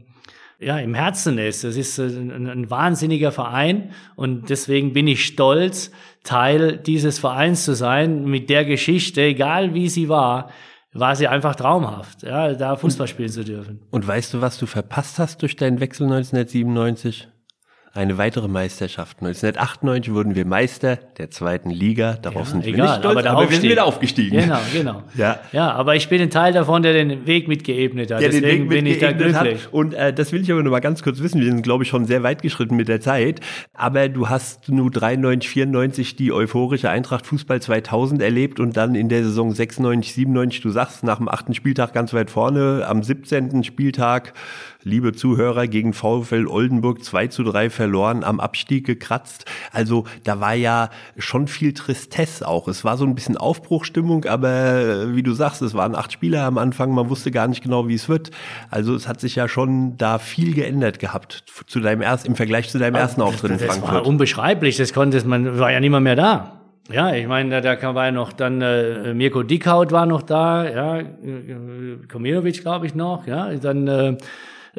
ja, 0.60 0.78
im 0.80 0.94
Herzen 0.94 1.38
ist. 1.38 1.64
Es 1.64 1.78
ist 1.78 2.00
ein, 2.00 2.48
ein, 2.48 2.70
wahnsinniger 2.70 3.32
Verein 3.32 3.92
und 4.16 4.50
deswegen 4.50 4.94
bin 4.94 5.08
ich 5.08 5.26
stolz, 5.26 5.92
Teil 6.24 6.78
dieses 6.78 7.20
Vereins 7.20 7.64
zu 7.64 7.76
sein, 7.76 8.26
mit 8.26 8.50
der 8.50 8.66
Geschichte, 8.66 9.22
egal 9.22 9.74
wie 9.74 9.88
sie 9.88 10.10
war, 10.10 10.50
war 10.92 11.16
sie 11.16 11.28
einfach 11.28 11.56
traumhaft, 11.56 12.24
ja, 12.24 12.54
da 12.54 12.76
Fußball 12.76 13.08
spielen 13.08 13.30
zu 13.30 13.46
dürfen. 13.46 13.82
Und 13.92 14.08
weißt 14.08 14.34
du, 14.34 14.42
was 14.42 14.58
du 14.58 14.66
verpasst 14.66 15.20
hast 15.20 15.42
durch 15.42 15.56
deinen 15.56 15.80
Wechsel 15.80 16.04
1997? 16.06 17.30
Eine 17.92 18.20
weitere 18.20 18.48
Meisterschaft. 18.48 19.18
1998 19.22 20.14
wurden 20.14 20.36
wir 20.36 20.46
Meister 20.46 20.98
der 21.18 21.32
zweiten 21.32 21.72
Liga. 21.72 22.14
Darauf 22.22 22.46
Ja, 22.46 22.52
sind 22.52 22.66
wir 22.66 22.74
egal, 22.74 22.88
nicht 22.88 23.00
stolz, 23.00 23.26
aber 23.26 23.30
aber 23.32 23.50
wir 23.50 23.58
sind 23.60 23.70
wieder 23.70 23.86
aufgestiegen. 23.86 24.40
Genau, 24.40 24.60
genau. 24.72 25.04
Ja. 25.16 25.40
ja, 25.52 25.72
aber 25.72 25.96
ich 25.96 26.08
bin 26.08 26.22
ein 26.22 26.30
Teil 26.30 26.54
davon, 26.54 26.84
der 26.84 26.94
den 26.94 27.26
Weg 27.26 27.48
mitgeebnet 27.48 28.12
hat. 28.12 28.22
den 28.22 28.32
Deswegen 28.32 28.64
Weg 28.64 28.70
bin 28.70 28.86
ich 28.86 29.00
da 29.00 29.12
glücklich. 29.12 29.66
Hat. 29.66 29.74
Und 29.74 29.96
äh, 29.96 30.14
das 30.14 30.32
will 30.32 30.42
ich 30.42 30.52
aber 30.52 30.62
nur 30.62 30.72
mal 30.72 30.80
ganz 30.82 31.02
kurz 31.02 31.20
wissen. 31.20 31.42
Wir 31.42 31.48
sind, 31.48 31.64
glaube 31.64 31.84
ich, 31.84 31.90
schon 31.90 32.06
sehr 32.06 32.22
weit 32.22 32.44
geschritten 32.44 32.76
mit 32.76 32.88
der 32.88 33.02
Zeit. 33.02 33.40
Aber 33.74 34.08
du 34.08 34.30
hast 34.30 34.70
nur 34.70 34.92
93, 34.92 35.50
94 35.50 36.16
die 36.16 36.32
euphorische 36.32 36.92
Eintracht 36.92 37.26
Fußball 37.26 37.60
2000 37.60 38.22
erlebt 38.22 38.60
und 38.60 38.78
dann 38.78 38.94
in 38.94 39.10
der 39.10 39.24
Saison 39.24 39.52
96, 39.52 40.14
97, 40.14 40.62
du 40.62 40.70
sagst, 40.70 41.04
nach 41.04 41.18
dem 41.18 41.28
achten 41.28 41.56
Spieltag 41.56 41.94
ganz 41.94 42.14
weit 42.14 42.30
vorne, 42.30 42.86
am 42.88 43.02
17. 43.02 43.64
Spieltag 43.64 44.34
liebe 44.84 45.14
Zuhörer, 45.14 45.68
gegen 45.68 45.94
VfL 45.94 46.48
Oldenburg 46.48 47.04
2 47.04 47.28
zu 47.28 47.44
3 47.44 47.70
verloren, 47.70 48.24
am 48.24 48.40
Abstieg 48.40 48.86
gekratzt. 48.86 49.46
Also 49.72 50.06
da 50.24 50.40
war 50.40 50.54
ja 50.54 50.90
schon 51.18 51.48
viel 51.48 51.74
Tristesse 51.74 52.48
auch. 52.48 52.68
Es 52.68 52.86
war 52.86 52.96
so 52.96 53.06
ein 53.06 53.16
bisschen 53.16 53.36
Aufbruchstimmung, 53.36 54.26
aber 54.26 54.50
äh, 54.50 55.16
wie 55.16 55.24
du 55.24 55.34
sagst, 55.34 55.62
es 55.62 55.74
waren 55.74 55.96
acht 55.96 56.14
Spieler 56.14 56.44
am 56.44 56.58
Anfang, 56.58 56.92
man 56.94 57.10
wusste 57.10 57.32
gar 57.32 57.48
nicht 57.48 57.62
genau, 57.62 57.88
wie 57.88 57.96
es 57.96 58.08
wird. 58.08 58.32
Also 58.70 58.96
es 58.96 59.08
hat 59.08 59.20
sich 59.20 59.36
ja 59.36 59.48
schon 59.50 59.98
da 59.98 60.18
viel 60.18 60.54
geändert 60.54 61.00
gehabt 61.00 61.44
zu 61.68 61.82
deinem 61.82 62.02
ersten, 62.02 62.30
im 62.30 62.36
Vergleich 62.36 62.70
zu 62.70 62.80
deinem 62.80 62.96
ersten 62.96 63.22
Auftritt 63.22 63.52
in 63.52 63.58
das 63.58 63.68
Frankfurt. 63.68 63.94
war 63.94 64.06
unbeschreiblich, 64.06 64.78
das 64.78 64.94
konnte 64.94 65.20
man 65.28 65.60
war 65.60 65.72
ja 65.72 65.80
niemand 65.80 66.06
mehr 66.06 66.16
da. 66.16 66.56
Ja, 66.92 67.14
ich 67.14 67.28
meine, 67.28 67.62
da, 67.62 67.76
da 67.76 67.96
war 67.96 68.06
ja 68.06 68.12
noch 68.12 68.34
dann 68.34 68.62
äh, 68.62 69.14
Mirko 69.14 69.44
Dickhaut 69.44 69.92
war 69.92 70.06
noch 70.06 70.24
da, 70.24 70.68
ja, 70.68 71.00
äh, 71.00 71.06
Kominovic 72.12 72.62
glaube 72.62 72.88
ich 72.88 72.96
noch, 72.96 73.28
ja, 73.28 73.54
dann 73.56 73.88
äh, 73.88 74.18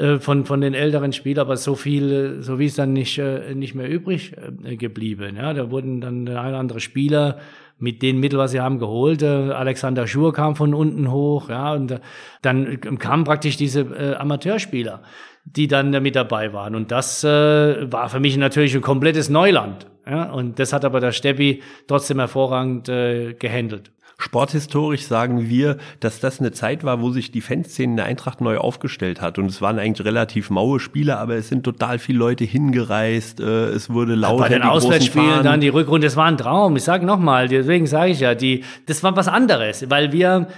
äh, 0.00 0.18
von 0.18 0.44
von 0.46 0.60
den 0.60 0.74
älteren 0.74 1.12
Spielern, 1.12 1.46
aber 1.46 1.56
so 1.56 1.74
viel, 1.74 2.38
so 2.40 2.58
wie 2.58 2.66
es 2.66 2.74
dann 2.74 2.92
nicht 2.92 3.18
äh, 3.18 3.54
nicht 3.54 3.74
mehr 3.74 3.88
übrig 3.88 4.34
äh, 4.64 4.76
geblieben. 4.76 5.36
Ja, 5.36 5.52
da 5.52 5.70
wurden 5.70 6.00
dann 6.00 6.26
ein 6.26 6.48
oder 6.48 6.58
andere 6.58 6.80
Spieler 6.80 7.38
mit 7.78 8.02
den 8.02 8.18
Mitteln, 8.20 8.38
was 8.38 8.52
sie 8.52 8.60
haben, 8.60 8.78
geholt. 8.78 9.22
Äh, 9.22 9.26
Alexander 9.26 10.06
Schur 10.06 10.32
kam 10.32 10.56
von 10.56 10.74
unten 10.74 11.10
hoch, 11.10 11.48
ja, 11.48 11.72
und 11.72 12.00
dann 12.42 12.80
kamen 12.98 13.24
praktisch 13.24 13.56
diese 13.56 13.80
äh, 13.80 14.14
Amateurspieler, 14.14 15.02
die 15.44 15.66
dann 15.66 15.92
äh, 15.92 16.00
mit 16.00 16.16
dabei 16.16 16.52
waren. 16.52 16.74
Und 16.74 16.90
das 16.90 17.24
äh, 17.24 17.92
war 17.92 18.08
für 18.08 18.20
mich 18.20 18.36
natürlich 18.36 18.74
ein 18.74 18.82
komplettes 18.82 19.28
Neuland. 19.28 19.86
Ja, 20.06 20.30
und 20.32 20.58
das 20.58 20.72
hat 20.72 20.84
aber 20.84 21.00
der 21.00 21.12
Steppi 21.12 21.62
trotzdem 21.86 22.18
hervorragend 22.18 22.88
äh, 22.88 23.34
gehandelt. 23.34 23.92
Sporthistorisch 24.20 25.06
sagen 25.06 25.48
wir, 25.48 25.78
dass 26.00 26.20
das 26.20 26.40
eine 26.40 26.52
Zeit 26.52 26.84
war, 26.84 27.00
wo 27.00 27.10
sich 27.10 27.32
die 27.32 27.40
Fanszene 27.40 27.92
in 27.92 27.96
der 27.96 28.06
Eintracht 28.06 28.40
neu 28.40 28.58
aufgestellt 28.58 29.20
hat. 29.20 29.38
Und 29.38 29.46
es 29.46 29.62
waren 29.62 29.78
eigentlich 29.78 30.06
relativ 30.06 30.50
maue 30.50 30.78
Spiele, 30.78 31.18
aber 31.18 31.36
es 31.36 31.48
sind 31.48 31.64
total 31.64 31.98
viele 31.98 32.18
Leute 32.18 32.44
hingereist. 32.44 33.40
Äh, 33.40 33.68
es 33.70 33.90
wurde 33.90 34.14
lauter. 34.14 34.42
Bei 34.42 34.48
den 34.50 34.62
Auswärtsspielen 34.62 35.42
dann 35.42 35.60
die 35.60 35.68
Rückrunde, 35.68 36.06
das 36.06 36.16
war 36.16 36.26
ein 36.26 36.36
Traum. 36.36 36.76
Ich 36.76 36.84
sage 36.84 37.06
nochmal, 37.06 37.48
deswegen 37.48 37.86
sage 37.86 38.12
ich 38.12 38.20
ja, 38.20 38.34
die, 38.34 38.64
das 38.86 39.02
war 39.02 39.16
was 39.16 39.28
anderes, 39.28 39.88
weil 39.88 40.12
wir 40.12 40.48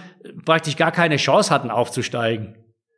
praktisch 0.45 0.77
gar 0.77 0.91
keine 0.91 1.17
Chance 1.17 1.55
hatten 1.55 1.71
aufzusteigen. 1.71 2.57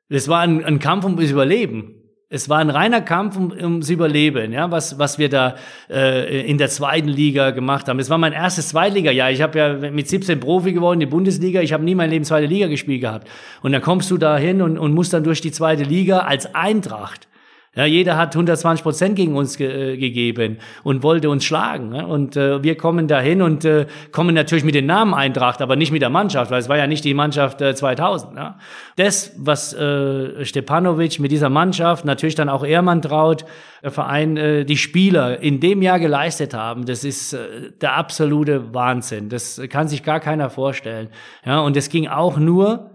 Das 0.08 0.28
war 0.28 0.40
ein, 0.40 0.64
ein 0.64 0.78
Kampf 0.78 1.04
ums 1.04 1.30
Überleben. 1.30 2.03
Es 2.30 2.48
war 2.48 2.58
ein 2.58 2.70
reiner 2.70 3.02
Kampf 3.02 3.36
um, 3.36 3.52
ums 3.52 3.90
Überleben, 3.90 4.52
ja, 4.52 4.70
was, 4.70 4.98
was 4.98 5.18
wir 5.18 5.28
da 5.28 5.56
äh, 5.90 6.48
in 6.48 6.56
der 6.58 6.68
zweiten 6.68 7.08
Liga 7.08 7.50
gemacht 7.50 7.86
haben. 7.86 7.98
Es 7.98 8.08
war 8.08 8.18
mein 8.18 8.32
erstes 8.32 8.70
Zweitliga-Jahr. 8.70 9.30
Ich 9.30 9.42
habe 9.42 9.58
ja 9.58 9.90
mit 9.90 10.08
17 10.08 10.40
Profi 10.40 10.72
geworden, 10.72 11.00
die 11.00 11.06
Bundesliga. 11.06 11.60
Ich 11.60 11.72
habe 11.72 11.84
nie 11.84 11.94
mein 11.94 12.10
Leben 12.10 12.24
zweite 12.24 12.46
Liga 12.46 12.66
gespielt 12.66 13.02
gehabt. 13.02 13.28
Und 13.62 13.72
dann 13.72 13.82
kommst 13.82 14.10
du 14.10 14.16
da 14.16 14.38
hin 14.38 14.62
und, 14.62 14.78
und 14.78 14.94
musst 14.94 15.12
dann 15.12 15.22
durch 15.22 15.42
die 15.42 15.52
zweite 15.52 15.82
Liga 15.84 16.20
als 16.20 16.54
Eintracht. 16.54 17.28
Ja, 17.76 17.84
jeder 17.86 18.16
hat 18.16 18.34
120 18.34 18.84
Prozent 18.84 19.16
gegen 19.16 19.36
uns 19.36 19.56
ge 19.56 19.94
äh, 19.94 19.96
gegeben 19.96 20.58
und 20.84 21.02
wollte 21.02 21.28
uns 21.28 21.44
schlagen. 21.44 21.92
Ja? 21.92 22.04
Und 22.04 22.36
äh, 22.36 22.62
wir 22.62 22.76
kommen 22.76 23.08
dahin 23.08 23.42
und 23.42 23.64
äh, 23.64 23.86
kommen 24.12 24.34
natürlich 24.34 24.64
mit 24.64 24.76
dem 24.76 24.86
Namen 24.86 25.12
Eintracht, 25.12 25.60
aber 25.60 25.74
nicht 25.74 25.90
mit 25.90 26.00
der 26.00 26.10
Mannschaft, 26.10 26.52
weil 26.52 26.60
es 26.60 26.68
war 26.68 26.76
ja 26.76 26.86
nicht 26.86 27.04
die 27.04 27.14
Mannschaft 27.14 27.60
äh, 27.60 27.74
2000. 27.74 28.36
Ja? 28.36 28.58
Das, 28.94 29.32
was 29.36 29.74
äh, 29.74 30.44
Stepanovic 30.44 31.18
mit 31.18 31.32
dieser 31.32 31.50
Mannschaft, 31.50 32.04
natürlich 32.04 32.36
dann 32.36 32.48
auch 32.48 32.64
Ehrmann 32.64 33.02
traut, 33.02 33.44
der 33.82 33.90
Verein, 33.90 34.36
äh, 34.36 34.64
die 34.64 34.76
Spieler 34.76 35.40
in 35.40 35.58
dem 35.58 35.82
Jahr 35.82 35.98
geleistet 35.98 36.54
haben, 36.54 36.86
das 36.86 37.02
ist 37.02 37.32
äh, 37.32 37.72
der 37.80 37.96
absolute 37.96 38.72
Wahnsinn. 38.72 39.28
Das 39.28 39.60
kann 39.68 39.88
sich 39.88 40.04
gar 40.04 40.20
keiner 40.20 40.48
vorstellen. 40.48 41.08
Ja, 41.44 41.58
und 41.58 41.76
es 41.76 41.88
ging 41.88 42.06
auch 42.06 42.38
nur 42.38 42.92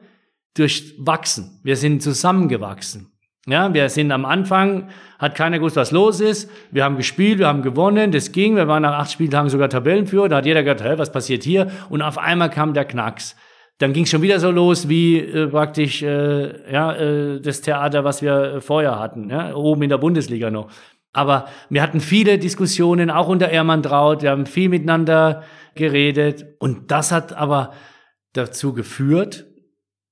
durch 0.56 0.96
Wachsen. 0.98 1.60
Wir 1.64 1.76
sind 1.76 2.02
zusammengewachsen. 2.02 3.12
Ja, 3.48 3.74
wir 3.74 3.90
sind 3.90 4.12
am 4.12 4.26
Anfang, 4.26 4.90
hat 5.18 5.36
keiner 5.36 5.60
gewusst, 5.60 5.78
was 5.78 5.92
los 5.92 6.20
ist. 6.20 6.52
Wir 6.72 6.84
haben 6.84 6.98
gespielt, 6.98 7.40
wir 7.40 7.48
haben 7.48 7.62
gewonnen, 7.62 8.12
das 8.12 8.32
ging. 8.32 8.56
Wir 8.56 8.68
waren 8.68 8.84
nach 8.84 9.00
acht 9.00 9.12
Spieltagen 9.12 9.50
sogar 9.50 9.70
Tabellenführer. 9.70 10.30
Da 10.30 10.38
hat 10.38 10.46
jeder 10.46 10.64
gedacht, 10.64 10.88
hä, 10.88 10.94
was 10.98 11.12
passiert 11.12 11.44
hier? 11.44 11.72
Und 11.90 12.02
auf 12.02 12.18
einmal 12.18 12.50
kam 12.50 12.74
der 12.74 12.86
Knacks. 12.86 13.36
Dann 13.80 13.94
ging 13.94 14.04
es 14.04 14.10
schon 14.10 14.22
wieder 14.22 14.42
so 14.42 14.52
los 14.52 14.90
wie 14.90 15.20
äh, 15.20 15.48
praktisch 15.48 16.04
äh, 16.04 16.72
ja, 16.72 16.94
äh, 16.94 17.40
das 17.40 17.62
Theater, 17.62 18.04
was 18.04 18.22
wir 18.22 18.56
äh, 18.56 18.62
vorher 18.62 19.00
hatten, 19.00 19.30
ja, 19.30 19.56
oben 19.56 19.84
in 19.84 19.90
der 19.90 19.98
Bundesliga 19.98 20.52
noch. 20.52 20.70
Aber 21.14 21.46
wir 21.70 21.82
hatten 21.82 22.02
viele 22.02 22.38
Diskussionen, 22.38 23.10
auch 23.10 23.30
unter 23.30 23.50
Ehrmann 23.50 23.82
Traut. 23.82 24.22
Wir 24.22 24.32
haben 24.32 24.46
viel 24.46 24.70
miteinander 24.70 25.44
geredet. 25.76 26.46
Und 26.60 26.92
das 26.92 27.12
hat 27.12 27.34
aber 27.34 27.72
dazu 28.34 28.74
geführt, 28.74 29.48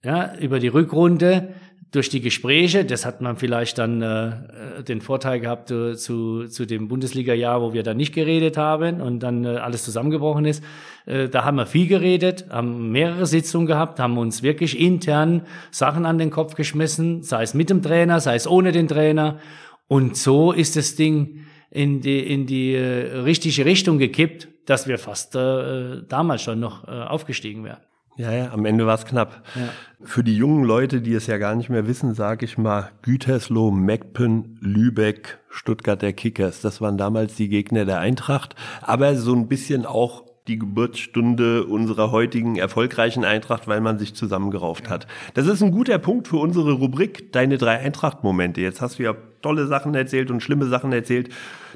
ja, 0.03 0.35
über 0.37 0.59
die 0.59 0.69
Rückrunde, 0.69 1.53
durch 1.97 2.09
die 2.09 2.21
Gespräche, 2.21 2.85
das 2.85 3.07
hat 3.07 3.21
man 3.21 3.37
vielleicht 3.37 3.79
dann 3.79 4.03
äh, 4.03 4.83
den 4.83 5.01
Vorteil 5.01 5.39
gehabt 5.39 5.71
äh, 5.71 5.95
zu, 5.95 6.45
zu 6.45 6.67
dem 6.67 6.87
Bundesliga-Jahr, 6.87 7.59
wo 7.59 7.73
wir 7.73 7.81
dann 7.81 7.97
nicht 7.97 8.13
geredet 8.13 8.55
haben 8.55 9.01
und 9.01 9.21
dann 9.21 9.45
äh, 9.45 9.57
alles 9.57 9.83
zusammengebrochen 9.83 10.45
ist. 10.45 10.63
Äh, 11.07 11.27
da 11.27 11.43
haben 11.43 11.57
wir 11.57 11.65
viel 11.65 11.87
geredet, 11.87 12.45
haben 12.51 12.91
mehrere 12.91 13.25
Sitzungen 13.25 13.65
gehabt, 13.65 13.99
haben 13.99 14.19
uns 14.19 14.43
wirklich 14.43 14.79
intern 14.79 15.41
Sachen 15.71 16.05
an 16.05 16.19
den 16.19 16.29
Kopf 16.29 16.53
geschmissen, 16.53 17.23
sei 17.23 17.41
es 17.41 17.55
mit 17.55 17.71
dem 17.71 17.81
Trainer, 17.81 18.19
sei 18.19 18.35
es 18.35 18.45
ohne 18.47 18.71
den 18.71 18.87
Trainer. 18.87 19.39
Und 19.87 20.15
so 20.15 20.51
ist 20.51 20.75
das 20.75 20.95
Ding 20.95 21.47
in 21.71 22.01
die, 22.01 22.19
in 22.19 22.45
die 22.45 22.75
äh, 22.75 23.21
richtige 23.21 23.65
Richtung 23.65 23.97
gekippt, 23.97 24.49
dass 24.67 24.87
wir 24.87 24.99
fast 24.99 25.35
äh, 25.35 26.03
damals 26.07 26.43
schon 26.43 26.59
noch 26.59 26.87
äh, 26.87 26.91
aufgestiegen 26.91 27.63
wären. 27.63 27.81
Ja, 28.17 28.31
ja, 28.31 28.51
am 28.51 28.65
Ende 28.65 28.87
war 28.87 28.95
es 28.95 29.05
knapp. 29.05 29.43
Ja. 29.55 29.69
Für 30.03 30.23
die 30.23 30.35
jungen 30.35 30.63
Leute, 30.63 31.01
die 31.01 31.13
es 31.13 31.27
ja 31.27 31.37
gar 31.37 31.53
nicht 31.55 31.69
mehr 31.69 31.87
wissen, 31.87 32.15
sage 32.15 32.45
ich 32.45 32.57
mal, 32.57 32.89
Gütersloh, 33.03 33.69
Meckpen, 33.69 34.57
Lübeck, 34.59 35.37
Stuttgart 35.49 36.01
der 36.01 36.13
Kickers, 36.13 36.61
das 36.61 36.81
waren 36.81 36.97
damals 36.97 37.35
die 37.35 37.47
Gegner 37.47 37.85
der 37.85 37.99
Eintracht, 37.99 38.55
aber 38.81 39.15
so 39.15 39.35
ein 39.35 39.47
bisschen 39.47 39.85
auch 39.85 40.23
die 40.47 40.57
Geburtsstunde 40.57 41.65
unserer 41.65 42.11
heutigen 42.11 42.55
erfolgreichen 42.55 43.23
Eintracht, 43.23 43.67
weil 43.67 43.81
man 43.81 43.99
sich 43.99 44.15
zusammengerauft 44.15 44.89
hat. 44.89 45.05
Das 45.33 45.45
ist 45.45 45.61
ein 45.61 45.71
guter 45.71 45.99
Punkt 45.99 46.27
für 46.27 46.37
unsere 46.37 46.71
Rubrik, 46.71 47.31
deine 47.33 47.57
drei 47.57 47.77
Eintracht-Momente. 47.79 48.61
Jetzt 48.61 48.81
hast 48.81 48.97
du 48.97 49.03
ja 49.03 49.15
tolle 49.41 49.67
Sachen 49.67 49.93
erzählt 49.93 50.31
und 50.31 50.41
schlimme 50.41 50.65
Sachen 50.65 50.91
erzählt. 50.91 51.29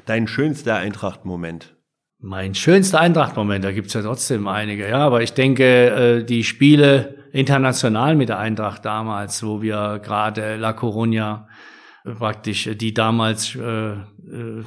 Dein 0.06 0.26
schönster 0.26 0.76
Eintracht-Moment. 0.76 1.76
Mein 2.24 2.54
schönster 2.54 3.00
Eintracht-Moment, 3.00 3.64
da 3.64 3.72
gibt's 3.72 3.94
ja 3.94 4.02
trotzdem 4.02 4.46
einige, 4.46 4.88
ja, 4.88 4.98
aber 4.98 5.22
ich 5.22 5.32
denke, 5.34 6.20
äh, 6.20 6.24
die 6.24 6.44
Spiele 6.44 7.16
international 7.32 8.14
mit 8.14 8.28
der 8.28 8.38
Eintracht 8.38 8.84
damals, 8.84 9.44
wo 9.44 9.60
wir 9.60 10.00
gerade 10.00 10.54
La 10.54 10.70
Coruña 10.70 11.46
äh, 12.04 12.12
praktisch, 12.12 12.68
äh, 12.68 12.76
die 12.76 12.94
damals 12.94 13.56
äh, 13.56 13.90
äh, 13.90 13.96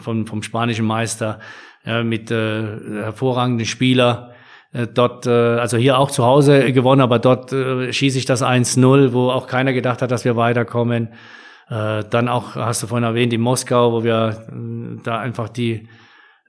vom, 0.02 0.28
vom 0.28 0.44
spanischen 0.44 0.86
Meister 0.86 1.40
ja, 1.86 2.04
mit 2.04 2.30
äh, 2.30 2.78
hervorragenden 3.04 3.66
Spieler 3.66 4.34
äh, 4.74 4.86
dort, 4.88 5.26
äh, 5.26 5.30
also 5.30 5.78
hier 5.78 5.98
auch 5.98 6.12
zu 6.12 6.26
Hause 6.26 6.74
gewonnen, 6.74 7.00
aber 7.00 7.20
dort 7.20 7.54
äh, 7.54 7.94
schieße 7.94 8.18
ich 8.18 8.26
das 8.26 8.44
1-0, 8.44 9.14
wo 9.14 9.30
auch 9.30 9.48
keiner 9.48 9.72
gedacht 9.72 10.02
hat, 10.02 10.12
dass 10.12 10.26
wir 10.26 10.36
weiterkommen. 10.36 11.14
Äh, 11.70 12.04
dann 12.10 12.28
auch, 12.28 12.56
hast 12.56 12.84
du 12.84 12.88
vorhin 12.88 13.06
erwähnt, 13.06 13.32
in 13.32 13.40
Moskau, 13.40 13.94
wo 13.94 14.04
wir 14.04 14.46
äh, 14.50 15.02
da 15.04 15.20
einfach 15.20 15.48
die 15.48 15.72
äh, 15.72 15.88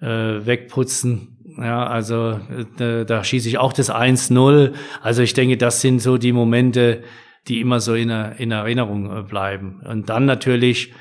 wegputzen. 0.00 1.36
Ja, 1.58 1.86
also 1.86 2.38
äh, 2.78 3.04
da 3.04 3.24
schieße 3.24 3.48
ich 3.48 3.58
auch 3.58 3.72
das 3.72 3.90
1-0. 3.90 4.74
Also 5.00 5.22
ich 5.22 5.32
denke, 5.32 5.56
das 5.56 5.80
sind 5.80 6.00
so 6.00 6.18
die 6.18 6.32
Momente, 6.32 7.02
die 7.48 7.60
immer 7.60 7.80
so 7.80 7.94
in, 7.94 8.10
in 8.10 8.50
Erinnerung 8.50 9.16
äh, 9.16 9.22
bleiben. 9.22 9.80
Und 9.88 10.08
dann 10.08 10.26
natürlich 10.26 10.92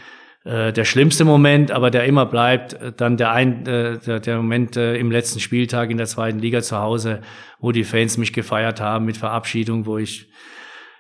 äh, 0.44 0.72
der 0.72 0.86
schlimmste 0.86 1.26
Moment, 1.26 1.72
aber 1.72 1.90
der 1.90 2.06
immer 2.06 2.26
bleibt, 2.26 2.74
äh, 2.74 2.94
dann 2.96 3.18
der, 3.18 3.32
ein, 3.32 3.66
äh, 3.66 3.98
der, 3.98 4.20
der 4.20 4.38
Moment 4.38 4.78
äh, 4.78 4.96
im 4.96 5.12
letzten 5.12 5.40
Spieltag 5.40 5.90
in 5.90 5.98
der 5.98 6.06
zweiten 6.06 6.40
Liga 6.40 6.62
zu 6.62 6.78
Hause, 6.78 7.22
wo 7.60 7.72
die 7.72 7.84
Fans 7.84 8.18
mich 8.18 8.32
gefeiert 8.32 8.80
haben 8.80 9.06
mit 9.06 9.18
Verabschiedung, 9.18 9.86
wo 9.86 9.98
ich 9.98 10.30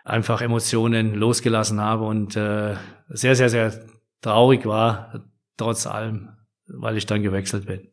einfach 0.03 0.41
Emotionen 0.41 1.15
losgelassen 1.15 1.79
habe 1.79 2.05
und 2.05 2.35
äh, 2.35 2.75
sehr, 3.09 3.35
sehr, 3.35 3.49
sehr 3.49 3.73
traurig 4.21 4.65
war, 4.65 5.23
trotz 5.57 5.87
allem, 5.87 6.29
weil 6.67 6.97
ich 6.97 7.05
dann 7.05 7.23
gewechselt 7.23 7.65
bin. 7.65 7.87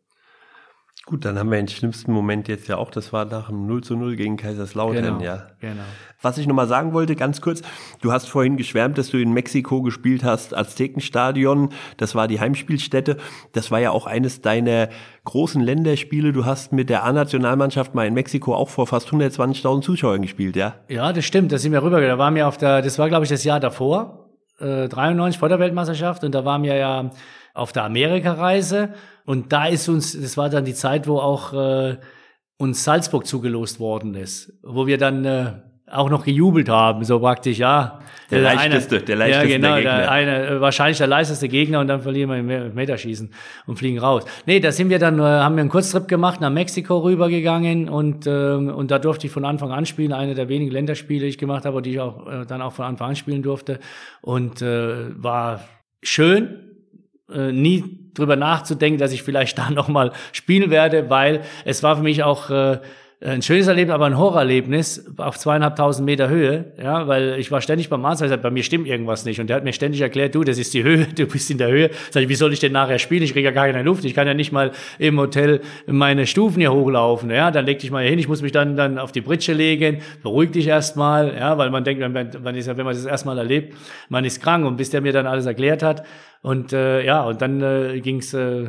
Gut, 1.04 1.24
dann 1.24 1.36
haben 1.36 1.50
wir 1.50 1.56
den 1.56 1.66
schlimmsten 1.66 2.12
Moment 2.12 2.46
jetzt 2.46 2.68
ja 2.68 2.76
auch. 2.76 2.88
Das 2.88 3.12
war 3.12 3.24
nach 3.24 3.48
dem 3.48 3.66
0 3.66 3.82
zu 3.82 3.96
0 3.96 4.14
gegen 4.14 4.36
Kaiserslautern, 4.36 5.02
Genau, 5.18 5.20
ja. 5.20 5.48
genau. 5.60 5.82
Was 6.20 6.38
ich 6.38 6.46
nochmal 6.46 6.68
sagen 6.68 6.92
wollte, 6.92 7.16
ganz 7.16 7.40
kurz, 7.40 7.62
du 8.02 8.12
hast 8.12 8.28
vorhin 8.28 8.56
geschwärmt, 8.56 8.98
dass 8.98 9.08
du 9.10 9.16
in 9.16 9.32
Mexiko 9.32 9.82
gespielt 9.82 10.22
hast, 10.22 10.56
Aztekenstadion, 10.56 11.70
das 11.96 12.14
war 12.14 12.28
die 12.28 12.38
Heimspielstätte. 12.38 13.16
Das 13.52 13.72
war 13.72 13.80
ja 13.80 13.90
auch 13.90 14.06
eines 14.06 14.42
deiner 14.42 14.90
großen 15.24 15.60
Länderspiele. 15.60 16.32
Du 16.32 16.44
hast 16.44 16.72
mit 16.72 16.88
der 16.88 17.02
A-Nationalmannschaft 17.02 17.96
mal 17.96 18.06
in 18.06 18.14
Mexiko 18.14 18.54
auch 18.54 18.68
vor 18.68 18.86
fast 18.86 19.08
120.000 19.08 19.80
Zuschauern 19.82 20.22
gespielt, 20.22 20.54
ja? 20.54 20.76
Ja, 20.88 21.12
das 21.12 21.24
stimmt. 21.24 21.50
Da 21.50 21.58
sind 21.58 21.72
wir 21.72 21.82
rüber. 21.82 22.00
Da 22.00 22.16
waren 22.16 22.36
wir 22.36 22.46
auf 22.46 22.58
der, 22.58 22.80
das 22.80 23.00
war 23.00 23.08
glaube 23.08 23.24
ich 23.24 23.30
das 23.30 23.42
Jahr 23.42 23.58
davor, 23.58 24.28
äh, 24.60 24.88
93 24.88 25.40
vor 25.40 25.48
der 25.48 25.58
Weltmeisterschaft, 25.58 26.22
und 26.22 26.32
da 26.32 26.44
waren 26.44 26.62
wir 26.62 26.76
ja 26.76 27.10
auf 27.55 27.72
der 27.72 27.84
Amerikareise. 27.84 28.94
Und 29.24 29.53
da 29.53 29.66
ist 29.66 29.88
uns, 29.88 30.18
das 30.20 30.36
war 30.36 30.48
dann 30.48 30.64
die 30.64 30.74
Zeit, 30.74 31.07
wo 31.07 31.18
auch 31.18 31.53
äh, 31.53 31.96
uns 32.59 32.84
Salzburg 32.84 33.26
zugelost 33.26 33.80
worden 33.80 34.14
ist, 34.14 34.53
wo 34.62 34.86
wir 34.86 34.98
dann 34.98 35.24
äh, 35.24 35.53
auch 35.92 36.09
noch 36.09 36.24
gejubelt 36.24 36.68
haben, 36.68 37.05
so 37.05 37.20
praktisch, 37.20 37.59
ja. 37.59 37.98
Der 38.30 38.40
leichteste, 38.40 38.96
eine, 38.96 39.05
der 39.05 39.16
leichteste 39.16 39.48
Ja, 39.48 39.57
genau, 39.57 39.74
der 39.74 39.76
Gegner. 39.76 39.96
Der 39.98 40.11
eine, 40.11 40.46
äh, 40.46 40.61
wahrscheinlich 40.61 40.98
der 40.98 41.07
leichteste 41.07 41.48
Gegner 41.48 41.80
und 41.80 41.88
dann 41.88 42.00
verlieren 42.00 42.30
wir 42.30 42.66
im 42.66 42.74
Meterschießen 42.74 43.30
und 43.66 43.78
fliegen 43.78 43.98
raus. 43.98 44.24
Nee, 44.46 44.61
da 44.61 44.72
sind 44.72 44.88
wir 44.88 44.98
dann, 44.98 45.18
äh, 45.18 45.22
haben 45.22 45.57
wir 45.57 45.61
einen 45.61 45.68
Kurztrip 45.68 46.09
gemacht, 46.09 46.40
nach 46.40 46.50
Mexiko 46.50 46.98
rübergegangen 47.00 47.90
und, 47.90 48.26
ähm, 48.26 48.68
und 48.68 48.90
da 48.90 48.98
durfte 48.98 49.26
ich 49.26 49.32
von 49.32 49.44
Anfang 49.44 49.70
an 49.70 49.84
spielen, 49.84 50.12
eine 50.12 50.34
der 50.34 50.48
wenigen 50.48 50.70
Länderspiele, 50.70 51.22
die 51.22 51.28
ich 51.28 51.38
gemacht 51.38 51.66
habe, 51.66 51.82
die 51.82 51.90
ich 51.90 52.00
auch 52.00 52.26
äh, 52.26 52.46
dann 52.46 52.62
auch 52.62 52.72
von 52.72 52.86
Anfang 52.86 53.11
an 53.11 53.16
spielen 53.16 53.42
durfte 53.42 53.78
und 54.22 54.62
äh, 54.62 55.22
war 55.22 55.61
schön, 56.03 56.71
äh, 57.30 57.52
nie 57.52 58.10
drüber 58.14 58.36
nachzudenken, 58.36 58.98
dass 58.98 59.12
ich 59.12 59.22
vielleicht 59.22 59.58
da 59.58 59.70
nochmal 59.70 60.12
spielen 60.32 60.70
werde, 60.70 61.10
weil 61.10 61.42
es 61.64 61.82
war 61.82 61.96
für 61.96 62.02
mich 62.02 62.22
auch 62.22 62.50
äh, 62.50 62.78
ein 63.24 63.42
schönes 63.42 63.68
Erlebnis, 63.68 63.94
aber 63.94 64.06
ein 64.06 64.18
Horrorerlebnis 64.18 65.06
auf 65.16 65.38
zweieinhalbtausend 65.38 66.04
Meter 66.04 66.28
Höhe, 66.28 66.72
ja, 66.82 67.06
weil 67.06 67.36
ich 67.38 67.52
war 67.52 67.60
ständig 67.60 67.88
beim 67.88 68.04
Arzt, 68.04 68.22
gesagt, 68.22 68.42
bei 68.42 68.50
mir 68.50 68.64
stimmt 68.64 68.88
irgendwas 68.88 69.24
nicht. 69.24 69.40
Und 69.40 69.48
der 69.48 69.56
hat 69.56 69.64
mir 69.64 69.72
ständig 69.72 70.00
erklärt, 70.00 70.34
du, 70.34 70.42
das 70.42 70.58
ist 70.58 70.74
die 70.74 70.82
Höhe, 70.82 71.06
du 71.16 71.26
bist 71.26 71.50
in 71.50 71.58
der 71.58 71.68
Höhe. 71.68 71.90
Sag 72.10 72.24
ich, 72.24 72.28
wie 72.28 72.34
soll 72.34 72.52
ich 72.52 72.58
denn 72.58 72.72
nachher 72.72 72.98
spielen? 72.98 73.22
Ich 73.22 73.32
kriege 73.32 73.44
ja 73.44 73.52
gar 73.52 73.66
keine 73.66 73.84
Luft. 73.84 74.04
Ich 74.04 74.14
kann 74.14 74.26
ja 74.26 74.34
nicht 74.34 74.50
mal 74.50 74.72
im 74.98 75.18
Hotel 75.20 75.60
meine 75.86 76.26
Stufen 76.26 76.58
hier 76.58 76.72
hochlaufen. 76.72 77.30
Ja, 77.30 77.52
dann 77.52 77.64
leg 77.64 77.78
dich 77.78 77.92
mal 77.92 78.04
hin. 78.04 78.18
Ich 78.18 78.28
muss 78.28 78.42
mich 78.42 78.52
dann, 78.52 78.76
dann 78.76 78.98
auf 78.98 79.12
die 79.12 79.20
Britsche 79.20 79.52
legen. 79.52 79.98
Beruhig 80.22 80.50
dich 80.50 80.66
erstmal, 80.66 81.34
ja, 81.36 81.56
weil 81.58 81.70
man 81.70 81.84
denkt, 81.84 82.00
man, 82.00 82.30
man 82.42 82.54
ist 82.56 82.66
ja, 82.66 82.76
wenn 82.76 82.84
man 82.84 82.94
das 82.94 83.04
erstmal 83.04 83.38
erlebt, 83.38 83.76
man 84.08 84.24
ist 84.24 84.42
krank. 84.42 84.66
Und 84.66 84.76
bis 84.76 84.90
der 84.90 85.00
mir 85.00 85.12
dann 85.12 85.28
alles 85.28 85.46
erklärt 85.46 85.84
hat, 85.84 86.02
und 86.43 86.72
äh, 86.72 87.05
ja, 87.05 87.22
und 87.22 87.40
dann 87.40 87.62
äh, 87.62 88.01
ging 88.01 88.18
es 88.18 88.34
äh, 88.34 88.64
äh, 88.64 88.68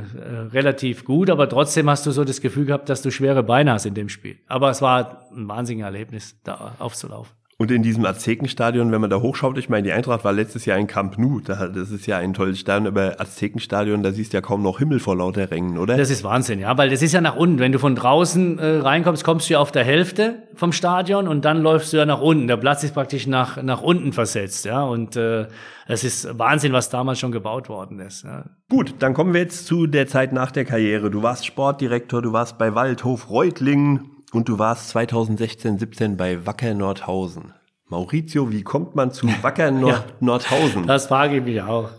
relativ 0.51 1.05
gut, 1.05 1.31
aber 1.31 1.49
trotzdem 1.49 1.89
hast 1.89 2.05
du 2.05 2.11
so 2.11 2.23
das 2.23 2.39
Gefühl 2.39 2.65
gehabt, 2.65 2.87
dass 2.87 3.01
du 3.01 3.09
schwere 3.09 3.41
Beine 3.41 3.73
hast 3.73 3.87
in 3.87 3.95
dem 3.95 4.09
Spiel. 4.09 4.37
Aber 4.47 4.69
es 4.69 4.83
war 4.83 5.27
ein 5.35 5.47
wahnsinniges 5.47 5.85
Erlebnis, 5.85 6.39
da 6.43 6.75
aufzulaufen. 6.77 7.35
Und 7.63 7.71
in 7.71 7.81
diesem 7.81 8.05
Aztekenstadion, 8.05 8.91
wenn 8.91 8.99
man 8.99 9.09
da 9.09 9.21
hochschaut, 9.21 9.57
ich 9.57 9.69
meine, 9.69 9.83
die 9.83 9.93
Eintracht 9.93 10.25
war 10.25 10.33
letztes 10.33 10.65
Jahr 10.65 10.77
in 10.77 10.85
Camp 10.85 11.17
Nou, 11.17 11.39
das 11.39 11.91
ist 11.91 12.05
ja 12.07 12.17
ein 12.17 12.33
tolles 12.33 12.59
Stadion, 12.59 12.87
aber 12.87 13.21
Aztekenstadion, 13.21 14.03
da 14.03 14.11
siehst 14.11 14.33
du 14.33 14.37
ja 14.37 14.41
kaum 14.41 14.63
noch 14.63 14.79
Himmel 14.79 14.99
vor 14.99 15.15
lauter 15.15 15.49
Rängen, 15.49 15.77
oder? 15.77 15.95
Das 15.95 16.09
ist 16.09 16.25
Wahnsinn, 16.25 16.59
ja, 16.59 16.77
weil 16.77 16.89
das 16.89 17.01
ist 17.01 17.13
ja 17.13 17.21
nach 17.21 17.37
unten. 17.37 17.59
Wenn 17.59 17.71
du 17.71 17.79
von 17.79 17.95
draußen 17.95 18.59
äh, 18.59 18.79
reinkommst, 18.79 19.23
kommst 19.23 19.47
du 19.47 19.53
ja 19.53 19.59
auf 19.59 19.71
der 19.71 19.85
Hälfte 19.85 20.43
vom 20.55 20.73
Stadion 20.73 21.29
und 21.29 21.45
dann 21.45 21.61
läufst 21.61 21.93
du 21.93 21.97
ja 21.97 22.05
nach 22.05 22.19
unten. 22.19 22.47
Der 22.47 22.57
Platz 22.57 22.83
ist 22.83 22.95
praktisch 22.95 23.27
nach, 23.27 23.63
nach 23.63 23.81
unten 23.81 24.11
versetzt, 24.11 24.65
ja, 24.65 24.83
und 24.83 25.15
äh, 25.15 25.47
es 25.87 26.03
ist 26.03 26.37
Wahnsinn, 26.37 26.73
was 26.73 26.89
damals 26.89 27.19
schon 27.19 27.31
gebaut 27.31 27.69
worden 27.69 28.01
ist. 28.01 28.25
Ja. 28.25 28.43
Gut, 28.69 28.95
dann 28.99 29.13
kommen 29.13 29.33
wir 29.33 29.39
jetzt 29.39 29.67
zu 29.67 29.87
der 29.87 30.07
Zeit 30.07 30.33
nach 30.33 30.51
der 30.51 30.65
Karriere. 30.65 31.09
Du 31.09 31.23
warst 31.23 31.45
Sportdirektor, 31.45 32.21
du 32.21 32.33
warst 32.33 32.57
bei 32.57 32.75
Waldhof 32.75 33.29
Reutlingen, 33.29 34.09
und 34.33 34.49
du 34.49 34.59
warst 34.59 34.89
2016, 34.89 35.79
17 35.79 36.17
bei 36.17 36.45
Wacker 36.45 36.73
Nordhausen. 36.73 37.53
Maurizio, 37.87 38.51
wie 38.51 38.63
kommt 38.63 38.95
man 38.95 39.11
zu 39.11 39.27
Wacker 39.43 39.69
Nord 39.69 39.93
ja, 39.93 40.05
Nordhausen? 40.19 40.87
Das 40.87 41.07
frage 41.07 41.37
ich 41.37 41.43
mich 41.43 41.61
auch. 41.61 41.89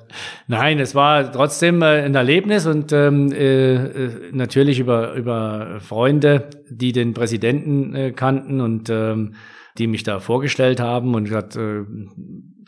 Nein, 0.49 0.80
es 0.80 0.95
war 0.95 1.30
trotzdem 1.30 1.82
äh, 1.82 2.03
ein 2.03 2.14
Erlebnis 2.14 2.66
und 2.66 2.93
ähm, 2.93 3.30
äh, 3.32 4.09
natürlich 4.32 4.80
über, 4.80 5.14
über 5.14 5.78
Freunde, 5.80 6.49
die 6.68 6.93
den 6.93 7.14
Präsidenten 7.14 7.95
äh, 7.95 8.12
kannten 8.12 8.61
und 8.61 8.91
ähm, 8.91 9.35
die 9.78 9.87
mich 9.87 10.03
da 10.03 10.20
vorgestellt 10.20 10.80
haben 10.80 11.14
und 11.14 11.24
gesagt, 11.24 11.57
äh, 11.57 11.85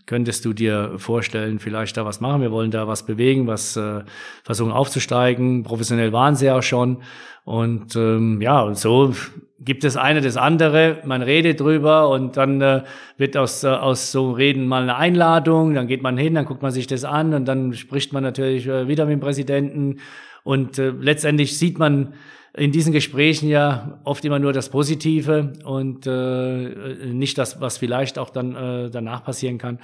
könntest 0.07 0.45
du 0.45 0.53
dir 0.53 0.95
vorstellen, 0.97 1.59
vielleicht 1.59 1.97
da 1.97 2.05
was 2.05 2.21
machen? 2.21 2.41
Wir 2.41 2.53
wollen 2.53 2.71
da 2.71 2.89
was 2.89 3.05
bewegen, 3.05 3.47
was 3.47 3.77
äh, 3.77 4.03
versuchen 4.45 4.73
aufzusteigen. 4.73 5.65
Professionell 5.65 6.13
waren 6.13 6.37
sie 6.37 6.51
auch 6.51 6.63
schon. 6.63 6.99
Und 7.45 7.95
ähm, 7.97 8.41
ja, 8.41 8.63
und 8.63 8.79
so 8.79 9.15
gibt 9.61 9.85
es 9.85 9.97
eine 9.97 10.21
das 10.21 10.37
andere, 10.37 10.99
man 11.05 11.23
redet 11.23 11.61
drüber 11.61 12.09
und 12.09 12.37
dann 12.37 12.61
äh, 12.61 12.83
wird 13.17 13.37
aus, 13.37 13.65
äh, 13.65 13.69
aus 13.69 14.13
so 14.13 14.33
Reden 14.33 14.67
mal 14.67 14.83
eine 14.83 14.97
Einladung, 14.97 15.75
dann 15.75 15.87
geht 15.87 16.03
man 16.03 16.19
hin, 16.19 16.35
dann 16.35 16.45
guckt 16.45 16.63
man 16.63 16.73
sich 16.73 16.87
das 16.87 17.05
an 17.05 17.35
und 17.35 17.47
dann 17.47 17.73
spricht 17.73 18.13
man 18.13 18.23
natürlich 18.23 18.67
äh, 18.67 18.89
wieder 18.89 19.07
mit 19.07 19.15
dem 19.15 19.21
Präsidenten 19.21 20.01
und 20.45 20.79
äh, 20.79 20.91
letztendlich 20.91 21.59
sieht 21.59 21.79
man 21.79 22.15
in 22.57 22.73
diesen 22.73 22.93
Gesprächen 22.93 23.49
ja 23.49 23.99
oft 24.05 24.25
immer 24.25 24.39
nur 24.39 24.53
das 24.55 24.71
Positive 24.71 25.53
und 25.65 26.07
äh, 26.07 27.07
nicht 27.13 27.37
das, 27.37 27.61
was 27.61 27.77
vielleicht 27.77 28.19
auch 28.19 28.31
dann 28.31 28.57
äh, 28.57 28.91
danach 28.91 29.23
passieren 29.25 29.59
kann 29.59 29.79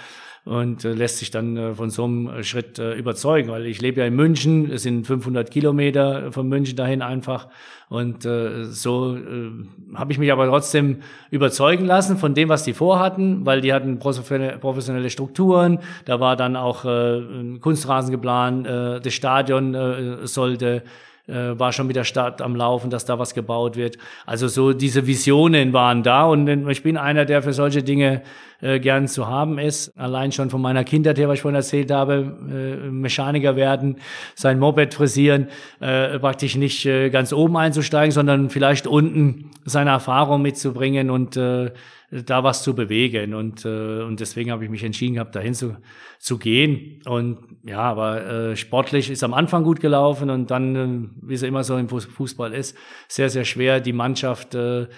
und 0.47 0.85
äh, 0.85 0.93
lässt 0.93 1.19
sich 1.19 1.31
dann 1.31 1.57
äh, 1.57 1.75
von 1.75 1.91
so 1.91 2.05
einem 2.05 2.43
Schritt 2.43 2.79
äh, 2.79 2.95
überzeugen, 2.95 3.51
weil 3.51 3.67
ich 3.67 3.83
lebe 3.83 4.01
ja 4.01 4.07
in 4.07 4.17
München, 4.17 4.71
es 4.71 4.85
sind 4.85 5.07
500 5.07 5.51
Kilometer 5.51 6.33
von 6.33 6.49
München 6.49 6.75
dahin 6.75 7.03
einfach 7.03 7.49
und 7.91 8.25
äh, 8.25 8.65
so 8.65 9.17
äh, 9.17 9.51
habe 9.95 10.13
ich 10.13 10.19
mich 10.19 10.33
aber 10.33 10.47
trotzdem 10.47 11.01
überzeugen 11.31 11.85
lassen 11.85 12.17
von 12.17 12.33
dem, 12.33 12.49
was 12.49 12.65
die 12.65 12.73
vorhatten, 12.73 13.45
weil 13.45 13.61
die 13.61 13.75
hatten 13.75 13.99
professionelle 13.99 15.11
Strukturen, 15.11 15.79
da 16.07 16.21
war 16.21 16.37
dann 16.37 16.57
auch 16.57 16.87
äh, 16.87 17.19
ein 17.19 17.61
Kunstrasen 17.61 18.11
geplant, 18.11 18.67
äh, 18.67 19.01
das 19.01 19.13
Stadion 19.13 19.75
äh, 19.75 20.27
sollte 20.27 20.83
äh, 21.29 21.59
war 21.59 21.73
schon 21.73 21.87
mit 21.87 21.97
der 21.97 22.05
Stadt 22.05 22.43
am 22.43 22.57
Laufen, 22.57 22.91
dass 22.91 23.05
da 23.05 23.19
was 23.19 23.35
gebaut 23.35 23.77
wird. 23.77 23.97
Also 24.27 24.49
so 24.49 24.73
diese 24.73 25.07
Visionen 25.07 25.73
waren 25.73 26.03
da 26.03 26.25
und 26.25 26.69
ich 26.69 26.83
bin 26.83 26.97
einer, 26.97 27.25
der 27.25 27.43
für 27.43 27.53
solche 27.53 27.83
Dinge 27.83 28.23
äh, 28.61 28.81
gern 28.81 29.09
zu 29.09 29.27
haben 29.29 29.59
ist. 29.59 29.97
Allein 29.99 30.33
schon 30.33 30.51
von 30.51 30.61
meiner 30.61 30.85
Kindheit 30.85 31.19
her, 31.19 31.29
was 31.29 31.35
ich 31.35 31.43
vorhin 31.43 31.57
erzählt 31.57 31.91
habe, 31.91 32.37
äh, 32.51 32.91
Mechaniker 32.91 33.57
werden, 33.57 33.97
sein 34.35 34.59
Moped 34.59 34.95
frisieren, 34.95 35.49
äh, 35.81 36.19
praktisch 36.19 36.57
nicht 36.57 36.87
äh, 36.87 37.11
ganz 37.11 37.33
oben 37.33 37.57
einzusteigen, 37.57 38.13
sondern 38.13 38.51
vielleicht 38.51 38.87
unten 38.87 39.51
seine 39.65 39.91
Erfahrung 39.91 40.43
mitzubringen 40.43 41.11
und 41.11 41.37
äh, 41.37 41.71
da 42.13 42.45
was 42.45 42.63
zu 42.63 42.75
bewegen. 42.75 43.35
Und, 43.35 43.65
äh, 43.65 44.03
und 44.03 44.21
deswegen 44.21 44.51
habe 44.51 44.65
ich 44.65 44.71
mich 44.71 44.85
entschieden 44.85 45.15
gehabt, 45.15 45.35
dahin 45.35 45.55
zu, 45.55 45.77
zu 46.19 46.39
gehen. 46.39 47.01
Und 47.07 47.39
ja, 47.65 47.81
aber 47.81 48.27
äh, 48.27 48.57
sportlich 48.57 49.11
ist 49.11 49.25
am 49.25 49.33
Anfang 49.33 49.65
gut 49.65 49.81
gelaufen 49.81 50.29
und 50.29 50.51
dann, 50.51 50.77
äh, 50.77 51.27
wie 51.27 51.35
es 51.35 51.43
immer 51.43 51.65
so 51.65 51.77
im 51.79 51.89
Fußball 51.89 52.53
ist, 52.53 52.77
sehr, 53.09 53.31
sehr 53.31 53.45
schwer, 53.45 53.81
die 53.81 53.95
Mannschaft 53.95 54.55
äh, 54.55 54.89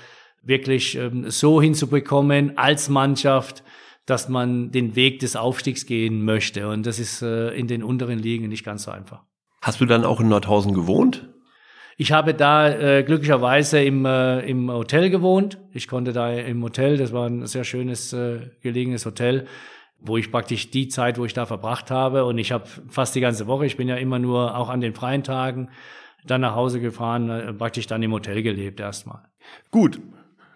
wirklich 0.43 0.97
ähm, 0.97 1.31
so 1.31 1.63
hinzubekommen 1.63 2.59
als 2.59 2.89
Mannschaft, 2.89 3.63
dass 4.07 4.29
man 4.29 4.73
den 4.73 4.97
Weg 4.97 5.21
des 5.21 5.37
Aufstiegs 5.37 5.87
gehen 5.87 6.25
möchte. 6.25 6.69
Und 6.69 6.85
das 6.85 6.99
ist 6.99 7.23
äh, 7.23 7.51
in 7.51 7.69
den 7.69 7.85
unteren 7.85 8.19
Ligen 8.19 8.49
nicht 8.49 8.65
ganz 8.65 8.83
so 8.83 8.91
einfach. 8.91 9.23
Hast 9.63 9.81
du 9.81 9.87
dann 9.87 10.05
auch 10.05 10.21
in 10.21 10.29
Nordhausen 10.29 10.75
gewohnt? 10.75 11.34
Ich 11.97 12.13
habe 12.13 12.35
da 12.35 12.69
äh, 12.69 13.03
glücklicherweise 13.05 13.83
im, 13.83 14.05
äh, 14.05 14.41
im 14.41 14.71
Hotel 14.71 15.11
gewohnt. 15.11 15.59
Ich 15.73 15.87
konnte 15.87 16.13
da 16.13 16.33
im 16.33 16.63
Hotel, 16.63 16.97
das 16.97 17.13
war 17.13 17.29
ein 17.29 17.47
sehr 17.47 17.65
schönes, 17.65 18.13
äh, 18.13 18.51
gelegenes 18.63 19.07
Hotel, 19.07 19.47
wo 20.01 20.17
ich 20.17 20.33
praktisch 20.33 20.71
die 20.71 20.89
Zeit, 20.89 21.19
wo 21.19 21.25
ich 21.25 21.35
da 21.35 21.47
verbracht 21.47 21.91
habe. 21.91 22.25
Und 22.25 22.39
ich 22.39 22.53
habe 22.53 22.65
fast 22.89 23.15
die 23.15 23.21
ganze 23.21 23.47
Woche, 23.47 23.67
ich 23.67 23.77
bin 23.77 23.89
ja 23.89 23.97
immer 23.97 24.19
nur 24.19 24.57
auch 24.57 24.71
an 24.71 24.81
den 24.81 24.95
freien 24.95 25.23
Tagen 25.23 25.69
dann 26.27 26.41
nach 26.41 26.55
Hause 26.55 26.81
gefahren, 26.81 27.31
äh, 27.31 27.53
praktisch 27.53 27.87
dann 27.87 28.03
im 28.03 28.13
Hotel 28.13 28.43
gelebt 28.43 28.81
erstmal. 28.81 29.23
Gut. 29.71 30.01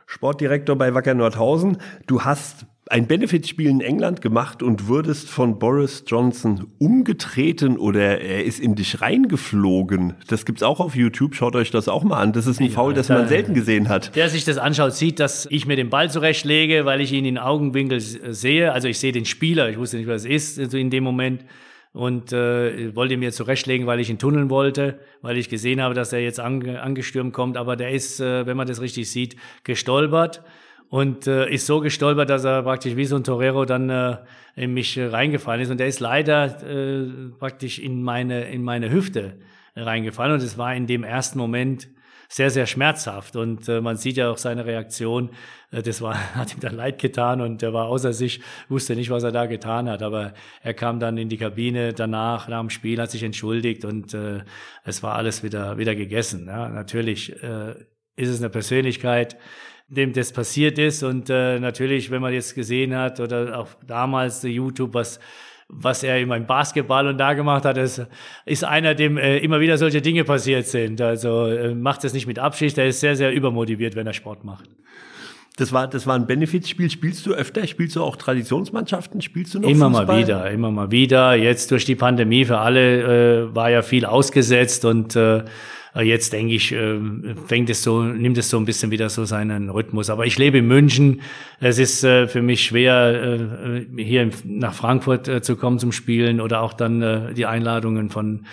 Sportdirektor 0.07 0.75
bei 0.77 0.95
Wacker 0.95 1.13
Nordhausen. 1.13 1.77
Du 2.07 2.23
hast 2.23 2.65
ein 2.91 3.07
Benefitspiel 3.07 3.69
in 3.69 3.81
England 3.81 4.21
gemacht 4.21 4.63
und 4.63 4.89
wurdest 4.89 5.29
von 5.29 5.59
Boris 5.59 6.05
Johnson 6.07 6.69
umgetreten 6.79 7.77
oder 7.77 8.21
er 8.21 8.45
ist 8.45 8.61
in 8.61 8.75
dich 8.75 9.01
reingeflogen. 9.01 10.15
Das 10.29 10.45
gibt's 10.45 10.63
auch 10.63 10.81
auf 10.81 10.97
YouTube. 10.97 11.35
Schaut 11.35 11.55
euch 11.55 11.71
das 11.71 11.89
auch 11.89 12.05
mal 12.05 12.19
an. 12.19 12.33
Das 12.33 12.47
ist 12.47 12.61
ein 12.61 12.67
ja, 12.67 12.73
Foul, 12.73 12.95
das 12.95 13.09
man 13.09 13.29
selten 13.29 13.55
gesehen 13.55 13.89
hat. 13.89 14.17
Der 14.17 14.29
sich 14.29 14.45
das 14.45 14.59
anschaut, 14.59 14.95
sieht, 14.95 15.21
dass 15.21 15.47
ich 15.51 15.67
mir 15.67 15.77
den 15.77 15.91
Ball 15.91 16.11
zurechtlege, 16.11 16.85
weil 16.85 17.01
ich 17.01 17.13
ihn 17.13 17.25
in 17.25 17.39
Augenwinkel 17.39 18.01
sehe. 18.01 18.73
Also 18.73 18.89
ich 18.89 18.99
sehe 18.99 19.13
den 19.13 19.25
Spieler. 19.25 19.69
Ich 19.69 19.79
wusste 19.79 19.99
nicht, 19.99 20.09
was 20.09 20.25
es 20.25 20.59
ist 20.59 20.75
in 20.75 20.91
dem 20.91 21.05
Moment 21.05 21.45
und 21.93 22.33
äh, 22.33 22.95
wollte 22.95 23.17
mir 23.17 23.33
zurechtlegen, 23.33 23.87
weil 23.87 24.01
ich 24.01 24.11
ihn 24.11 24.19
tunneln 24.19 24.51
wollte, 24.51 24.99
weil 25.21 25.37
ich 25.37 25.49
gesehen 25.49 25.81
habe, 25.83 25.95
dass 25.95 26.13
er 26.13 26.21
jetzt 26.21 26.41
ange 26.41 26.81
angestürmt 26.81 27.33
kommt. 27.33 27.57
Aber 27.57 27.77
der 27.77 27.91
ist, 27.91 28.21
äh, 28.21 28.47
wenn 28.47 28.57
man 28.57 28.67
das 28.67 28.81
richtig 28.81 29.11
sieht, 29.11 29.37
gestolpert 29.65 30.43
und 30.91 31.27
äh, 31.27 31.51
ist 31.51 31.67
so 31.67 31.81
gestolpert, 31.81 32.31
dass 32.31 32.45
er 32.45 32.63
praktisch 32.63 32.97
wie 32.97 33.05
so 33.05 33.17
ein 33.17 33.25
Torero 33.25 33.65
dann 33.65 33.91
äh, 33.91 34.17
in 34.57 34.73
mich 34.73 34.97
äh, 34.97 35.07
reingefallen 35.07 35.61
ist. 35.61 35.71
Und 35.71 35.79
der 35.79 35.87
ist 35.87 36.01
leider 36.01 36.63
äh, 36.63 37.31
praktisch 37.39 37.79
in 37.79 38.03
meine, 38.03 38.51
in 38.51 38.63
meine 38.63 38.91
Hüfte 38.91 39.39
reingefallen. 39.77 40.35
Und 40.35 40.43
es 40.43 40.57
war 40.57 40.75
in 40.75 40.87
dem 40.87 41.05
ersten 41.05 41.39
Moment 41.39 41.89
sehr, 42.29 42.51
sehr 42.51 42.67
schmerzhaft. 42.67 43.37
Und 43.37 43.69
äh, 43.69 43.81
man 43.81 43.97
sieht 43.97 44.17
ja 44.17 44.31
auch 44.31 44.39
seine 44.39 44.65
Reaktion. 44.65 45.31
Äh, 45.71 45.83
das 45.83 46.01
war, 46.01 46.15
hat 46.35 46.55
ihm 46.55 46.61
dann 46.61 46.75
leid 46.75 46.99
getan 46.99 47.41
und 47.41 47.63
er 47.63 47.73
war 47.73 47.87
außer 47.87 48.13
sich, 48.13 48.41
wusste 48.69 48.97
nicht, 48.97 49.11
was 49.11 49.23
er 49.23 49.33
da 49.33 49.47
getan 49.47 49.89
hat. 49.89 50.03
Aber 50.03 50.33
er 50.63 50.75
kam 50.75 51.01
dann 51.01 51.19
in 51.19 51.29
die 51.29 51.39
Kabine 51.39 51.93
danach, 51.93 52.49
nach 52.49 52.61
dem 52.61 52.71
Spiel, 52.71 53.01
hat 53.01 53.11
sich 53.11 53.23
entschuldigt 53.23 53.85
und 53.85 54.15
äh, 54.15 54.41
es 54.85 55.03
war 55.03 55.17
alles 55.17 55.43
wieder, 55.43 55.77
wieder 55.77 55.95
gegessen. 55.95 56.47
Ja, 56.47 56.69
natürlich 56.69 57.43
äh, 57.43 57.75
ist 58.17 58.29
es 58.29 58.41
eine 58.41 58.51
Persönlichkeit, 58.51 59.37
dem 59.89 60.13
das 60.13 60.33
passiert 60.33 60.79
ist. 60.79 61.03
Und 61.03 61.31
äh, 61.31 61.59
natürlich, 61.59 62.11
wenn 62.11 62.23
man 62.23 62.33
jetzt 62.33 62.55
gesehen 62.55 62.95
hat 62.95 63.21
oder 63.21 63.59
auch 63.59 63.69
damals 63.87 64.43
YouTube, 64.43 64.95
was 64.95 65.19
was 65.71 66.03
er 66.03 66.19
in 66.19 66.29
meinem 66.29 66.47
Basketball 66.47 67.07
und 67.09 67.19
da 67.19 67.35
gemacht 67.35 67.65
hat, 67.65 67.77
ist, 67.77 68.07
ist 68.47 68.65
einer, 68.65 68.95
dem 68.95 69.19
äh, 69.19 69.39
immer 69.39 69.61
wieder 69.61 69.77
solche 69.77 70.01
Dinge 70.01 70.25
passiert 70.25 70.67
sind. 70.67 71.01
Also 71.01 71.47
äh, 71.47 71.75
macht 71.75 72.05
es 72.05 72.15
nicht 72.15 72.27
mit 72.27 72.39
Absicht, 72.39 72.79
er 72.79 72.87
ist 72.87 73.01
sehr, 73.01 73.17
sehr 73.17 73.33
übermotiviert, 73.33 73.95
wenn 73.95 74.07
er 74.07 74.15
Sport 74.15 74.45
macht. 74.45 74.71
Das 75.57 75.73
war, 75.73 75.89
das 75.89 76.07
war 76.07 76.15
ein 76.15 76.27
Benefizspiel. 76.27 76.89
Spielst 76.89 77.27
du 77.27 77.35
öfter? 77.35 77.67
Spielst 77.67 77.97
du 77.97 78.03
auch 78.03 78.15
Traditionsmannschaften? 78.17 79.21
Spielst 79.21 79.55
du 79.55 79.59
noch 79.59 79.69
Immer 79.69 79.91
Fußball? 79.91 80.07
mal 80.07 80.19
wieder, 80.19 80.51
immer 80.51 80.71
mal 80.71 80.91
wieder. 80.93 81.35
Jetzt 81.35 81.73
durch 81.73 81.85
die 81.85 81.97
Pandemie 81.97 82.45
für 82.45 82.59
alle 82.59 83.49
äh, 83.49 83.55
war 83.55 83.69
ja 83.69 83.83
viel 83.83 84.07
ausgesetzt 84.07 84.85
und 84.85 85.17
äh, 85.17 85.43
jetzt 85.95 86.33
denke 86.33 86.55
ich, 86.55 86.73
äh, 86.73 86.99
fängt 87.47 87.71
es 87.71 87.83
so, 87.83 88.03
nimmt 88.03 88.39
es 88.39 88.51
so 88.51 88.59
ein 88.59 88.65
bisschen 88.65 88.91
wieder 88.91 89.09
so 89.09 89.25
seinen 89.25 89.71
Rhythmus. 89.71 90.11
Aber 90.11 90.27
ich 90.27 90.39
lebe 90.39 90.59
in 90.59 90.67
München. 90.67 91.23
Es 91.61 91.79
ist 91.79 92.05
äh, 92.05 92.27
für 92.27 92.43
mich 92.43 92.63
schwer, 92.63 93.23
äh, 93.23 93.87
hier 93.97 94.31
nach 94.45 94.75
Frankfurt 94.75 95.29
äh, 95.29 95.43
zu 95.43 95.57
kommen 95.57 95.79
zum 95.79 95.93
Spielen 95.93 96.41
oder 96.41 96.61
auch 96.63 96.73
dann 96.73 97.03
äh, 97.03 97.35
die 97.35 97.47
Einladungen 97.47 98.11
von 98.11 98.47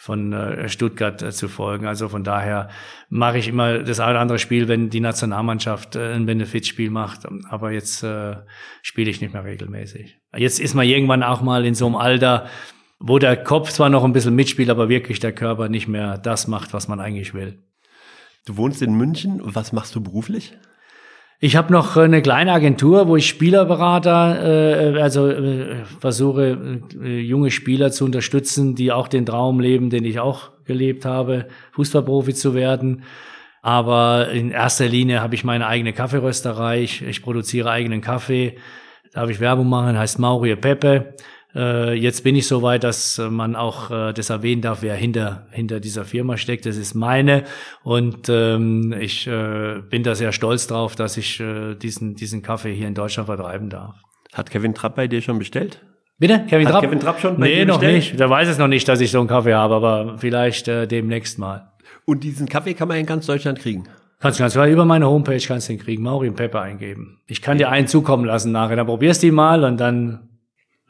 von 0.00 0.32
äh, 0.32 0.66
Stuttgart 0.70 1.20
äh, 1.20 1.30
zu 1.30 1.46
folgen. 1.46 1.86
Also 1.86 2.08
von 2.08 2.24
daher 2.24 2.70
mache 3.10 3.36
ich 3.36 3.48
immer 3.48 3.80
das 3.80 4.00
eine 4.00 4.12
oder 4.12 4.20
andere 4.20 4.38
Spiel, 4.38 4.66
wenn 4.66 4.88
die 4.88 5.00
Nationalmannschaft 5.00 5.94
äh, 5.94 6.14
ein 6.14 6.24
Benefitspiel 6.24 6.88
macht. 6.88 7.28
Aber 7.50 7.70
jetzt 7.70 8.02
äh, 8.02 8.36
spiele 8.80 9.10
ich 9.10 9.20
nicht 9.20 9.34
mehr 9.34 9.44
regelmäßig. 9.44 10.18
Jetzt 10.34 10.58
ist 10.58 10.72
man 10.72 10.86
irgendwann 10.86 11.22
auch 11.22 11.42
mal 11.42 11.66
in 11.66 11.74
so 11.74 11.84
einem 11.84 11.96
Alter, 11.96 12.46
wo 13.00 13.18
der 13.18 13.36
Kopf 13.36 13.70
zwar 13.70 13.88
noch 13.88 14.04
ein 14.04 14.12
bisschen 14.12 14.34
mitspielt, 14.34 14.70
aber 14.70 14.88
wirklich 14.88 15.18
der 15.18 15.32
Körper 15.32 15.68
nicht 15.68 15.88
mehr 15.88 16.18
das 16.18 16.46
macht, 16.46 16.72
was 16.74 16.86
man 16.86 17.00
eigentlich 17.00 17.34
will. 17.34 17.58
Du 18.46 18.56
wohnst 18.56 18.82
in 18.82 18.94
München. 18.94 19.40
Was 19.42 19.72
machst 19.72 19.94
du 19.94 20.02
beruflich? 20.02 20.56
Ich 21.42 21.56
habe 21.56 21.72
noch 21.72 21.96
eine 21.96 22.20
kleine 22.20 22.52
Agentur, 22.52 23.08
wo 23.08 23.16
ich 23.16 23.26
Spielerberater, 23.26 24.92
äh, 24.94 25.00
also 25.00 25.28
äh, 25.28 25.84
versuche, 25.98 26.82
äh, 27.02 27.20
junge 27.20 27.50
Spieler 27.50 27.90
zu 27.90 28.04
unterstützen, 28.04 28.74
die 28.74 28.92
auch 28.92 29.08
den 29.08 29.24
Traum 29.24 29.58
leben, 29.58 29.88
den 29.88 30.04
ich 30.04 30.20
auch 30.20 30.50
gelebt 30.66 31.06
habe, 31.06 31.48
Fußballprofi 31.72 32.34
zu 32.34 32.54
werden. 32.54 33.04
Aber 33.62 34.30
in 34.30 34.50
erster 34.50 34.88
Linie 34.88 35.22
habe 35.22 35.34
ich 35.34 35.42
meine 35.42 35.66
eigene 35.66 35.94
Kaffeerösterei. 35.94 36.82
Ich, 36.82 37.02
ich 37.02 37.22
produziere 37.22 37.70
eigenen 37.70 38.02
Kaffee. 38.02 38.58
Darf 39.14 39.30
ich 39.30 39.40
Werbung 39.40 39.68
machen? 39.68 39.98
Heißt 39.98 40.18
Maurie 40.18 40.56
Pepe. 40.56 41.14
Äh, 41.54 41.94
jetzt 41.94 42.22
bin 42.24 42.36
ich 42.36 42.46
so 42.46 42.62
weit, 42.62 42.84
dass 42.84 43.18
man 43.18 43.56
auch 43.56 43.90
äh, 43.90 44.12
das 44.12 44.30
erwähnen 44.30 44.62
darf, 44.62 44.82
wer 44.82 44.94
hinter, 44.94 45.46
hinter 45.50 45.80
dieser 45.80 46.04
Firma 46.04 46.36
steckt. 46.36 46.66
Das 46.66 46.76
ist 46.76 46.94
meine. 46.94 47.44
Und 47.82 48.28
ähm, 48.28 48.94
ich 48.98 49.26
äh, 49.26 49.80
bin 49.88 50.02
da 50.02 50.14
sehr 50.14 50.32
stolz 50.32 50.66
drauf, 50.66 50.96
dass 50.96 51.16
ich 51.16 51.40
äh, 51.40 51.74
diesen, 51.74 52.14
diesen 52.14 52.42
Kaffee 52.42 52.74
hier 52.74 52.88
in 52.88 52.94
Deutschland 52.94 53.26
vertreiben 53.26 53.68
darf. 53.70 53.96
Hat 54.32 54.50
Kevin 54.50 54.74
Trapp 54.74 54.96
bei 54.96 55.08
dir 55.08 55.22
schon 55.22 55.38
bestellt? 55.38 55.84
Bitte? 56.18 56.44
Kevin 56.48 56.66
Hat 56.66 56.74
Trapp? 56.74 56.84
Kevin 56.84 57.00
Trapp 57.00 57.20
schon 57.20 57.36
bei 57.38 57.48
nee, 57.48 57.54
dir 57.56 57.66
noch 57.66 57.80
bestellt? 57.80 57.96
nicht. 57.96 58.20
Der 58.20 58.30
weiß 58.30 58.48
es 58.48 58.58
noch 58.58 58.68
nicht, 58.68 58.86
dass 58.86 59.00
ich 59.00 59.10
so 59.10 59.18
einen 59.18 59.28
Kaffee 59.28 59.54
habe, 59.54 59.74
aber 59.74 60.18
vielleicht 60.18 60.68
äh, 60.68 60.86
demnächst 60.86 61.38
mal. 61.38 61.72
Und 62.04 62.24
diesen 62.24 62.48
Kaffee 62.48 62.74
kann 62.74 62.88
man 62.88 62.98
in 62.98 63.06
ganz 63.06 63.26
Deutschland 63.26 63.58
kriegen. 63.58 63.84
Kannst 64.20 64.38
du 64.38 64.42
ganz 64.42 64.52
klar 64.52 64.66
über 64.66 64.84
meine 64.84 65.06
Homepage 65.06 65.40
kannst 65.46 65.68
du 65.68 65.72
den 65.72 65.80
kriegen, 65.80 66.02
Mauri 66.02 66.28
und 66.28 66.36
Pepper 66.36 66.60
eingeben. 66.60 67.20
Ich 67.26 67.40
kann 67.40 67.56
dir 67.56 67.70
einen 67.70 67.86
zukommen 67.86 68.26
lassen 68.26 68.52
nachher. 68.52 68.76
Dann 68.76 68.86
probierst 68.86 69.22
du 69.22 69.28
ihn 69.28 69.34
mal 69.34 69.64
und 69.64 69.78
dann, 69.80 70.28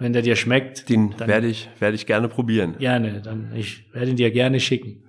wenn 0.01 0.13
der 0.13 0.23
dir 0.23 0.35
schmeckt, 0.37 0.89
Den 0.89 1.15
werde 1.19 1.47
ich, 1.47 1.69
werde 1.79 1.95
ich 1.95 2.07
gerne 2.07 2.29
probieren. 2.29 2.77
gerne. 2.79 3.21
Dann 3.23 3.53
ich 3.55 3.85
werde 3.93 4.11
ihn 4.11 4.17
dir 4.17 4.31
gerne 4.31 4.59
schicken. 4.59 5.05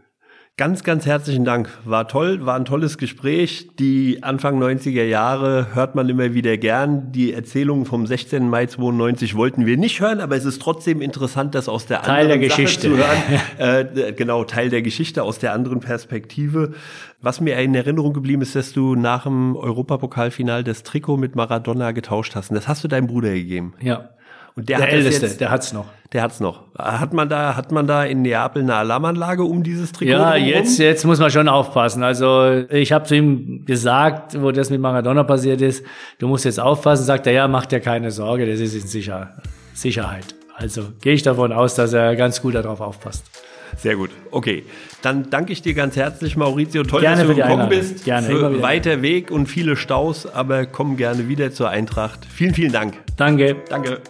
Ganz, 0.58 0.84
ganz 0.84 1.06
herzlichen 1.08 1.46
Dank. 1.46 1.70
War 1.86 2.08
toll, 2.08 2.46
war 2.46 2.56
ein 2.56 2.66
tolles 2.66 3.00
Gespräch. 3.00 3.70
Die 3.80 4.22
Anfang 4.22 4.62
90er 4.62 5.06
Jahre 5.06 5.74
hört 5.74 5.96
man 5.96 6.08
immer 6.10 6.34
wieder 6.36 6.58
gern. 6.58 7.12
Die 7.14 7.34
Erzählungen 7.34 7.86
vom 7.86 8.06
16. 8.06 8.48
Mai 8.48 8.68
92 8.68 9.36
wollten 9.36 9.66
wir 9.66 9.78
nicht 9.78 10.02
hören, 10.02 10.20
aber 10.20 10.36
es 10.36 10.46
ist 10.46 10.62
trotzdem 10.62 11.02
interessant, 11.02 11.56
das 11.56 11.68
aus 11.70 11.88
der 11.88 12.02
Teil 12.02 12.28
der 12.28 12.36
anderen 12.36 12.50
Sache 12.50 12.62
Geschichte. 12.64 12.90
zu 12.90 12.98
hören. 12.98 13.88
äh, 14.06 14.14
genau, 14.14 14.44
Teil 14.44 14.70
der 14.70 14.82
Geschichte 14.84 15.24
aus 15.24 15.40
der 15.40 15.54
anderen 15.54 15.80
Perspektive. 15.80 16.74
Was 17.22 17.40
mir 17.42 17.58
in 17.58 17.74
Erinnerung 17.74 18.14
geblieben 18.14 18.42
ist, 18.44 18.56
dass 18.56 18.74
du 18.74 18.96
nach 18.96 19.24
dem 19.24 19.56
Europapokalfinal 19.56 20.64
das 20.64 20.84
Trikot 20.84 21.18
mit 21.18 21.36
Maradona 21.36 21.92
getauscht 21.92 22.36
hast. 22.36 22.52
Und 22.52 22.56
das 22.56 22.68
hast 22.68 22.84
du 22.84 22.88
deinem 22.88 23.08
Bruder 23.08 23.34
gegeben. 23.34 23.74
Ja. 23.82 24.10
Und 24.56 24.68
der, 24.70 24.78
Der, 24.78 24.88
hat 24.88 24.94
Älteste, 24.94 25.26
jetzt, 25.28 25.40
der 25.42 25.50
hat's 25.52 25.72
noch. 25.72 25.86
der 26.12 26.24
hat's 26.24 26.40
noch. 26.42 26.64
Hat 26.78 27.14
man 27.14 27.30
da, 27.30 27.56
hat 27.56 27.72
man 27.72 27.88
da 27.88 28.04
in 28.04 28.22
Neapel 28.22 28.64
eine 28.64 28.76
Alarmanlage 28.76 29.44
um 29.44 29.64
dieses 29.64 29.92
Trikot? 29.94 30.12
Ja, 30.12 30.32
drumherum? 30.34 30.48
jetzt, 30.48 30.78
jetzt 30.78 31.06
muss 31.06 31.20
man 31.20 31.32
schon 31.32 31.48
aufpassen. 31.48 32.04
Also 32.04 32.64
ich 32.70 32.92
habe 32.92 33.06
zu 33.06 33.16
ihm 33.16 33.66
gesagt, 33.66 34.42
wo 34.42 34.52
das 34.52 34.70
mit 34.70 34.82
Maradona 34.82 35.24
passiert 35.24 35.62
ist, 35.62 35.86
du 36.20 36.28
musst 36.28 36.44
jetzt 36.46 36.60
aufpassen. 36.60 37.06
Sagt 37.06 37.28
er, 37.28 37.34
ja, 37.34 37.48
mach 37.48 37.66
dir 37.66 37.80
keine 37.80 38.12
Sorge, 38.12 38.46
das 38.46 38.60
ist 38.60 38.76
in 38.76 38.88
Sicher 38.88 39.30
Sicherheit. 39.74 40.36
Also 40.58 40.84
gehe 41.02 41.14
ich 41.14 41.24
davon 41.24 41.54
aus, 41.54 41.76
dass 41.76 41.94
er 41.94 42.16
ganz 42.18 42.42
gut 42.42 42.56
darauf 42.56 42.82
aufpasst. 42.82 43.26
Sehr 43.78 43.96
gut. 43.96 44.10
Okay. 44.32 44.64
Dann 45.02 45.30
danke 45.30 45.54
ich 45.54 45.62
dir 45.62 45.74
ganz 45.74 45.96
herzlich, 45.96 46.36
Maurizio. 46.36 46.84
Toll, 46.84 47.00
Gerne 47.02 47.22
dass 47.22 47.28
du 47.30 47.36
gekommen 47.36 47.54
Einladung. 47.62 47.80
bist. 47.80 48.04
Gerne, 48.04 48.28
Für 48.28 48.62
weiter 48.62 49.02
Weg 49.02 49.32
und 49.32 49.46
viele 49.48 49.78
Staus, 49.78 50.28
aber 50.32 50.66
komm 50.66 50.98
gerne 50.98 51.30
wieder 51.30 51.54
zur 51.54 51.70
Eintracht. 51.70 52.20
Vielen, 52.26 52.54
vielen 52.54 52.74
Dank. 52.74 52.96
Danke. 53.16 53.56
Danke. 53.70 54.02